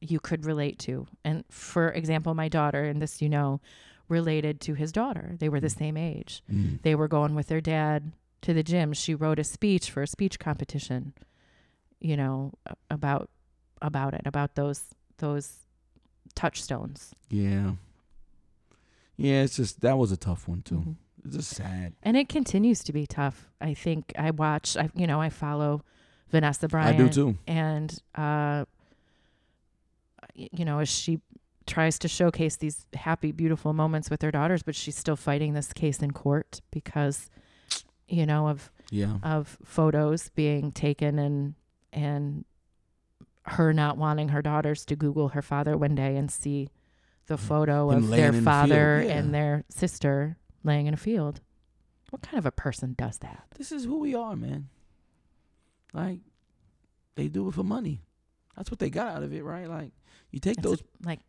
you 0.00 0.18
could 0.18 0.44
relate 0.46 0.78
to. 0.80 1.06
And 1.24 1.44
for 1.50 1.90
example, 1.92 2.34
my 2.34 2.48
daughter, 2.48 2.84
and 2.84 3.00
this 3.02 3.20
you 3.22 3.28
know, 3.28 3.60
related 4.08 4.60
to 4.62 4.74
his 4.74 4.92
daughter. 4.92 5.36
They 5.38 5.48
were 5.48 5.60
the 5.60 5.68
Mm. 5.68 5.78
same 5.78 5.96
age. 5.96 6.42
Mm. 6.50 6.82
They 6.82 6.94
were 6.94 7.08
going 7.08 7.34
with 7.34 7.46
their 7.48 7.60
dad 7.60 8.12
to 8.42 8.52
the 8.52 8.62
gym. 8.62 8.92
She 8.94 9.14
wrote 9.14 9.38
a 9.38 9.44
speech 9.44 9.90
for 9.90 10.02
a 10.02 10.06
speech 10.06 10.38
competition, 10.38 11.12
you 12.00 12.16
know, 12.16 12.52
about 12.90 13.30
about 13.80 14.14
it, 14.14 14.22
about 14.26 14.54
those 14.54 14.94
those 15.18 15.66
touchstones. 16.34 17.14
Yeah. 17.30 17.72
Yeah, 19.16 19.42
it's 19.42 19.56
just 19.56 19.80
that 19.82 19.98
was 19.98 20.10
a 20.12 20.16
tough 20.16 20.48
one 20.48 20.62
too. 20.62 20.78
Mhm. 20.80 20.96
It's 21.24 21.36
just 21.36 21.50
sad. 21.56 21.94
And 22.02 22.16
it 22.16 22.28
continues 22.28 22.82
to 22.84 22.92
be 22.92 23.06
tough. 23.06 23.48
I 23.60 23.74
think 23.74 24.12
I 24.18 24.30
watch, 24.32 24.76
I 24.76 24.90
you 24.94 25.06
know, 25.06 25.20
I 25.20 25.28
follow 25.28 25.82
Vanessa 26.30 26.66
Bryant. 26.68 26.94
I 27.00 27.02
do 27.04 27.08
too. 27.08 27.38
and 27.46 27.96
uh 28.14 28.64
you 30.34 30.64
know 30.64 30.78
as 30.78 30.88
she 30.88 31.20
tries 31.66 31.98
to 32.00 32.08
showcase 32.08 32.56
these 32.56 32.86
happy 32.94 33.32
beautiful 33.32 33.72
moments 33.72 34.10
with 34.10 34.22
her 34.22 34.30
daughters 34.30 34.62
but 34.62 34.74
she's 34.74 34.96
still 34.96 35.14
fighting 35.16 35.52
this 35.54 35.72
case 35.72 36.00
in 36.00 36.10
court 36.10 36.60
because 36.70 37.30
you 38.08 38.26
know 38.26 38.48
of 38.48 38.70
Yeah. 38.90 39.18
of 39.22 39.58
photos 39.64 40.30
being 40.30 40.72
taken 40.72 41.18
and 41.18 41.54
and 41.92 42.44
her 43.46 43.72
not 43.72 43.96
wanting 43.96 44.28
her 44.30 44.42
daughters 44.42 44.84
to 44.86 44.96
google 44.96 45.28
her 45.30 45.42
father 45.42 45.76
one 45.76 45.94
day 45.94 46.16
and 46.16 46.30
see 46.30 46.68
the 47.26 47.36
photo 47.38 47.90
Him 47.90 48.04
of 48.04 48.08
their 48.10 48.28
in 48.30 48.36
the 48.36 48.42
father 48.42 49.02
yeah. 49.04 49.12
and 49.18 49.34
their 49.34 49.64
sister 49.68 50.36
laying 50.64 50.86
in 50.86 50.94
a 50.94 50.98
field 50.98 51.40
what 52.10 52.22
kind 52.22 52.38
of 52.38 52.44
a 52.46 52.52
person 52.52 52.94
does 52.98 53.18
that 53.18 53.44
This 53.56 53.72
is 53.72 53.84
who 53.84 53.98
we 53.98 54.14
are, 54.14 54.36
man. 54.36 54.68
Like 55.94 56.20
they 57.14 57.28
do 57.28 57.48
it 57.48 57.54
for 57.54 57.62
money. 57.64 58.02
That's 58.56 58.70
what 58.70 58.80
they 58.80 58.90
got 58.90 59.16
out 59.16 59.22
of 59.22 59.32
it, 59.32 59.42
right? 59.42 59.68
Like 59.68 59.92
you 60.30 60.40
take 60.40 60.60
those 60.60 60.78
just 60.78 60.90
like 61.04 61.20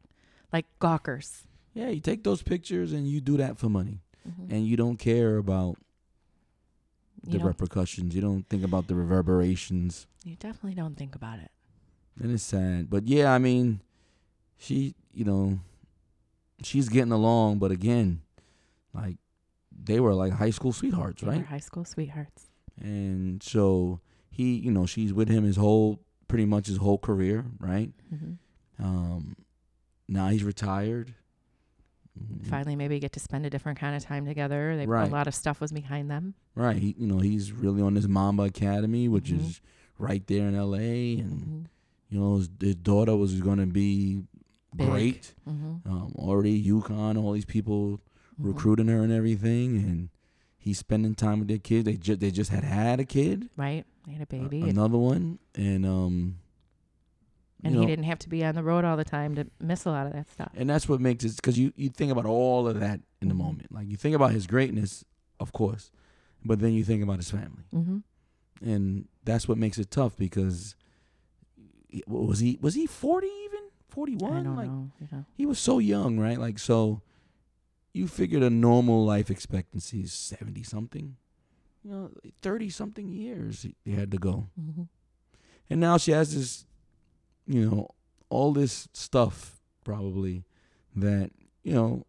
like 0.51 0.65
gawkers 0.79 1.43
yeah, 1.73 1.89
you 1.89 2.01
take 2.01 2.23
those 2.23 2.43
pictures 2.43 2.93
and 2.93 3.07
you 3.07 3.19
do 3.19 3.38
that 3.38 3.57
for 3.57 3.67
money. 3.69 4.01
Mhm. 4.27 4.51
And 4.51 4.67
you 4.67 4.77
don't 4.77 4.97
care 4.97 5.38
about 5.38 5.77
the 7.23 7.39
don't 7.39 7.47
repercussions. 7.47 8.13
You 8.13 8.21
don't 8.21 8.47
think 8.47 8.63
about 8.63 8.88
the 8.88 8.95
reverberations. 8.95 10.07
You 10.23 10.36
definitely 10.36 10.75
don't 10.75 10.95
think 10.95 11.15
about 11.15 11.39
it. 11.39 11.51
And 12.21 12.31
it's 12.31 12.43
sad. 12.43 12.89
But 12.89 13.07
yeah, 13.07 13.34
I 13.34 13.39
mean, 13.39 13.81
she, 14.57 14.95
you 15.13 15.25
know, 15.25 15.59
she's 16.61 16.89
getting 16.89 17.11
along, 17.11 17.59
but 17.59 17.71
again, 17.71 18.21
like 18.93 19.17
they 19.82 19.99
were 19.99 20.13
like 20.13 20.34
high 20.34 20.49
school 20.51 20.71
sweethearts, 20.74 21.21
They 21.21 21.28
were 21.28 21.34
right? 21.34 21.45
high 21.45 21.59
school 21.59 21.86
sweethearts. 21.86 22.49
And 22.82 23.41
so 23.43 23.99
he, 24.30 24.55
you 24.55 24.71
know, 24.71 24.86
she's 24.86 25.13
with 25.13 25.30
him 25.30 25.43
his 25.43 25.57
whole 25.57 25.99
pretty 26.28 26.45
much 26.45 26.67
his 26.67 26.78
whole 26.78 26.97
career, 26.97 27.45
right? 27.59 27.91
hmm 28.09 28.34
Um 28.84 29.36
now 30.07 30.28
he's 30.30 30.43
retired. 30.43 31.13
Mhm. 32.19 32.45
Finally, 32.45 32.76
maybe 32.76 32.99
get 32.99 33.11
to 33.13 33.19
spend 33.19 33.45
a 33.45 33.49
different 33.49 33.80
kind 33.80 33.95
of 33.95 34.03
time 34.03 34.26
together. 34.26 34.78
They, 34.78 34.86
Right. 34.86 35.09
A 35.09 35.11
lot 35.11 35.28
of 35.28 35.34
stuff 35.34 35.59
was 35.61 35.71
behind 35.71 36.11
them. 36.11 36.36
Right. 36.55 36.78
He, 36.78 36.95
you 36.97 37.07
know, 37.07 37.19
he's 37.19 37.51
really 37.51 37.82
on 37.82 37.95
this 37.95 38.07
Mamba 38.07 38.43
Academy, 38.43 39.07
which 39.07 39.30
Mhm. 39.32 39.38
is 39.39 39.61
right 39.97 40.26
there 40.28 40.47
in 40.47 40.55
LA 40.55 41.17
and 41.19 41.41
Mhm. 41.41 41.65
you 42.09 42.19
know, 42.19 42.36
his, 42.38 42.49
his 42.59 42.76
daughter 42.76 43.15
was 43.15 43.39
going 43.41 43.57
to 43.57 43.65
be 43.65 44.21
Big. 44.76 44.88
great. 44.88 45.34
Mhm. 45.47 45.82
Um, 45.86 46.13
already 46.15 46.61
UConn, 46.63 47.17
all 47.17 47.32
these 47.34 47.45
people 47.45 47.99
Mhm. 48.39 48.45
recruiting 48.47 48.88
her 48.88 49.01
and 49.03 49.11
everything, 49.11 49.77
and 49.77 50.09
he's 50.57 50.79
spending 50.79 51.15
time 51.15 51.39
with 51.39 51.47
their 51.47 51.57
kids. 51.59 51.86
They 51.86 51.95
just 51.97 52.19
they 52.19 52.31
just 52.31 52.51
had 52.51 52.63
had 52.63 52.99
a 52.99 53.05
kid, 53.05 53.49
Right. 53.57 53.86
They 54.05 54.13
had 54.13 54.21
a 54.23 54.25
baby. 54.25 54.61
another 54.69 54.97
one, 54.97 55.39
and 55.55 55.86
um, 55.86 56.39
and 57.63 57.73
he 57.75 57.79
know, 57.81 57.88
didn't 57.88 58.05
have 58.05 58.19
to 58.19 58.29
be 58.29 58.43
on 58.43 58.55
the 58.55 58.63
road 58.63 58.84
all 58.84 58.97
the 58.97 59.05
time 59.05 59.36
to 59.36 59.47
miss 59.61 59.86
a 59.86 59.89
lot 59.91 60.05
of 60.07 60.13
that 60.13 60.29
stuff. 60.29 60.51
and 60.55 60.69
that's 60.69 60.89
what 60.89 60.99
makes 60.99 61.23
it 61.23 61.36
because 61.38 61.57
you 61.57 61.71
you 61.75 61.89
think 61.89 62.11
about 62.11 62.25
all 62.25 62.67
of 62.67 62.79
that 62.79 62.99
in 63.21 63.27
the 63.29 63.34
Mhm. 63.34 63.38
moment. 63.38 63.71
Like 63.71 63.88
you 63.88 63.95
think 63.97 64.15
about 64.15 64.31
his 64.31 64.45
greatness, 64.47 65.05
of 65.39 65.53
course, 65.53 65.89
but 66.43 66.59
then 66.59 66.73
you 66.73 66.84
think 66.84 67.01
about 67.03 67.17
his 67.17 67.31
family, 67.31 67.63
hmm 67.71 67.99
and 68.61 69.07
that's 69.25 69.47
what 69.47 69.57
makes 69.57 69.77
it 69.77 69.91
tough 69.91 70.15
because 70.17 70.75
was 72.07 72.39
he 72.39 72.57
was 72.61 72.73
he 72.75 72.86
forty 72.88 73.27
even 73.45 73.59
forty 73.88 74.15
one? 74.15 74.34
I 74.34 74.43
don't 74.43 74.55
like 74.55 74.67
know. 74.69 74.91
You 74.99 75.07
know. 75.11 75.25
he 75.36 75.45
was 75.45 75.59
so 75.59 75.79
young, 75.79 76.19
right? 76.19 76.39
Like 76.39 76.57
so, 76.59 77.01
you 77.94 78.08
figured 78.08 78.44
a 78.44 78.50
normal 78.50 79.06
life 79.06 79.30
expectancy 79.32 80.02
is 80.02 80.12
seventy 80.14 80.64
something. 80.64 81.16
You 81.84 81.91
know, 81.91 82.12
thirty 82.41 82.70
something 82.70 83.12
years 83.12 83.66
he 83.86 83.91
had 83.91 84.12
to 84.12 84.18
go, 84.18 84.48
hmm 84.60 84.84
and 85.70 85.80
now 85.80 85.98
she 85.98 86.12
has 86.12 86.36
this, 86.36 86.66
you 87.48 87.70
know, 87.70 87.88
all 88.30 88.52
this 88.54 88.88
stuff 88.94 89.62
probably 89.86 90.44
that 90.96 91.32
you 91.64 91.74
know 91.74 92.06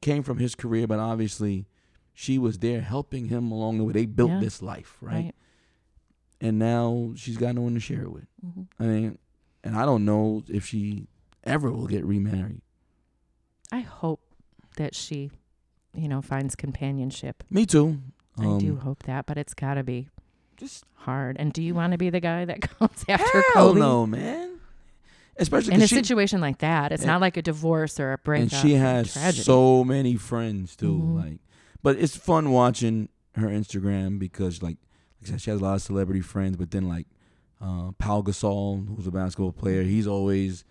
came 0.00 0.22
from 0.22 0.38
his 0.38 0.54
career, 0.54 0.86
but 0.86 0.98
obviously 0.98 1.66
she 2.14 2.38
was 2.38 2.58
there 2.58 2.80
helping 2.80 3.28
him 3.28 3.50
along 3.52 3.78
the 3.78 3.84
way. 3.84 3.92
They 3.92 4.06
built 4.06 4.30
Yeah. 4.30 4.40
this 4.40 4.60
life, 4.62 4.96
right? 5.00 5.14
Right. 5.26 5.34
And 6.40 6.58
now 6.58 7.12
she's 7.16 7.36
got 7.36 7.54
no 7.54 7.62
one 7.62 7.74
to 7.74 7.80
share 7.80 8.02
it 8.02 8.12
with. 8.12 8.26
hmm 8.40 8.62
I 8.78 8.84
mean, 8.84 9.18
and 9.64 9.76
I 9.76 9.84
don't 9.84 10.04
know 10.04 10.44
if 10.48 10.66
she 10.66 11.08
ever 11.44 11.70
will 11.72 11.86
get 11.88 12.04
remarried. 12.04 12.62
I 13.72 13.80
hope 13.80 14.20
that 14.78 14.94
she, 14.96 15.30
you 15.94 16.08
know, 16.08 16.20
finds 16.22 16.56
companionship. 16.56 17.44
Me 17.50 17.66
too. 17.66 17.98
I 18.38 18.42
do 18.58 18.72
Um, 18.72 18.78
hope 18.78 19.02
that, 19.04 19.26
but 19.26 19.36
it's 19.38 19.54
got 19.54 19.74
to 19.74 19.82
be. 19.84 20.08
just 20.56 20.84
hard. 20.94 21.36
And 21.38 21.52
do 21.52 21.62
you 21.62 21.72
want 21.74 21.92
to 21.92 21.98
be 21.98 22.10
the 22.10 22.18
guy 22.20 22.44
that 22.44 22.60
comes 22.78 23.04
after 23.08 23.42
hell 23.54 23.68
Kobe? 23.68 23.78
no, 23.80 24.06
man. 24.06 24.58
Especially 25.36 25.74
In 25.74 25.82
a 25.82 25.86
she, 25.86 25.94
situation 25.94 26.40
like 26.40 26.58
that, 26.58 26.90
it's 26.90 27.02
and- 27.02 27.08
not 27.08 27.20
like 27.20 27.36
a 27.36 27.42
divorce 27.42 28.00
or 28.00 28.12
a 28.12 28.18
breakup. 28.18 28.52
and 28.52 28.60
she 28.62 28.74
has 28.74 29.12
tragedy. 29.12 29.42
so 29.44 29.84
many 29.84 30.16
friends 30.16 30.74
too. 30.74 30.94
Mhm. 31.00 31.16
Like, 31.24 31.38
but 31.82 31.96
it's 31.96 32.16
fun 32.16 32.50
watching 32.50 33.08
her 33.36 33.46
Instagram 33.46 34.18
because, 34.18 34.62
like, 34.64 34.78
like 35.20 35.28
I 35.28 35.30
said, 35.32 35.40
she 35.42 35.50
has 35.50 35.60
a 35.60 35.62
lot 35.64 35.74
of 35.74 35.82
celebrity 35.82 36.20
friends. 36.22 36.56
But 36.56 36.72
then, 36.72 36.88
like, 36.88 37.06
uh, 37.60 37.92
Pau 37.98 38.20
Gasol, 38.22 38.96
who's 38.96 39.06
a 39.06 39.12
basketball 39.12 39.52
player, 39.52 39.82
he's 39.84 40.08
always 40.08 40.64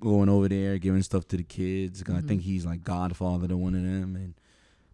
going 0.00 0.28
over 0.28 0.48
there 0.48 0.78
giving 0.78 1.02
stuff 1.02 1.26
to 1.28 1.36
the 1.36 1.42
kids. 1.42 2.02
I 2.02 2.04
Mhm. 2.20 2.28
think 2.28 2.42
he's 2.42 2.64
like 2.66 2.82
godfather 2.84 3.48
to 3.48 3.56
one 3.56 3.74
of 3.74 3.82
them. 3.82 4.16
And 4.16 4.34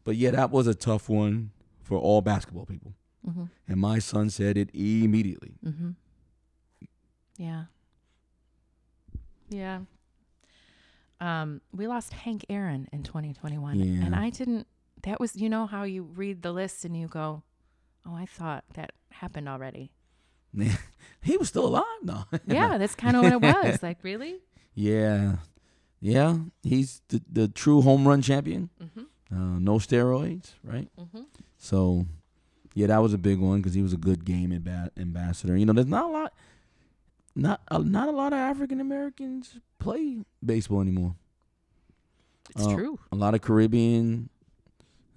but 0.04 0.16
yeah, 0.16 0.30
that 0.32 0.50
was 0.50 0.66
a 0.66 0.74
tough 0.74 1.08
one 1.08 1.50
for 1.82 1.98
all 1.98 2.20
basketball 2.22 2.66
people. 2.66 2.94
Mhm. 3.26 3.48
And 3.68 3.80
my 3.80 3.98
son 3.98 4.30
said 4.30 4.56
it 4.56 4.70
immediately. 4.74 5.54
Mm-hmm. 5.64 5.90
Yeah. 7.38 7.64
Yeah. 9.48 9.80
Um, 11.20 11.60
we 11.72 11.86
lost 11.86 12.12
Hank 12.12 12.44
Aaron 12.48 12.88
in 12.92 13.02
2021, 13.04 13.78
Yeah. 13.78 14.04
and 14.04 14.14
I 14.14 14.30
didn't. 14.30 14.66
That 15.02 15.20
was, 15.20 15.36
you 15.36 15.48
know, 15.48 15.66
how 15.66 15.84
you 15.84 16.02
read 16.02 16.42
the 16.42 16.52
list 16.52 16.84
and 16.84 16.96
you 16.96 17.06
go, 17.08 17.42
"Oh, 18.04 18.14
I 18.14 18.26
thought 18.26 18.64
that 18.74 18.92
happened 19.10 19.48
already." 19.48 19.92
he 21.22 21.36
was 21.36 21.48
still 21.48 21.66
alive, 21.66 21.84
no. 22.02 22.24
yeah, 22.46 22.76
that's 22.78 22.94
kind 22.94 23.16
of 23.16 23.22
what 23.22 23.32
it 23.32 23.40
was. 23.64 23.82
Like, 23.82 24.02
really? 24.02 24.40
Yeah, 24.74 25.36
yeah. 26.00 26.38
He's 26.62 27.02
the 27.08 27.22
the 27.30 27.48
true 27.48 27.82
home 27.82 28.06
run 28.08 28.22
champion. 28.22 28.70
Mm-hmm. 28.82 29.00
Uh, 29.34 29.58
no 29.58 29.74
steroids, 29.78 30.52
right? 30.62 30.88
Mm-hmm. 30.98 31.22
So, 31.58 32.04
yeah, 32.74 32.88
that 32.88 32.98
was 32.98 33.14
a 33.14 33.18
big 33.18 33.38
one 33.38 33.60
because 33.60 33.72
he 33.74 33.80
was 33.82 33.92
a 33.92 33.96
good 33.96 34.24
game 34.24 34.52
amba- 34.52 34.90
ambassador. 34.96 35.56
You 35.56 35.64
know, 35.64 35.72
there's 35.72 35.86
not 35.86 36.04
a 36.04 36.12
lot, 36.12 36.32
not 37.34 37.60
a, 37.68 37.78
not 37.78 38.08
a 38.08 38.12
lot 38.12 38.32
of 38.34 38.38
African 38.38 38.78
Americans 38.80 39.58
play 39.78 40.18
baseball 40.44 40.80
anymore. 40.82 41.14
It's 42.50 42.66
Uh, 42.66 42.74
true. 42.74 42.98
A 43.10 43.16
lot 43.16 43.34
of 43.34 43.40
Caribbean 43.40 44.28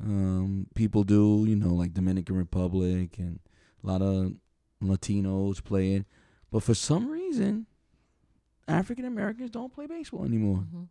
um, 0.02 0.68
people 0.76 1.04
do. 1.04 1.44
You 1.48 1.56
know, 1.58 1.74
like 1.74 1.94
Dominican 1.94 2.38
Republic 2.38 3.18
and 3.18 3.40
a 3.84 3.88
lot 3.88 4.02
of 4.02 4.34
Latinos 4.82 5.62
play 5.64 5.94
it. 5.96 6.06
But 6.52 6.64
for 6.64 6.74
some 6.74 7.10
reason, 7.10 7.66
African 8.68 9.06
Americans 9.06 9.50
don't 9.52 9.74
play 9.74 9.86
baseball 9.88 10.26
anymore. 10.26 10.58
hmm 10.58 10.84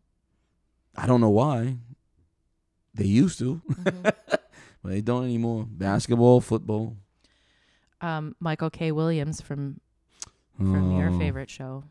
I 0.97 1.07
don't 1.07 1.21
know 1.21 1.31
why. 1.31 1.77
They 2.95 3.05
used 3.07 3.39
to, 3.41 3.61
hmm 3.67 4.03
but 4.03 4.45
they 4.85 5.01
don't 5.01 5.25
anymore. 5.25 5.67
Basketball, 5.69 6.41
football. 6.41 6.97
um, 8.01 8.37
Michael 8.39 8.71
K. 8.71 8.93
Williams 8.93 9.41
from 9.41 9.81
from 10.57 10.93
your 10.97 11.09
Oh, 11.11 11.19
favorite 11.19 11.51
show, 11.51 11.83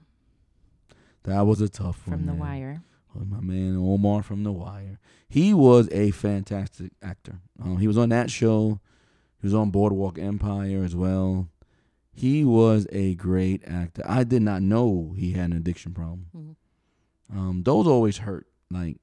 That 1.24 1.42
was 1.42 1.60
a 1.60 1.68
tough 1.68 2.08
one. 2.08 2.18
from 2.20 2.26
The 2.28 2.32
man. 2.32 2.40
Wire. 2.40 2.84
Oh, 3.16 3.26
my 3.26 3.42
man 3.42 3.76
Omar 3.76 4.24
from 4.24 4.44
The 4.44 4.52
Wire. 4.54 5.00
He 5.28 5.54
was 5.54 5.90
a 5.92 6.12
fantastic 6.12 6.94
actor. 7.02 7.40
Um, 7.62 7.78
he 7.78 7.88
was 7.88 7.98
on 7.98 8.08
that 8.10 8.32
show. 8.32 8.80
He 9.42 9.48
was 9.48 9.54
on 9.54 9.70
Boardwalk 9.70 10.18
Empire 10.18 10.84
as 10.86 10.96
well. 10.96 11.50
He 12.14 12.46
was 12.46 12.88
a 12.92 13.16
great 13.16 13.64
actor. 13.66 14.04
I 14.06 14.24
did 14.24 14.42
not 14.44 14.62
know 14.62 15.14
he 15.18 15.32
had 15.32 15.52
an 15.52 15.58
addiction 15.58 15.94
problem. 15.94 16.28
Mhm. 16.36 16.56
Um, 17.36 17.64
those 17.64 17.88
always 17.88 18.18
hurt. 18.20 18.48
Like, 18.70 18.98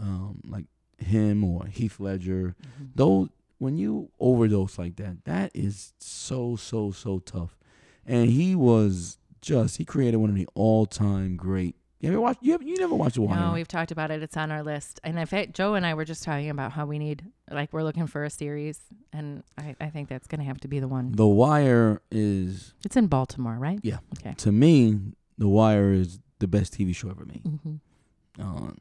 um, 0.00 0.40
like 0.48 0.66
him 0.98 1.42
or 1.44 1.66
Heath 1.66 1.98
Ledger. 2.00 2.54
Mhm. 2.62 2.90
Those 2.94 3.28
when 3.58 3.76
you 3.76 4.10
overdose 4.18 4.78
like 4.78 4.96
that, 4.96 5.24
that 5.24 5.50
is 5.54 5.92
so 5.98 6.56
so 6.56 6.90
so 6.92 7.18
tough. 7.18 7.58
And 8.06 8.30
he 8.30 8.54
was 8.54 9.18
just 9.40 9.76
he 9.76 9.84
created 9.84 10.16
one 10.18 10.30
of 10.30 10.36
the 10.36 10.48
all 10.54 10.86
time 10.86 11.36
great. 11.36 11.76
You 12.00 12.08
ever 12.08 12.20
watch? 12.20 12.38
You 12.40 12.52
have, 12.52 12.62
you 12.62 12.76
never 12.76 12.94
watched 12.94 13.16
The 13.16 13.22
Wire? 13.22 13.38
No, 13.38 13.52
we've 13.52 13.68
talked 13.68 13.90
about 13.90 14.10
it. 14.10 14.22
It's 14.22 14.36
on 14.36 14.50
our 14.50 14.62
list. 14.62 15.00
And 15.04 15.18
in 15.18 15.26
fact, 15.26 15.52
Joe 15.52 15.74
and 15.74 15.84
I 15.84 15.92
were 15.92 16.06
just 16.06 16.22
talking 16.24 16.48
about 16.48 16.72
how 16.72 16.86
we 16.86 16.98
need, 16.98 17.24
like, 17.50 17.74
we're 17.74 17.82
looking 17.82 18.06
for 18.06 18.24
a 18.24 18.30
series. 18.30 18.80
And 19.12 19.42
I, 19.58 19.76
I 19.78 19.90
think 19.90 20.08
that's 20.08 20.26
going 20.26 20.38
to 20.38 20.46
have 20.46 20.58
to 20.60 20.68
be 20.68 20.80
the 20.80 20.88
one. 20.88 21.12
the 21.12 21.26
Wire 21.26 22.00
is 22.10 22.72
It's 22.84 22.96
in 22.96 23.06
Baltimore, 23.08 23.54
right? 23.54 23.78
Yeah. 23.82 23.98
Okay. 24.18 24.34
to 24.38 24.50
me, 24.50 24.98
The 25.36 25.48
Wire 25.48 25.92
is 25.92 26.20
the 26.38 26.48
best 26.48 26.72
TV 26.72 26.96
show 26.96 27.10
ever 27.10 27.26
made. 27.26 27.44
Mm-hmm. 27.44 28.42
Um, 28.42 28.78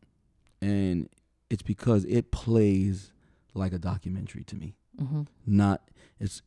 and 0.62 1.10
it's 1.50 1.62
because 1.64 2.06
it 2.06 2.32
plays 2.32 3.12
like 3.54 3.74
a 3.74 3.80
documentary 3.80 4.46
to 4.46 4.56
me. 4.56 4.76
Mm-hmm. 5.00 5.24
Not 5.46 5.82
it's, 6.20 6.42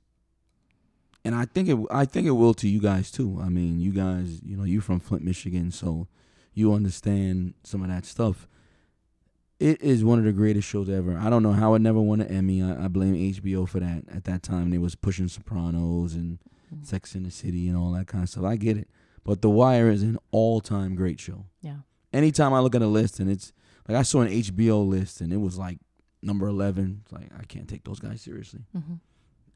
and 1.25 1.35
I 1.35 1.45
think 1.45 1.69
it. 1.69 1.79
I 1.91 2.05
think 2.05 2.27
it 2.27 2.33
will 2.33 2.55
to 2.55 2.69
you 2.69 2.81
guys 2.81 3.11
too. 3.11 3.39
I 3.43 3.49
mean, 3.49 3.79
you 3.81 3.93
guys, 3.93 4.41
you 4.45 4.57
know, 4.57 4.65
you're 4.65 4.83
from 4.83 5.01
Flint, 5.01 5.25
Michigan, 5.25 5.71
so 5.71 6.09
you 6.55 6.73
understand 6.73 7.55
some 7.65 7.83
of 7.83 7.89
that 7.89 8.05
stuff. 8.05 8.47
It 9.61 9.81
is 9.81 10.05
one 10.05 10.19
of 10.19 10.25
the 10.25 10.33
greatest 10.33 10.67
shows 10.69 10.89
ever. 10.91 11.17
I 11.17 11.31
don't 11.31 11.43
know 11.45 11.53
how 11.53 11.75
it 11.75 11.79
never 11.79 12.01
won 12.01 12.21
an 12.21 12.27
Emmy. 12.29 12.61
I, 12.63 12.85
I 12.85 12.89
blame 12.89 13.15
HBO 13.15 13.69
for 13.69 13.79
that. 13.79 14.03
At 14.13 14.25
that 14.25 14.43
time, 14.43 14.71
they 14.71 14.79
was 14.79 14.95
pushing 14.95 15.29
Sopranos 15.29 16.15
and 16.15 16.39
Mm-hmm. 16.75 16.85
Sex 16.85 17.15
in 17.15 17.23
the 17.23 17.31
City 17.31 17.69
and 17.69 17.77
all 17.77 17.93
that 17.93 18.07
kind 18.07 18.25
of 18.25 18.31
stuff. 18.31 18.45
I 18.45 18.57
get 18.57 18.79
it, 18.79 18.89
but 19.25 19.43
The 19.43 19.51
Wire 19.51 19.91
is 19.91 20.03
an 20.03 20.17
all-time 20.31 20.95
great 20.95 21.21
show. 21.21 21.45
Yeah. 21.61 21.81
Anytime 22.15 22.55
I 22.55 22.61
look 22.61 22.75
at 22.75 22.81
a 22.81 22.87
list 22.87 23.21
and 23.21 23.31
it's 23.31 23.53
like 23.87 23.99
I 23.99 24.01
saw 24.01 24.23
an 24.23 24.29
HBO 24.29 24.89
list 24.89 25.21
and 25.21 25.35
it 25.35 25.37
was 25.37 25.59
like 25.59 25.81
number 26.23 26.47
eleven. 26.49 27.03
It's 27.05 27.13
like 27.13 27.29
I 27.39 27.45
can't 27.45 27.69
take 27.69 27.85
those 27.85 28.01
guys 28.01 28.23
seriously. 28.23 28.61
Mm-hmm. 28.75 28.95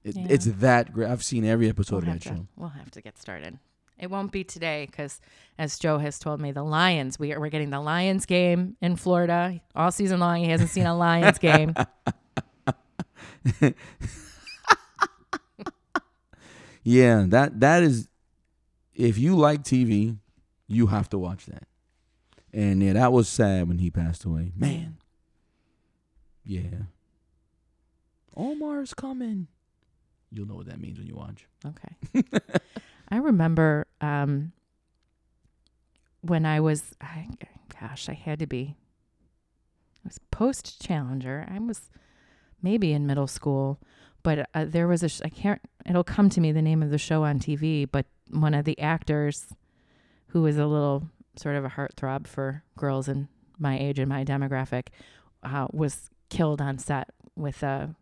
It, 0.04 0.14
Yeah. 0.14 0.26
It's 0.28 0.44
that 0.44 0.92
great. 0.92 1.08
I've 1.08 1.24
seen 1.24 1.46
every 1.46 1.70
episode 1.70 2.04
We'll 2.04 2.12
of 2.12 2.22
that 2.22 2.28
to, 2.28 2.36
show. 2.36 2.46
we'll 2.54 2.68
have 2.68 2.90
to 2.90 3.00
get 3.00 3.16
started. 3.16 3.58
It 3.98 4.10
won't 4.10 4.30
be 4.30 4.44
today 4.44 4.86
because, 4.90 5.20
as 5.58 5.78
Joe 5.78 5.98
has 5.98 6.18
told 6.18 6.40
me, 6.40 6.52
the 6.52 6.62
Lions, 6.62 7.18
we 7.18 7.32
are, 7.32 7.40
we're 7.40 7.48
getting 7.48 7.70
the 7.70 7.80
Lions 7.80 8.26
game 8.26 8.76
in 8.82 8.96
Florida 8.96 9.60
all 9.74 9.90
season 9.90 10.20
long. 10.20 10.36
He 10.44 10.50
hasn't 10.50 10.70
seen 10.70 10.86
a 10.86 10.96
Lions 10.96 11.38
game. 11.38 11.74
Yeah, 16.86 17.24
that 17.30 17.58
that 17.58 17.82
is. 17.82 18.06
If 18.94 19.18
you 19.18 19.34
like 19.34 19.64
TV, 19.64 20.18
you 20.68 20.86
have 20.86 21.08
to 21.08 21.18
watch 21.18 21.46
that. 21.46 21.64
And 22.52 22.80
yeah, 22.80 22.92
that 22.92 23.12
was 23.12 23.28
sad 23.28 23.66
when 23.66 23.78
he 23.78 23.90
passed 23.90 24.24
away. 24.24 24.52
Man. 24.54 24.96
Yeah. 26.44 26.86
Omar's 28.36 28.94
coming. 28.94 29.48
You'll 30.30 30.46
know 30.46 30.54
what 30.54 30.66
that 30.66 30.80
means 30.80 30.98
when 30.98 31.08
you 31.08 31.16
watch. 31.16 31.48
Okay. 31.66 32.22
I 33.08 33.16
remember 33.18 33.86
um, 34.00 34.52
when 36.22 36.44
I 36.44 36.60
was, 36.60 36.94
I, 37.00 37.28
gosh, 37.80 38.08
I 38.08 38.14
had 38.14 38.38
to 38.40 38.46
be, 38.46 38.74
I 40.04 40.08
was 40.08 40.18
post 40.30 40.80
Challenger. 40.82 41.46
I 41.50 41.58
was 41.58 41.90
maybe 42.62 42.92
in 42.92 43.06
middle 43.06 43.26
school, 43.26 43.78
but 44.22 44.48
uh, 44.54 44.64
there 44.66 44.88
was 44.88 45.02
a, 45.02 45.08
sh- 45.08 45.20
I 45.24 45.28
can't, 45.28 45.60
it'll 45.88 46.04
come 46.04 46.28
to 46.30 46.40
me 46.40 46.52
the 46.52 46.62
name 46.62 46.82
of 46.82 46.90
the 46.90 46.98
show 46.98 47.24
on 47.24 47.38
TV, 47.38 47.88
but 47.90 48.06
one 48.30 48.54
of 48.54 48.64
the 48.64 48.78
actors 48.80 49.46
who 50.28 50.42
was 50.42 50.56
a 50.58 50.66
little 50.66 51.08
sort 51.36 51.54
of 51.56 51.64
a 51.64 51.68
heartthrob 51.70 52.26
for 52.26 52.62
girls 52.76 53.08
in 53.08 53.28
my 53.58 53.78
age 53.78 53.98
and 53.98 54.08
my 54.08 54.24
demographic 54.24 54.88
uh, 55.42 55.66
was 55.72 56.10
killed 56.28 56.60
on 56.60 56.78
set 56.78 57.10
with 57.36 57.62
a 57.62 57.94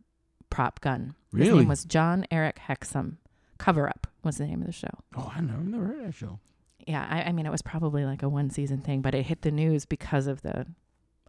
prop 0.50 0.80
gun. 0.80 1.14
His 1.36 1.48
Really? 1.48 1.58
name 1.60 1.68
was 1.68 1.84
Jon-Erik 1.84 2.58
Hexum. 2.68 3.16
Cover 3.58 3.88
Up 3.88 4.06
was 4.22 4.38
the 4.38 4.46
name 4.46 4.60
of 4.60 4.66
the 4.66 4.72
show. 4.72 4.88
Oh, 5.16 5.32
I 5.34 5.40
never, 5.40 5.62
never 5.62 5.86
heard 5.86 6.00
of 6.00 6.06
that 6.06 6.14
show. 6.14 6.38
Yeah, 6.86 7.06
I, 7.08 7.22
I 7.28 7.32
mean, 7.32 7.46
it 7.46 7.50
was 7.52 7.62
probably 7.62 8.04
like 8.04 8.22
a 8.22 8.28
one 8.28 8.50
season 8.50 8.80
thing, 8.82 9.00
but 9.00 9.14
it 9.14 9.22
hit 9.24 9.42
the 9.42 9.50
news 9.50 9.86
because 9.86 10.26
of 10.26 10.42
the 10.42 10.66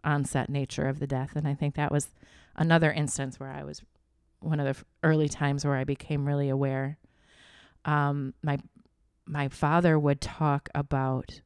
onset 0.04 0.48
nature 0.50 0.86
of 0.86 0.98
the 0.98 1.06
death. 1.06 1.32
And 1.34 1.48
I 1.48 1.54
think 1.54 1.74
that 1.76 1.90
was 1.90 2.08
another 2.56 2.92
instance 2.92 3.40
where 3.40 3.50
I 3.50 3.64
was 3.64 3.80
one 4.40 4.60
of 4.60 4.66
the 4.76 4.84
early 5.02 5.28
times 5.28 5.64
where 5.64 5.76
I 5.76 5.84
became 5.84 6.26
really 6.26 6.48
aware. 6.48 6.98
Um, 7.84 8.34
my 8.42 8.58
my 9.28 9.48
father 9.48 9.98
would 9.98 10.20
talk 10.20 10.68
about 10.74 11.40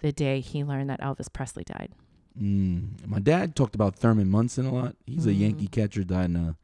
the 0.00 0.12
day 0.12 0.40
he 0.40 0.64
learned 0.64 0.90
that 0.90 1.00
Elvis 1.00 1.32
Presley 1.32 1.62
died. 1.64 1.92
Mm. 2.40 3.06
My 3.06 3.18
dad 3.20 3.54
talked 3.54 3.74
about 3.76 3.94
Thurman 3.96 4.28
Munson 4.30 4.66
a 4.66 4.72
lot. 4.74 4.96
He's 5.06 5.26
a 5.26 5.30
Mhm. 5.30 5.38
Yankee 5.38 5.66
catcher. 5.68 6.02
Died 6.02 6.30
in 6.30 6.36
a, 6.36 6.56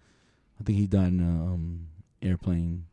I 0.58 0.64
think 0.64 0.78
he 0.78 0.86
died 0.86 1.08
in 1.12 1.20
a 1.20 1.52
um, 1.52 1.86
airplane 2.22 2.86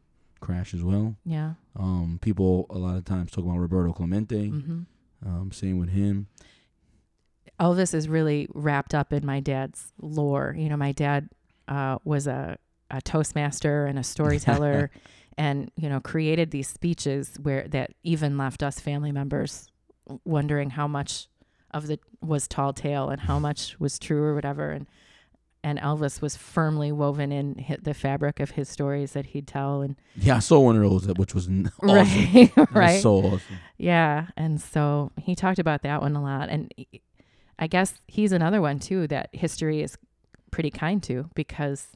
crash 0.46 0.74
as 0.74 0.84
well. 0.84 1.16
Yeah. 1.26 1.54
Um, 1.78 2.20
people 2.22 2.68
a 2.70 2.78
lot 2.78 2.98
of 2.98 3.06
times 3.06 3.32
talk 3.32 3.44
about 3.44 3.58
Roberto 3.58 3.92
Clemente. 3.92 4.50
Mm-hmm. 4.50 4.82
Um, 5.26 5.52
same 5.52 5.80
with 5.80 5.90
him. 5.90 6.28
Elvis 7.60 7.94
is 7.94 8.08
really 8.08 8.48
wrapped 8.54 8.94
up 8.94 9.12
in 9.12 9.26
my 9.26 9.40
dad's 9.40 9.94
lore. 10.02 10.56
You 10.58 10.70
know, 10.70 10.78
my 10.78 10.92
dad 10.92 11.30
uh, 11.68 11.98
was 12.04 12.28
a, 12.28 12.58
a 12.92 13.02
toastmaster 13.02 13.86
and 13.86 13.98
a 13.98 14.04
storyteller, 14.04 14.92
and 15.38 15.72
you 15.78 15.90
know, 15.90 16.00
created 16.00 16.52
these 16.52 16.68
speeches 16.68 17.38
where 17.42 17.68
that 17.70 17.92
even 18.04 18.38
left 18.38 18.62
us 18.62 18.80
family 18.80 19.12
members 19.12 19.68
wondering 20.24 20.72
how 20.72 20.88
much 20.88 21.28
of 21.72 21.88
the 21.88 22.00
was 22.22 22.48
tall 22.48 22.74
tale 22.74 23.10
and 23.10 23.22
how 23.22 23.40
much 23.40 23.80
was 23.80 23.98
true 23.98 24.24
or 24.24 24.36
whatever. 24.36 24.72
And 24.72 24.86
and 25.66 25.80
Elvis 25.80 26.22
was 26.22 26.38
firmly 26.38 26.92
woven 26.92 27.32
in 27.32 27.66
the 27.82 27.94
fabric 27.96 28.40
of 28.40 28.52
his 28.52 28.70
stories 28.70 29.14
that 29.14 29.26
he'd 29.28 29.48
tell 29.48 29.82
and 29.82 29.96
Yeah, 30.16 30.36
I 30.36 30.40
saw 30.40 30.60
one 30.60 30.76
of 30.76 30.84
those, 30.84 31.08
which 31.18 31.34
was 31.34 31.48
awesome. 31.50 31.70
right 31.82 32.52
right 32.72 33.02
so 33.02 33.16
awesome. 33.18 33.58
yeah 33.78 34.28
and 34.38 34.62
so 34.62 35.12
he 35.20 35.34
talked 35.36 35.58
about 35.60 35.82
that 35.82 36.02
one 36.02 36.16
a 36.16 36.22
lot 36.22 36.50
and 36.50 36.72
I 37.58 37.68
guess 37.68 38.00
he's 38.08 38.32
another 38.32 38.62
one 38.62 38.80
too 38.80 39.08
that 39.08 39.30
history 39.34 39.82
is 39.82 39.98
pretty 40.52 40.70
kind 40.72 41.02
to 41.04 41.30
because 41.36 41.88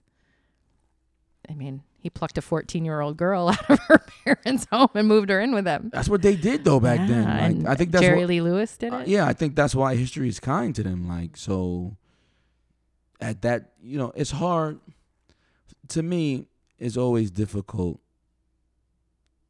I 1.50 1.54
mean 1.54 1.84
he 2.02 2.10
plucked 2.10 2.38
a 2.38 2.42
14 2.42 2.86
year 2.86 3.02
old 3.02 3.18
girl 3.18 3.50
out 3.54 3.70
of 3.70 3.80
her 3.88 4.02
parents' 4.24 4.66
home 4.72 4.90
and 4.96 5.08
moved 5.08 5.30
her 5.30 5.40
in 5.42 5.54
with 5.54 5.68
him. 5.68 5.90
That's 5.94 6.08
what 6.10 6.22
they 6.22 6.36
did 6.36 6.64
though 6.64 6.80
back 6.80 7.00
Yeah, 7.02 7.08
then. 7.08 7.60
Like, 7.64 7.72
I 7.72 7.76
think 7.76 7.92
that's 7.92 8.02
Jerry 8.04 8.20
what, 8.22 8.30
Lee 8.30 8.42
Lewis 8.42 8.78
did 8.78 8.94
uh, 8.94 8.98
it. 9.00 9.10
yeah, 9.10 9.28
I 9.28 9.34
think 9.34 9.56
that's 9.56 9.76
why 9.76 9.96
history 9.96 10.28
is 10.30 10.40
kind 10.40 10.74
to 10.76 10.82
them. 10.84 11.08
Like 11.08 11.36
so, 11.38 11.98
at 13.20 13.42
that 13.42 13.74
you 13.82 13.98
know, 13.98 14.12
it's 14.16 14.32
hard. 14.32 14.80
To 15.90 16.04
me, 16.04 16.46
it's 16.78 16.98
always 16.98 17.32
difficult. 17.32 18.00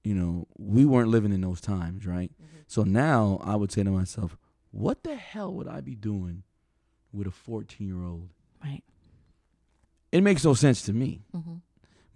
You 0.03 0.15
know, 0.15 0.47
we 0.57 0.85
weren't 0.85 1.09
living 1.09 1.33
in 1.33 1.41
those 1.41 1.61
times, 1.61 2.05
right? 2.05 2.31
Mm-hmm. 2.41 2.57
So 2.67 2.83
now 2.83 3.41
I 3.43 3.55
would 3.55 3.71
say 3.71 3.83
to 3.83 3.91
myself, 3.91 4.37
what 4.71 5.03
the 5.03 5.15
hell 5.15 5.53
would 5.53 5.67
I 5.67 5.81
be 5.81 5.95
doing 5.95 6.43
with 7.11 7.27
a 7.27 7.31
14 7.31 7.85
year 7.87 8.03
old? 8.03 8.29
Right. 8.63 8.83
It 10.11 10.21
makes 10.21 10.43
no 10.43 10.53
sense 10.53 10.81
to 10.83 10.93
me. 10.93 11.21
hmm 11.33 11.55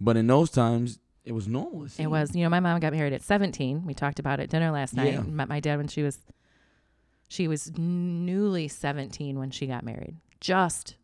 But 0.00 0.16
in 0.16 0.26
those 0.26 0.50
times, 0.50 0.98
it 1.24 1.32
was 1.32 1.48
normal. 1.48 1.84
It 1.84 1.92
seemed. 1.92 2.10
was, 2.10 2.34
you 2.34 2.42
know, 2.42 2.50
my 2.50 2.60
mom 2.60 2.80
got 2.80 2.92
married 2.92 3.12
at 3.12 3.22
17. 3.22 3.84
We 3.86 3.94
talked 3.94 4.18
about 4.18 4.40
it 4.40 4.44
at 4.44 4.50
dinner 4.50 4.70
last 4.70 4.94
night. 4.94 5.12
Yeah. 5.12 5.20
Met 5.22 5.48
my 5.48 5.60
dad 5.60 5.76
when 5.78 5.88
she 5.88 6.02
was, 6.02 6.18
she 7.28 7.48
was 7.48 7.72
newly 7.78 8.68
17 8.68 9.38
when 9.38 9.50
she 9.50 9.66
got 9.66 9.84
married. 9.84 10.16
Just, 10.40 10.96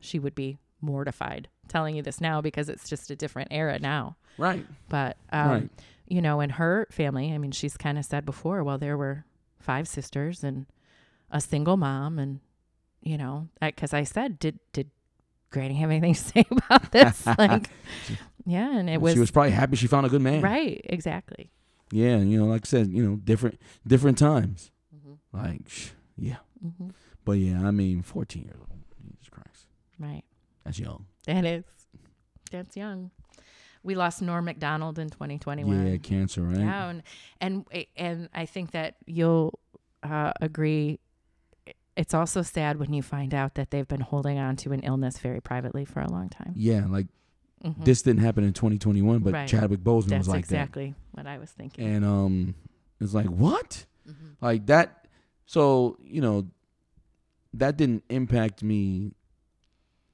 she 0.00 0.18
would 0.18 0.34
be 0.34 0.58
mortified 0.80 1.48
telling 1.68 1.94
you 1.96 2.02
this 2.02 2.20
now 2.20 2.40
because 2.40 2.68
it's 2.68 2.88
just 2.88 3.10
a 3.10 3.16
different 3.16 3.48
era 3.50 3.78
now. 3.78 4.16
right. 4.38 4.64
But, 4.88 5.16
um, 5.32 5.50
Right. 5.50 5.70
you 6.06 6.22
know, 6.22 6.40
in 6.40 6.50
her 6.50 6.86
family, 6.90 7.32
I 7.32 7.38
mean, 7.38 7.50
she's 7.50 7.76
kind 7.76 7.98
of 7.98 8.04
said 8.04 8.24
before, 8.24 8.64
well, 8.64 8.78
there 8.78 8.96
were 8.96 9.24
five 9.58 9.86
sisters 9.88 10.42
and 10.42 10.64
a 11.30 11.40
single 11.40 11.76
mom. 11.76 12.18
And, 12.18 12.40
you 13.02 13.18
know, 13.18 13.48
because 13.60 13.92
I, 13.92 14.04
said, 14.04 14.38
did, 14.38 14.58
did 14.72 14.90
Granny 15.50 15.74
have 15.74 15.90
anything 15.90 16.14
to 16.14 16.20
say 16.32 16.44
about 16.50 16.90
this? 16.92 17.26
like, 17.38 17.68
yeah. 18.46 18.74
And 18.78 18.88
it 18.88 19.00
was, 19.00 19.12
she 19.14 19.18
was 19.20 19.30
probably 19.30 19.50
happy 19.52 19.76
she 19.76 19.86
found 19.88 20.06
a 20.06 20.08
good 20.08 20.22
man. 20.22 20.40
right. 20.40 20.80
Exactly. 20.84 21.50
Yeah, 21.90 22.16
and, 22.16 22.30
you 22.30 22.38
know, 22.38 22.46
like 22.46 22.62
I 22.64 22.68
said, 22.68 22.88
you 22.88 23.02
know, 23.02 23.16
different 23.16 23.58
different 23.86 24.18
times. 24.18 24.70
Mm-hmm. 24.94 25.36
Like, 25.36 25.70
yeah. 26.16 26.36
hmm 26.62 26.90
But 27.24 27.32
yeah, 27.32 27.66
I 27.66 27.70
mean, 27.72 28.02
14 28.02 28.44
years 28.44 28.56
old. 28.58 28.77
Right. 29.98 30.22
That's 30.64 30.78
young. 30.78 31.06
That 31.26 31.44
is. 31.44 31.64
That's 32.50 32.76
young. 32.76 33.10
We 33.82 33.94
lost 33.94 34.20
Norm 34.22 34.44
Macdonald 34.46 34.98
in 34.98 35.08
2021. 35.10 35.86
Yeah, 35.86 35.96
cancer, 35.98 36.42
right? 36.42 36.58
Yeah, 36.58 36.88
and, 36.88 37.02
and 37.40 37.64
and 37.96 38.28
I 38.34 38.44
think 38.46 38.72
that 38.72 38.96
you'll 39.06 39.58
uh, 40.02 40.32
agree. 40.40 40.98
It's 41.96 42.14
also 42.14 42.42
sad 42.42 42.78
when 42.78 42.92
you 42.92 43.02
find 43.02 43.34
out 43.34 43.54
that 43.54 43.70
they've 43.70 43.86
been 43.88 44.00
holding 44.00 44.38
on 44.38 44.56
to 44.56 44.72
an 44.72 44.80
illness 44.80 45.18
very 45.18 45.40
privately 45.40 45.84
for 45.84 46.00
a 46.00 46.10
long 46.10 46.28
time. 46.28 46.52
Yeah, 46.56 46.86
like 46.88 47.06
Mhm. 47.64 47.84
this 47.84 48.02
didn't 48.02 48.22
happen 48.22 48.44
in 48.44 48.52
2021, 48.52 49.18
but 49.18 49.32
Right. 49.32 49.48
Chadwick 49.48 49.80
Boseman 49.80 50.10
That's 50.10 50.18
was 50.20 50.28
like 50.28 50.36
That's 50.42 50.50
exactly 50.52 50.94
what 51.10 51.26
I 51.26 51.38
was 51.38 51.50
thinking. 51.50 51.88
And 51.88 52.04
um 52.04 52.54
it's 53.00 53.14
like, 53.14 53.26
what? 53.26 53.84
Mhm. 54.08 54.36
Like 54.40 54.66
that 54.66 55.08
so, 55.46 55.96
you 56.04 56.20
know, 56.20 56.46
that 57.54 57.76
didn't 57.76 58.04
impact 58.10 58.62
me 58.62 59.12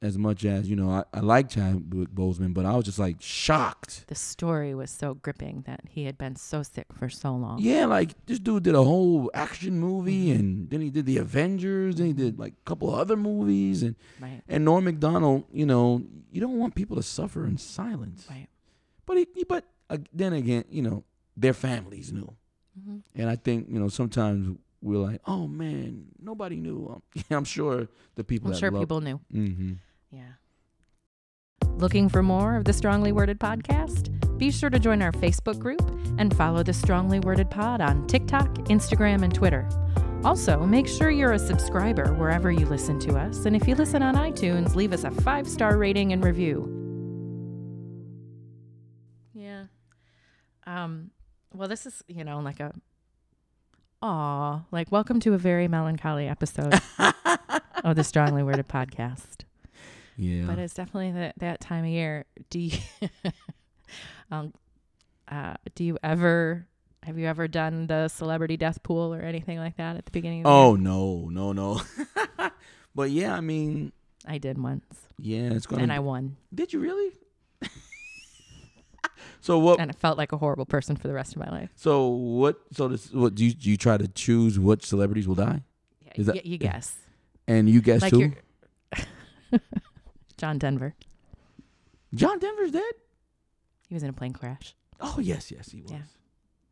as 0.05 0.19
much 0.19 0.45
as, 0.45 0.69
you 0.69 0.77
know, 0.77 0.91
I, 0.91 1.05
I 1.13 1.21
like 1.21 1.49
Chadwick 1.49 2.11
Boseman, 2.11 2.53
but 2.53 2.65
I 2.67 2.75
was 2.77 2.85
just 2.85 2.99
like 2.99 3.17
shocked. 3.21 4.05
The 4.09 4.15
story 4.15 4.75
was 4.75 4.91
so 4.91 5.15
gripping 5.15 5.63
that 5.67 5.81
he 5.89 6.05
had 6.05 6.19
been 6.19 6.37
so 6.37 6.63
sick 6.63 6.87
for 6.93 7.09
so 7.09 7.35
long. 7.35 7.59
Yeah, 7.61 7.87
like 7.87 8.11
this 8.27 8.39
dude 8.39 8.63
did 8.65 8.75
a 8.75 8.83
whole 8.83 9.31
action 9.35 9.79
movie 9.81 10.29
Mhm. 10.29 10.39
and 10.41 10.71
then 10.71 10.81
he 10.83 10.91
did 10.91 11.07
the 11.07 11.17
Avengers 11.19 11.99
and 11.99 12.07
he 12.09 12.13
did 12.13 12.39
like 12.39 12.53
a 12.53 12.69
couple 12.69 12.93
of 12.93 12.99
other 13.01 13.17
movies 13.17 13.83
and 13.83 13.95
Right. 14.21 14.43
and 14.49 14.65
Norm 14.65 14.85
Macdonald, 14.85 15.45
you 15.53 15.67
know, 15.67 16.03
you 16.31 16.41
don't 16.41 16.59
want 16.59 16.75
people 16.75 16.97
to 16.97 17.03
suffer 17.03 17.47
in 17.47 17.57
silence. 17.59 18.27
Right. 18.31 18.49
But 19.07 19.17
he, 19.19 19.27
but 19.49 19.65
uh, 19.91 19.99
then 20.13 20.33
again, 20.33 20.65
you 20.71 20.83
know, 20.83 21.05
their 21.37 21.55
families 21.55 22.13
knew. 22.13 22.31
hmm 22.83 22.99
And 23.15 23.29
I 23.31 23.37
think, 23.37 23.69
you 23.71 23.79
know, 23.81 23.89
sometimes 23.89 24.59
we're 24.83 24.99
like, 24.99 25.21
"Oh 25.27 25.47
man, 25.49 26.09
nobody 26.21 26.57
knew." 26.57 26.89
Um, 26.93 27.03
yeah, 27.15 27.37
I'm 27.39 27.45
sure 27.45 27.89
the 28.17 28.25
people 28.25 28.51
I'm 28.53 28.59
sure 28.59 28.71
love, 28.71 28.83
people 28.83 29.01
knew. 29.01 29.19
Mhm. 29.33 29.77
Yeah. 30.15 30.35
Looking 31.77 32.09
for 32.09 32.23
more 32.23 32.55
of 32.55 32.65
the 32.65 32.73
Strongly 32.73 33.11
Worded 33.11 33.41
podcast? 33.41 34.11
Be 34.39 34.53
sure 34.53 34.71
to 34.71 34.79
join 34.79 35.03
our 35.03 35.11
Facebook 35.11 35.59
group 35.59 35.83
and 36.19 36.35
follow 36.37 36.63
the 36.63 36.73
Strongly 36.73 37.19
Worded 37.19 37.51
Pod 37.51 37.81
on 37.81 38.07
TikTok, 38.07 38.49
Instagram, 38.69 39.25
and 39.25 39.35
Twitter. 39.35 39.69
Also, 40.25 40.61
make 40.61 40.87
sure 40.87 41.11
you're 41.11 41.33
a 41.33 41.39
subscriber 41.39 42.15
wherever 42.15 42.53
you 42.53 42.65
listen 42.67 43.01
to 43.01 43.17
us. 43.17 43.45
And 43.45 43.57
if 43.57 43.67
you 43.67 43.75
listen 43.75 44.03
on 44.03 44.15
iTunes, 44.15 44.77
leave 44.77 44.93
us 44.93 45.03
a 45.03 45.11
five 45.11 45.49
star 45.49 45.77
rating 45.77 46.13
and 46.13 46.25
review. 46.25 46.71
Yeah. 49.35 49.65
Um, 50.65 51.11
well, 51.53 51.67
this 51.67 51.87
is, 51.87 52.05
you 52.07 52.23
know, 52.23 52.39
like 52.39 52.61
a, 52.61 52.73
aw, 54.01 54.63
like 54.71 54.93
welcome 54.93 55.19
to 55.21 55.35
a 55.35 55.39
very 55.39 55.67
melancholy 55.67 56.29
episode 56.29 56.81
of 57.85 57.97
the 57.97 58.05
Strongly 58.05 58.45
Worded 58.45 58.69
podcast 58.69 59.45
Yeah. 60.17 60.45
but 60.47 60.59
it's 60.59 60.75
definitely 60.75 61.13
that 61.13 61.35
that 61.39 61.61
time 61.61 61.85
of 61.85 61.91
year. 61.91 62.25
Do 62.51 62.59
you, 62.61 62.79
um, 64.31 64.53
uh, 65.29 65.55
do 65.75 65.85
you 65.85 65.99
ever 66.03 66.67
have 67.03 67.19
you 67.19 67.27
ever 67.27 67.49
done 67.49 67.87
the 67.87 68.09
celebrity 68.09 68.57
death 68.57 68.83
pool 68.83 69.13
or 69.15 69.21
anything 69.21 69.59
like 69.59 69.77
that 69.77 69.97
at 69.97 70.05
the 70.07 70.11
beginning? 70.11 70.41
Of 70.41 70.45
the 70.45 70.51
oh 70.51 70.75
year? 70.75 70.83
no, 70.83 71.29
no, 71.31 71.53
no. 71.53 71.81
but 72.95 73.11
yeah, 73.11 73.35
I 73.35 73.41
mean, 73.41 73.93
I 74.27 74.39
did 74.39 74.57
once, 74.57 74.85
yeah, 75.19 75.51
it's 75.53 75.67
gonna. 75.67 75.83
and 75.83 75.93
I 75.93 75.99
won, 75.99 76.37
did 76.55 76.73
you 76.73 76.81
really? 76.81 77.13
so 79.41 79.59
what? 79.59 79.81
and 79.81 79.91
I 79.91 79.95
felt 79.95 80.17
like 80.17 80.33
a 80.33 80.39
horrible 80.39 80.67
person 80.67 80.97
for 80.97 81.09
the 81.09 81.15
rest 81.15 81.37
of 81.37 81.41
my 81.41 81.51
life. 81.51 81.71
So 81.77 82.09
what? 82.09 82.61
So 82.73 82.89
this 82.89 83.13
what? 83.13 83.35
Do 83.35 83.45
you, 83.45 83.53
do 83.53 83.69
you 83.71 83.77
try 83.77 83.97
to 83.97 84.09
choose 84.09 84.59
what 84.59 84.83
celebrities 84.85 85.29
will 85.29 85.35
die, 85.35 85.63
Yeah, 86.07 86.13
Is 86.17 86.27
that- 86.27 86.37
y- 86.37 86.43
you 86.45 86.59
guess, 86.59 86.97
and 87.47 87.69
you 87.69 87.83
guess 87.83 88.03
like 88.03 88.13
who? 88.13 88.33
John 90.37 90.59
Denver. 90.59 90.95
John 92.15 92.39
Denver's 92.39 92.73
dead. 92.73 92.95
He 93.89 93.95
was 93.95 94.03
in 94.03 94.11
a 94.11 94.13
plane 94.13 94.33
crash. 94.33 94.75
Oh 95.01 95.19
yes, 95.21 95.51
yes 95.51 95.71
he 95.71 95.83
was. 95.83 95.93
Yeah. 95.93 95.99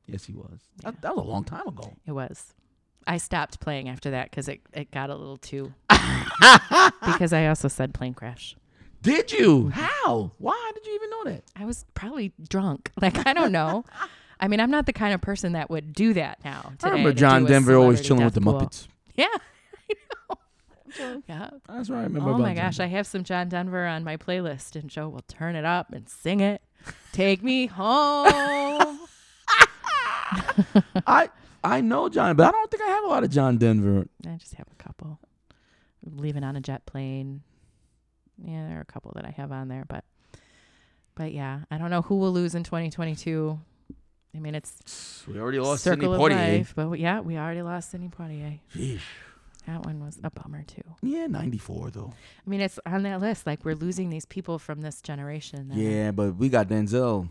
Yes 0.07 0.25
he 0.25 0.35
was. 0.35 0.61
Yeah. 0.83 0.91
That, 0.91 1.03
that 1.03 1.17
was 1.17 1.27
a 1.27 1.29
long 1.29 1.45
time 1.45 1.67
ago. 1.67 1.95
It 2.07 2.13
was. 2.13 2.55
I 3.07 3.17
stopped 3.19 3.61
playing 3.61 3.89
after 3.89 4.11
that 4.11 4.31
because 4.31 4.49
it, 4.49 4.61
it 4.73 4.91
got 4.91 5.11
a 5.11 5.15
little 5.15 5.37
too. 5.37 5.73
because 7.05 7.33
I 7.33 7.47
also 7.47 7.69
said 7.69 7.95
plane 7.95 8.15
crash. 8.15 8.57
Did 9.03 9.33
you? 9.33 9.65
Mm-hmm. 9.65 9.71
How? 9.71 10.33
Why 10.39 10.71
did 10.75 10.87
you 10.87 10.95
even 10.95 11.11
know 11.11 11.25
that? 11.25 11.43
I 11.57 11.65
was 11.65 11.85
probably 11.95 12.33
drunk. 12.49 12.91
Like 13.03 13.27
I 13.27 13.33
don't 13.33 13.51
know. 13.51 13.85
I 14.39 14.47
mean, 14.49 14.61
I'm 14.61 14.71
not 14.71 14.87
the 14.87 14.93
kind 14.93 15.13
of 15.13 15.21
person 15.21 15.53
that 15.53 15.71
would 15.71 15.93
do 15.93 16.15
that 16.15 16.39
now. 16.45 16.73
I 16.83 16.89
remember 16.89 17.13
John 17.13 17.45
Denver 17.45 17.75
always 17.75 18.01
chilling 18.01 18.25
with 18.25 18.35
the 18.35 18.41
pool. 18.41 18.61
Muppets. 18.61 18.87
Yeah. 19.15 19.27
I. 21.01 21.23
Yeah. 21.29 21.51
That's 21.69 21.89
what 21.89 21.99
I 21.99 22.03
remember. 22.05 22.31
Oh 22.31 22.35
about 22.35 22.41
my 22.43 22.55
John 22.55 22.65
gosh, 22.65 22.81
I 22.81 22.87
have 22.87 23.07
some 23.07 23.25
John 23.25 23.49
Denver 23.49 23.87
on 23.87 24.05
my 24.05 24.17
playlist, 24.17 24.77
and 24.77 24.89
Joe 24.91 25.09
will 25.09 25.25
turn 25.29 25.57
it 25.57 25.65
up 25.65 25.93
and 25.93 26.09
sing 26.09 26.41
it. 26.41 26.63
Take 27.13 27.43
me 27.43 27.67
home. 27.69 28.99
I 31.07 31.29
I 31.65 31.81
know 31.81 32.09
John, 32.09 32.37
but 32.37 32.47
I 32.49 32.51
don't 32.51 32.71
think 32.71 32.83
I 32.83 32.89
have 32.89 33.05
a 33.05 33.09
lot 33.09 33.25
of 33.25 33.31
John 33.31 33.59
Denver. 33.59 34.07
I 34.27 34.37
just 34.37 34.55
have 34.55 34.67
a 34.71 34.83
couple. 34.83 35.19
Leaving 36.05 36.43
on 36.45 36.57
a 36.57 36.61
jet 36.61 36.85
plane. 36.87 37.43
Yeah, 38.45 38.67
there 38.69 38.79
are 38.79 38.81
a 38.83 38.85
couple 38.85 39.13
that 39.15 39.25
I 39.25 39.31
have 39.31 39.53
on 39.53 39.69
there, 39.69 39.85
but 39.87 40.05
but 41.15 41.33
yeah, 41.33 41.61
I 41.71 41.79
don't 41.79 41.91
know 41.91 42.03
who 42.03 42.17
will 42.19 42.33
lose 42.33 42.55
in 42.55 42.65
2022. 42.65 43.59
I 44.35 44.39
mean, 44.39 44.55
it's 44.55 45.23
We 45.29 45.39
already 45.39 45.61
lost 45.61 45.85
circle 45.85 46.13
Sidney 46.15 46.15
of 46.15 46.33
Poitier. 46.33 46.59
life, 46.59 46.73
but 46.75 46.99
yeah, 46.99 47.21
we 47.21 47.37
already 47.37 47.63
lost 47.63 47.91
Sidney 47.91 48.09
Poitier. 48.09 48.59
Sheesh. 48.75 49.01
That 49.67 49.85
one 49.87 50.05
was 50.05 50.19
a 50.25 50.31
bummer 50.31 50.65
too. 50.65 50.83
Yeah, 51.03 51.27
94 51.29 51.91
though. 51.93 52.13
I 52.47 52.51
mean, 52.51 52.61
it's 52.61 52.81
on 52.85 53.05
that 53.05 53.21
list. 53.21 53.47
Like 53.47 53.65
we're 53.65 53.75
losing 53.77 54.11
these 54.11 54.25
people 54.27 54.59
from 54.59 54.81
this 54.81 55.01
generation. 55.01 55.69
that 55.69 55.77
Yeah, 55.79 56.11
but 56.11 56.37
we 56.37 56.49
got 56.49 56.69
Denzel. 56.69 57.29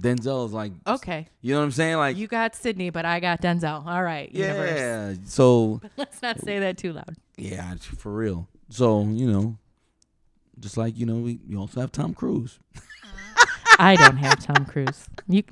Denzel's 0.00 0.52
like, 0.52 0.72
Okay. 0.86 1.26
you 1.40 1.54
know 1.54 1.60
what 1.60 1.64
I'm 1.64 1.70
saying? 1.72 1.96
Like, 1.96 2.16
You 2.18 2.26
got 2.28 2.54
Sidney, 2.54 2.90
but 2.90 3.04
I 3.06 3.18
got 3.18 3.40
Denzel. 3.40 3.86
All 3.86 4.02
right, 4.02 4.30
universe. 4.32 4.78
yeah. 4.78 5.14
So 5.24 5.80
Let's 5.96 6.20
not 6.22 6.38
say 6.40 6.58
that 6.60 6.76
too 6.76 6.92
loud. 6.92 7.16
yeah, 7.36 7.74
for 7.76 8.12
real. 8.12 8.46
So 8.68 9.02
you 9.04 9.30
know, 9.30 9.56
just 10.60 10.76
like 10.76 10.96
you 10.98 11.06
know, 11.06 11.16
we, 11.16 11.40
we 11.48 11.56
also 11.56 11.80
have 11.80 11.90
Tom 11.92 12.14
Cruise. 12.14 12.58
I 13.78 13.96
don't 13.96 14.16
have 14.18 14.38
Tom 14.38 14.64
Cruise. 14.66 15.06
You 15.28 15.42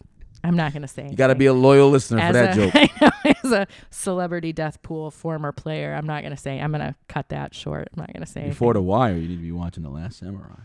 I'm 0.45 0.57
not 0.57 0.74
gonna 0.74 0.88
say. 0.88 1.09
You 1.09 1.16
got 1.16 1.28
to 1.28 1.34
be 1.34 1.47
a 1.47 1.55
loyal 1.55 1.88
listener 1.88 2.26
for 2.26 2.32
that 2.34 2.57
a, 2.57 2.61
joke. 2.61 2.72
I 2.74 2.90
know, 3.01 3.32
as 3.42 3.53
a 3.53 3.66
celebrity 3.90 4.53
death 4.53 4.82
pool 4.82 5.11
former 5.11 5.53
player. 5.53 5.95
I'm 5.95 6.07
not 6.07 6.22
gonna 6.22 6.36
say. 6.36 6.61
I'm 6.61 6.70
gonna 6.70 6.95
cut 7.09 7.30
that 7.30 7.55
short. 7.55 7.88
I'm 7.95 8.01
not 8.01 8.12
gonna 8.12 8.26
say. 8.26 8.49
Before 8.49 8.72
anything. 8.72 8.82
the 8.82 8.88
wire, 8.88 9.14
you 9.14 9.28
need 9.28 9.36
to 9.36 9.42
be 9.42 9.53
watching 9.53 9.82
The 9.82 9.88
Last 9.88 10.18
Samurai. 10.18 10.61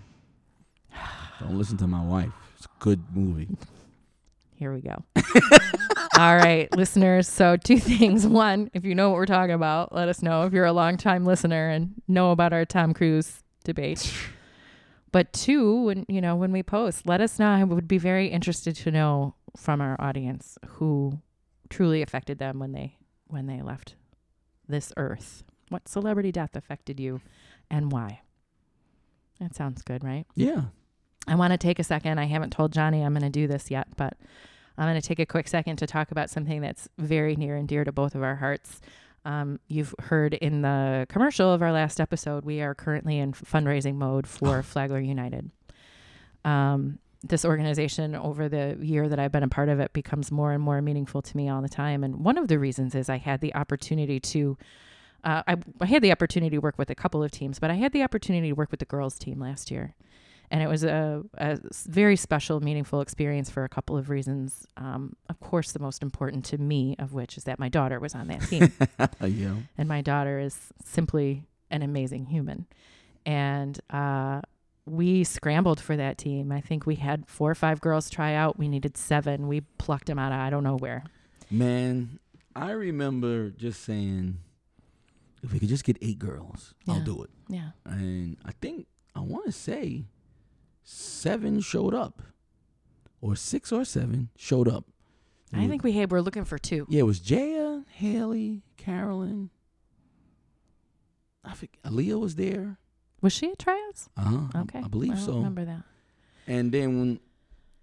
Don't 1.39 1.57
listen 1.57 1.77
to 1.77 1.87
my 1.87 2.03
wife. 2.03 2.31
It's 2.57 2.65
a 2.65 2.69
good 2.79 3.01
movie. 3.15 3.47
Here 4.55 4.73
we 4.73 4.81
go. 4.81 5.01
All 6.17 6.35
right, 6.35 6.67
listeners. 6.75 7.29
So, 7.29 7.55
two 7.55 7.79
things. 7.79 8.27
One, 8.27 8.69
if 8.73 8.83
you 8.83 8.93
know 8.93 9.09
what 9.09 9.15
we're 9.15 9.25
talking 9.25 9.55
about, 9.55 9.95
let 9.95 10.09
us 10.09 10.21
know 10.21 10.43
if 10.43 10.51
you're 10.51 10.65
a 10.65 10.73
longtime 10.73 11.23
listener 11.23 11.69
and 11.69 11.93
know 12.09 12.31
about 12.31 12.51
our 12.51 12.65
Tom 12.65 12.93
Cruise 12.93 13.43
debate. 13.63 14.13
But 15.11 15.33
two, 15.33 15.85
when 15.85 16.05
you 16.07 16.21
know 16.21 16.35
when 16.35 16.51
we 16.51 16.61
post, 16.61 17.07
let 17.07 17.19
us 17.21 17.39
know. 17.39 17.49
I 17.49 17.63
would 17.63 17.87
be 17.87 17.97
very 17.97 18.27
interested 18.27 18.75
to 18.75 18.91
know 18.91 19.33
from 19.55 19.81
our 19.81 19.95
audience 19.99 20.57
who 20.67 21.19
truly 21.69 22.01
affected 22.01 22.39
them 22.39 22.59
when 22.59 22.71
they 22.71 22.97
when 23.27 23.45
they 23.45 23.61
left 23.61 23.95
this 24.67 24.91
earth. 24.97 25.43
What 25.69 25.87
celebrity 25.87 26.31
death 26.31 26.55
affected 26.55 26.99
you, 26.99 27.21
and 27.69 27.91
why? 27.91 28.21
That 29.39 29.55
sounds 29.55 29.81
good, 29.81 30.03
right? 30.03 30.25
Yeah. 30.35 30.63
I 31.27 31.35
want 31.35 31.51
to 31.53 31.57
take 31.57 31.79
a 31.79 31.83
second. 31.83 32.17
I 32.19 32.25
haven't 32.25 32.51
told 32.51 32.73
Johnny 32.73 33.03
I'm 33.03 33.13
going 33.13 33.21
to 33.21 33.29
do 33.29 33.47
this 33.47 33.69
yet, 33.69 33.87
but 33.95 34.17
I'm 34.77 34.87
going 34.89 34.99
to 34.99 35.07
take 35.07 35.19
a 35.19 35.25
quick 35.25 35.47
second 35.47 35.77
to 35.77 35.87
talk 35.87 36.11
about 36.11 36.29
something 36.29 36.61
that's 36.61 36.87
very 36.97 37.35
near 37.35 37.55
and 37.55 37.67
dear 37.67 37.83
to 37.83 37.91
both 37.91 38.15
of 38.15 38.23
our 38.23 38.35
hearts. 38.35 38.81
Um, 39.25 39.59
you've 39.67 39.93
heard 39.99 40.33
in 40.33 40.61
the 40.61 41.05
commercial 41.09 41.53
of 41.53 41.61
our 41.61 41.71
last 41.71 41.99
episode, 41.99 42.45
we 42.45 42.61
are 42.61 42.73
currently 42.73 43.19
in 43.19 43.33
fundraising 43.33 43.95
mode 43.95 44.25
for 44.25 44.63
Flagler 44.63 44.99
United. 44.99 45.51
Um, 46.45 46.99
this 47.23 47.43
organization, 47.43 48.15
over 48.15 48.47
the 48.47 48.77
year 48.79 49.09
that 49.09 49.19
I've 49.19 49.31
been 49.31 49.43
a 49.43 49.49
part 49.49 49.69
of 49.69 49.79
it, 49.79 49.93
becomes 49.93 50.31
more 50.31 50.53
and 50.53 50.63
more 50.63 50.81
meaningful 50.81 51.21
to 51.21 51.37
me 51.37 51.49
all 51.49 51.61
the 51.61 51.69
time. 51.69 52.03
And 52.03 52.23
one 52.23 52.37
of 52.37 52.47
the 52.47 52.57
reasons 52.59 52.95
is 52.95 53.09
I 53.09 53.17
had 53.17 53.41
the 53.41 53.53
opportunity 53.55 54.19
to. 54.19 54.57
Uh, 55.21 55.43
I, 55.45 55.57
I 55.81 55.85
had 55.85 56.01
the 56.01 56.13
opportunity 56.13 56.55
to 56.55 56.61
work 56.61 56.77
with 56.77 56.89
a 56.89 56.95
couple 56.95 57.21
of 57.21 57.29
teams, 57.29 57.59
but 57.59 57.69
I 57.69 57.73
had 57.73 57.91
the 57.91 58.03
opportunity 58.03 58.47
to 58.47 58.53
work 58.53 58.71
with 58.71 58.79
the 58.79 58.85
girls' 58.85 59.19
team 59.19 59.37
last 59.37 59.69
year 59.69 59.93
and 60.51 60.63
it 60.63 60.67
was 60.67 60.83
a, 60.83 61.23
a 61.37 61.59
very 61.85 62.15
special, 62.15 62.59
meaningful 62.59 63.01
experience 63.01 63.49
for 63.49 63.63
a 63.63 63.69
couple 63.69 63.97
of 63.97 64.09
reasons. 64.09 64.65
Um, 64.77 65.15
of 65.29 65.39
course, 65.39 65.71
the 65.71 65.79
most 65.79 66.01
important 66.01 66.43
to 66.45 66.57
me 66.57 66.95
of 66.97 67.13
which 67.13 67.37
is 67.37 67.43
that 67.43 67.59
my 67.59 67.69
daughter 67.69 67.99
was 67.99 68.15
on 68.15 68.27
that 68.27 68.41
team, 68.41 68.71
yeah. 69.21 69.55
and 69.77 69.87
my 69.87 70.01
daughter 70.01 70.39
is 70.39 70.57
simply 70.83 71.43
an 71.69 71.83
amazing 71.83 72.25
human. 72.25 72.65
And 73.25 73.79
uh, 73.91 74.41
we 74.89 75.23
scrambled 75.23 75.79
for 75.79 75.95
that 75.95 76.17
team. 76.17 76.51
I 76.51 76.61
think 76.61 76.85
we 76.85 76.95
had 76.95 77.25
four 77.27 77.51
or 77.51 77.55
five 77.55 77.81
girls 77.81 78.09
try 78.09 78.33
out. 78.33 78.57
We 78.57 78.67
needed 78.67 78.97
seven. 78.97 79.47
We 79.47 79.61
plucked 79.77 80.07
them 80.07 80.19
out 80.19 80.31
of 80.31 80.39
I 80.39 80.49
don't 80.49 80.63
know 80.63 80.77
where. 80.77 81.03
Man, 81.51 82.19
I 82.55 82.71
remember 82.71 83.49
just 83.49 83.83
saying, 83.83 84.37
if 85.41 85.53
we 85.53 85.59
could 85.59 85.69
just 85.69 85.83
get 85.83 85.97
eight 86.01 86.19
girls, 86.19 86.73
I'll 86.87 87.01
do 87.01 87.23
it. 87.23 87.29
Yeah, 87.47 87.69
And 87.85 88.37
I 88.45 88.51
think, 88.61 88.87
I 89.15 89.21
want 89.21 89.45
to 89.45 89.51
say 89.51 90.05
seven 90.83 91.61
showed 91.61 91.93
up, 91.93 92.21
or 93.21 93.35
six 93.35 93.71
or 93.71 93.85
seven 93.85 94.29
showed 94.37 94.67
up. 94.67 94.85
I 95.53 95.67
think 95.67 95.83
we 95.83 95.93
had. 95.93 96.11
We're 96.11 96.21
looking 96.21 96.45
for 96.45 96.59
two. 96.59 96.85
Yeah, 96.89 96.99
it 96.99 97.05
was 97.07 97.19
Jaya, 97.19 97.83
Haley, 97.89 98.61
Carolyn. 98.77 99.49
I 101.43 101.53
think 101.53 101.79
Aaliyah 101.83 102.19
was 102.19 102.35
there. 102.35 102.77
Was 103.21 103.33
she 103.33 103.51
at 103.51 103.59
tryouts? 103.59 104.09
Uh 104.17 104.21
huh. 104.23 104.59
Okay, 104.61 104.79
I 104.79 104.87
believe 104.87 105.13
I 105.13 105.15
so. 105.15 105.33
Remember 105.35 105.65
that? 105.65 105.83
And 106.47 106.71
then 106.71 106.99
when 106.99 107.19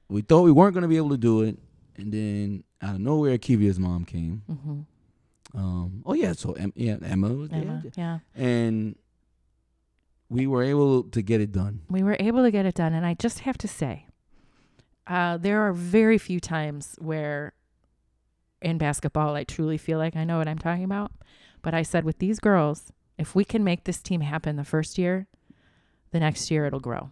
we 0.09 0.22
thought 0.22 0.43
we 0.43 0.53
weren't 0.53 0.74
going 0.74 0.82
to 0.82 0.89
be 0.89 0.97
able 0.97 1.11
to 1.11 1.16
do 1.18 1.43
it, 1.43 1.59
and 1.97 2.12
then 2.12 2.64
out 2.82 2.95
of 2.97 3.01
nowhere, 3.01 3.39
Kivia's 3.39 3.78
mom 3.78 4.05
came. 4.05 4.43
Mm-hmm. 4.51 5.59
Um, 5.59 6.03
oh 6.05 6.14
yeah, 6.14 6.32
so 6.32 6.53
em- 6.53 6.72
yeah, 6.76 6.97
Emma 7.03 7.28
was 7.32 7.51
Emma. 7.53 7.80
there, 7.82 7.93
Yeah. 7.97 8.18
and 8.34 8.97
we 10.28 10.47
were 10.47 10.62
able 10.62 11.05
to 11.05 11.22
get 11.22 11.41
it 11.41 11.53
done. 11.53 11.80
we 11.89 12.03
were 12.03 12.16
able 12.18 12.43
to 12.43 12.51
get 12.51 12.66
it 12.66 12.74
done. 12.74 12.93
And 12.95 13.07
I 13.07 13.14
just 13.14 13.41
have 13.41 13.57
to 13.59 13.68
say, 13.68 14.07
uh, 15.07 15.37
there 15.37 15.61
are 15.62 15.72
very 15.72 16.18
few 16.18 16.41
times 16.41 16.97
where 16.99 17.53
in 18.61 18.76
basketball 18.78 19.37
I 19.37 19.45
truly 19.45 19.78
feel 19.78 19.99
like 19.99 20.16
I 20.16 20.24
know 20.24 20.39
what 20.39 20.49
I'm 20.49 20.59
talking 20.59 20.82
about. 20.84 21.12
But 21.62 21.74
I 21.74 21.82
said, 21.82 22.05
with 22.05 22.18
these 22.18 22.41
girls, 22.41 22.93
if 23.18 23.34
we 23.34 23.44
can 23.44 23.64
make 23.64 23.84
this 23.84 24.00
team 24.02 24.20
happen 24.20 24.56
the 24.56 24.64
first 24.64 24.98
year, 24.98 25.26
the 26.10 26.20
next 26.20 26.50
year 26.50 26.66
it'll 26.66 26.80
grow. 26.80 27.10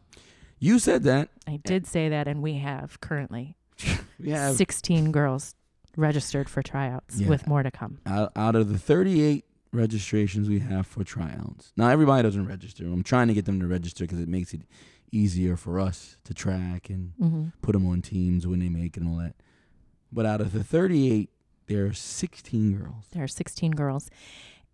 You 0.58 0.78
said 0.78 1.02
that. 1.04 1.28
I 1.46 1.58
did 1.58 1.86
say 1.86 2.08
that, 2.08 2.26
and 2.28 2.42
we 2.42 2.54
have 2.54 3.00
currently 3.00 3.56
We 4.20 4.30
have 4.30 4.54
16 4.56 5.12
girls 5.12 5.54
registered 5.96 6.48
for 6.48 6.62
tryouts, 6.62 7.20
Yeah. 7.20 7.28
with 7.28 7.46
more 7.46 7.62
to 7.62 7.70
come. 7.70 7.98
out, 8.06 8.32
out 8.36 8.54
of 8.54 8.68
the 8.68 8.78
38 8.78 9.44
registrations 9.72 10.48
we 10.48 10.60
have 10.60 10.86
for 10.86 11.02
tryouts. 11.04 11.72
Now 11.76 11.88
everybody 11.88 12.22
doesn't 12.22 12.46
register. 12.46 12.84
I'm 12.84 13.02
trying 13.02 13.28
to 13.28 13.34
get 13.34 13.44
them 13.44 13.58
to 13.60 13.66
register 13.66 14.04
because 14.04 14.20
it 14.20 14.28
makes 14.28 14.54
it 14.54 14.62
easier 15.10 15.56
for 15.56 15.78
us 15.80 16.16
to 16.24 16.34
track 16.34 16.88
and 16.90 17.12
Mm-hmm. 17.20 17.44
put 17.62 17.72
them 17.72 17.86
on 17.86 18.00
teams 18.02 18.46
when 18.46 18.60
they 18.60 18.68
make 18.68 18.96
and 18.96 19.08
all 19.08 19.16
that. 19.16 19.34
But 20.12 20.26
out 20.26 20.40
of 20.40 20.52
the 20.52 20.62
38, 20.64 21.28
there 21.66 21.86
are 21.86 21.92
16 21.92 22.78
girls. 22.78 23.06
There 23.12 23.24
are 23.24 23.28
16 23.28 23.72
girls. 23.72 24.10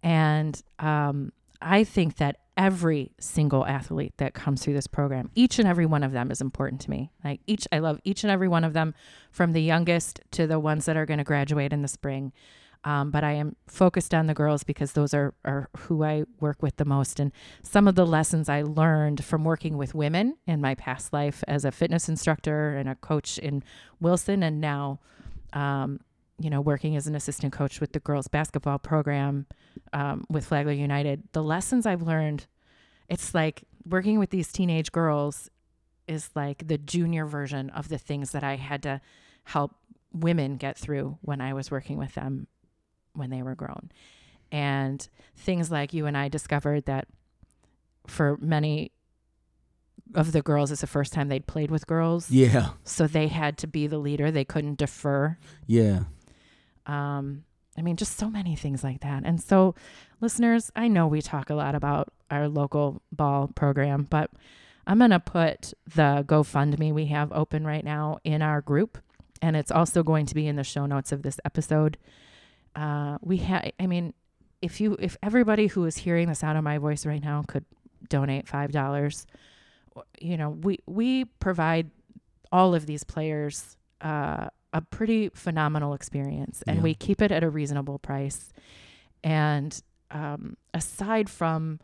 And 0.02 0.60
um, 0.78 1.32
I 1.60 1.84
think 1.84 2.16
that 2.16 2.36
every 2.56 3.12
single 3.18 3.64
athlete 3.64 4.12
that 4.18 4.34
comes 4.34 4.62
through 4.62 4.74
this 4.74 4.86
program, 4.86 5.30
each 5.34 5.58
and 5.58 5.66
every 5.66 5.86
one 5.86 6.02
of 6.02 6.12
them 6.12 6.30
is 6.30 6.40
important 6.40 6.80
to 6.82 6.90
me. 6.90 7.10
Like 7.24 7.40
each, 7.46 7.66
I 7.72 7.78
love 7.78 8.00
each 8.04 8.22
and 8.24 8.30
every 8.30 8.48
one 8.48 8.64
of 8.64 8.72
them, 8.72 8.94
from 9.30 9.52
the 9.52 9.62
youngest 9.62 10.20
to 10.32 10.46
the 10.46 10.58
ones 10.58 10.84
that 10.84 10.96
are 10.96 11.06
going 11.06 11.18
to 11.18 11.24
graduate 11.24 11.72
in 11.72 11.82
the 11.82 11.88
spring. 11.88 12.32
Um, 12.82 13.10
but 13.10 13.24
I 13.24 13.32
am 13.32 13.56
focused 13.66 14.14
on 14.14 14.26
the 14.26 14.34
girls 14.34 14.64
because 14.64 14.92
those 14.92 15.12
are, 15.12 15.34
are 15.44 15.68
who 15.76 16.02
I 16.02 16.24
work 16.40 16.62
with 16.62 16.76
the 16.76 16.86
most. 16.86 17.20
And 17.20 17.30
some 17.62 17.86
of 17.86 17.94
the 17.94 18.06
lessons 18.06 18.48
I 18.48 18.62
learned 18.62 19.22
from 19.22 19.44
working 19.44 19.76
with 19.76 19.94
women 19.94 20.36
in 20.46 20.62
my 20.62 20.74
past 20.74 21.12
life 21.12 21.44
as 21.46 21.66
a 21.66 21.72
fitness 21.72 22.08
instructor 22.08 22.74
and 22.74 22.88
a 22.88 22.94
coach 22.94 23.36
in 23.36 23.62
Wilson, 24.00 24.42
and 24.42 24.62
now 24.62 24.98
um, 25.52 26.00
you 26.40 26.50
know, 26.50 26.60
working 26.60 26.96
as 26.96 27.06
an 27.06 27.14
assistant 27.14 27.52
coach 27.52 27.80
with 27.80 27.92
the 27.92 28.00
girls 28.00 28.26
basketball 28.28 28.78
program 28.78 29.46
um, 29.92 30.24
with 30.30 30.46
Flagler 30.46 30.72
United, 30.72 31.22
the 31.32 31.42
lessons 31.42 31.86
I've 31.86 32.02
learned, 32.02 32.46
it's 33.08 33.34
like 33.34 33.64
working 33.86 34.18
with 34.18 34.30
these 34.30 34.50
teenage 34.50 34.90
girls 34.90 35.50
is 36.08 36.30
like 36.34 36.66
the 36.66 36.78
junior 36.78 37.26
version 37.26 37.70
of 37.70 37.88
the 37.88 37.98
things 37.98 38.32
that 38.32 38.42
I 38.42 38.56
had 38.56 38.82
to 38.84 39.00
help 39.44 39.76
women 40.12 40.56
get 40.56 40.76
through 40.76 41.18
when 41.20 41.40
I 41.40 41.52
was 41.52 41.70
working 41.70 41.96
with 41.98 42.14
them 42.14 42.46
when 43.12 43.30
they 43.30 43.42
were 43.42 43.54
grown. 43.54 43.90
And 44.50 45.06
things 45.36 45.70
like 45.70 45.92
you 45.92 46.06
and 46.06 46.16
I 46.16 46.28
discovered 46.28 46.86
that 46.86 47.06
for 48.06 48.36
many 48.40 48.90
of 50.14 50.32
the 50.32 50.42
girls, 50.42 50.72
it's 50.72 50.80
the 50.80 50.86
first 50.88 51.12
time 51.12 51.28
they'd 51.28 51.46
played 51.46 51.70
with 51.70 51.86
girls. 51.86 52.30
Yeah, 52.30 52.70
So 52.82 53.06
they 53.06 53.28
had 53.28 53.56
to 53.58 53.66
be 53.68 53.86
the 53.86 53.98
leader. 53.98 54.30
They 54.30 54.44
couldn't 54.44 54.78
defer. 54.78 55.38
yeah. 55.66 56.00
Um, 56.90 57.44
I 57.78 57.82
mean, 57.82 57.96
just 57.96 58.18
so 58.18 58.28
many 58.28 58.56
things 58.56 58.82
like 58.82 59.00
that. 59.00 59.22
And 59.24 59.40
so, 59.40 59.74
listeners, 60.20 60.72
I 60.74 60.88
know 60.88 61.06
we 61.06 61.22
talk 61.22 61.50
a 61.50 61.54
lot 61.54 61.74
about 61.74 62.12
our 62.30 62.48
local 62.48 63.00
ball 63.12 63.48
program, 63.54 64.08
but 64.10 64.30
I'm 64.86 64.98
going 64.98 65.10
to 65.10 65.20
put 65.20 65.72
the 65.94 66.24
GoFundMe 66.26 66.92
we 66.92 67.06
have 67.06 67.30
open 67.32 67.64
right 67.64 67.84
now 67.84 68.18
in 68.24 68.42
our 68.42 68.60
group. 68.60 68.98
And 69.40 69.56
it's 69.56 69.70
also 69.70 70.02
going 70.02 70.26
to 70.26 70.34
be 70.34 70.48
in 70.48 70.56
the 70.56 70.64
show 70.64 70.84
notes 70.84 71.12
of 71.12 71.22
this 71.22 71.38
episode. 71.44 71.96
Uh, 72.74 73.18
we 73.22 73.38
have, 73.38 73.70
I 73.78 73.86
mean, 73.86 74.14
if 74.60 74.80
you, 74.80 74.96
if 74.98 75.16
everybody 75.22 75.68
who 75.68 75.84
is 75.86 75.96
hearing 75.96 76.28
the 76.28 76.34
sound 76.34 76.58
of 76.58 76.64
my 76.64 76.78
voice 76.78 77.06
right 77.06 77.22
now 77.22 77.44
could 77.46 77.64
donate 78.08 78.46
$5, 78.46 79.26
you 80.20 80.36
know, 80.36 80.50
we, 80.50 80.80
we 80.86 81.24
provide 81.24 81.90
all 82.52 82.74
of 82.74 82.86
these 82.86 83.04
players, 83.04 83.76
uh, 84.00 84.48
a 84.72 84.80
pretty 84.80 85.28
phenomenal 85.30 85.94
experience 85.94 86.62
and 86.66 86.76
Yeah. 86.78 86.82
we 86.82 86.94
keep 86.94 87.20
it 87.20 87.32
at 87.32 87.42
a 87.42 87.50
reasonable 87.50 87.98
price. 87.98 88.52
And 89.24 89.80
um, 90.10 90.56
aside 90.74 91.28
from 91.28 91.80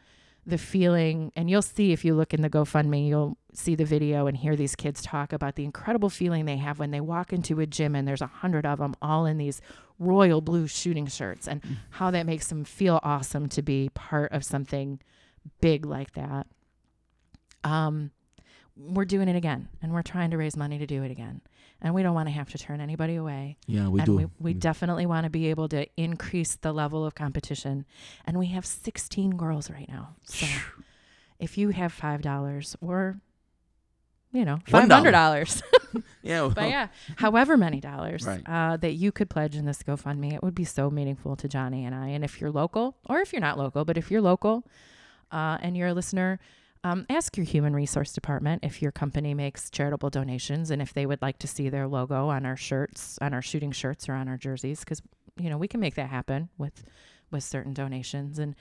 the 0.48 0.58
feeling 0.58 1.32
and 1.34 1.50
you'll 1.50 1.60
see 1.62 1.90
if 1.92 2.04
you 2.04 2.14
look 2.14 2.32
in 2.32 2.40
the 2.40 2.48
gofundme 2.48 3.08
you'll 3.08 3.36
see 3.52 3.74
the 3.74 3.84
video 3.84 4.28
and 4.28 4.36
hear 4.36 4.54
these 4.54 4.76
kids 4.76 5.02
talk 5.02 5.32
about 5.32 5.56
the 5.56 5.64
incredible 5.64 6.08
feeling 6.08 6.44
they 6.44 6.56
have 6.56 6.78
when 6.78 6.92
they 6.92 7.00
walk 7.00 7.32
into 7.32 7.58
a 7.58 7.66
gym 7.66 7.96
and 7.96 8.06
there's 8.06 8.20
a 8.22 8.28
hundred 8.28 8.64
of 8.64 8.78
them 8.78 8.94
all 9.02 9.26
in 9.26 9.38
these 9.38 9.60
royal 9.98 10.40
blue 10.40 10.68
shooting 10.68 11.06
shirts 11.08 11.48
and 11.48 11.60
how 11.90 12.12
that 12.12 12.26
makes 12.26 12.46
them 12.46 12.62
feel 12.64 13.00
awesome 13.02 13.48
to 13.48 13.60
be 13.60 13.88
part 13.94 14.30
of 14.30 14.44
something 14.44 15.00
big 15.60 15.84
like 15.84 16.12
that. 16.12 16.46
Um, 17.64 18.12
we're 18.76 19.04
doing 19.04 19.28
it 19.28 19.34
again 19.36 19.68
and 19.82 19.92
we're 19.92 20.02
trying 20.02 20.30
to 20.30 20.36
raise 20.36 20.56
money 20.56 20.78
to 20.78 20.86
do 20.86 21.02
it 21.02 21.10
again 21.10 21.40
and 21.82 21.94
we 21.94 22.02
don't 22.02 22.14
want 22.14 22.28
to 22.28 22.32
have 22.32 22.50
to 22.50 22.58
turn 22.58 22.80
anybody 22.80 23.16
away 23.16 23.56
Yeah, 23.66 23.88
we 23.88 24.00
and 24.00 24.06
do. 24.06 24.16
we, 24.16 24.26
we 24.38 24.54
definitely 24.54 25.06
want 25.06 25.24
to 25.24 25.30
be 25.30 25.48
able 25.50 25.68
to 25.68 25.86
increase 25.96 26.56
the 26.56 26.72
level 26.72 27.04
of 27.04 27.14
competition 27.14 27.84
and 28.24 28.38
we 28.38 28.46
have 28.46 28.64
16 28.66 29.36
girls 29.36 29.70
right 29.70 29.88
now 29.88 30.16
so 30.24 30.46
if 31.38 31.58
you 31.58 31.70
have 31.70 31.92
five 31.92 32.22
dollars 32.22 32.76
or 32.80 33.20
you 34.32 34.44
know 34.44 34.54
One 34.54 34.62
five 34.66 34.88
dollar. 34.88 34.98
hundred 35.00 35.12
dollars 35.12 35.62
Yeah. 36.22 36.50
But 36.54 36.68
yeah, 36.68 36.88
however 37.16 37.56
many 37.56 37.80
dollars 37.80 38.26
Right. 38.26 38.42
uh, 38.46 38.76
that 38.78 38.94
you 38.94 39.12
could 39.12 39.30
pledge 39.30 39.56
in 39.56 39.64
this 39.64 39.82
GoFundMe, 39.82 40.34
it 40.34 40.42
would 40.42 40.54
be 40.54 40.64
so 40.64 40.90
meaningful 40.90 41.36
to 41.36 41.48
Johnny 41.48 41.86
and 41.86 41.94
I. 41.94 42.08
And 42.08 42.22
if 42.22 42.38
you're 42.40 42.50
local, 42.50 42.96
or 43.08 43.20
if 43.20 43.32
you're 43.32 43.40
not 43.40 43.56
local, 43.56 43.84
but 43.86 43.96
if 43.96 44.10
you're 44.10 44.20
local 44.20 44.64
uh, 45.32 45.56
and 45.62 45.74
you're 45.74 45.88
a 45.88 45.94
listener, 45.94 46.38
um, 46.86 47.04
ask 47.10 47.36
your 47.36 47.46
human 47.46 47.74
resource 47.74 48.12
department 48.12 48.62
if 48.62 48.80
your 48.80 48.92
company 48.92 49.34
makes 49.34 49.70
charitable 49.70 50.08
donations 50.08 50.70
and 50.70 50.80
if 50.80 50.94
they 50.94 51.04
would 51.04 51.20
like 51.20 51.38
to 51.40 51.48
see 51.48 51.68
their 51.68 51.88
logo 51.88 52.28
on 52.28 52.46
our 52.46 52.56
shirts, 52.56 53.18
on 53.20 53.34
our 53.34 53.42
shooting 53.42 53.72
shirts, 53.72 54.08
or 54.08 54.12
on 54.12 54.28
our 54.28 54.36
jerseys, 54.36 54.80
because 54.80 55.02
you 55.36 55.50
know 55.50 55.58
we 55.58 55.66
can 55.66 55.80
make 55.80 55.96
that 55.96 56.08
happen 56.08 56.48
with 56.58 56.84
with 57.32 57.42
certain 57.42 57.74
donations. 57.74 58.38
And 58.38 58.54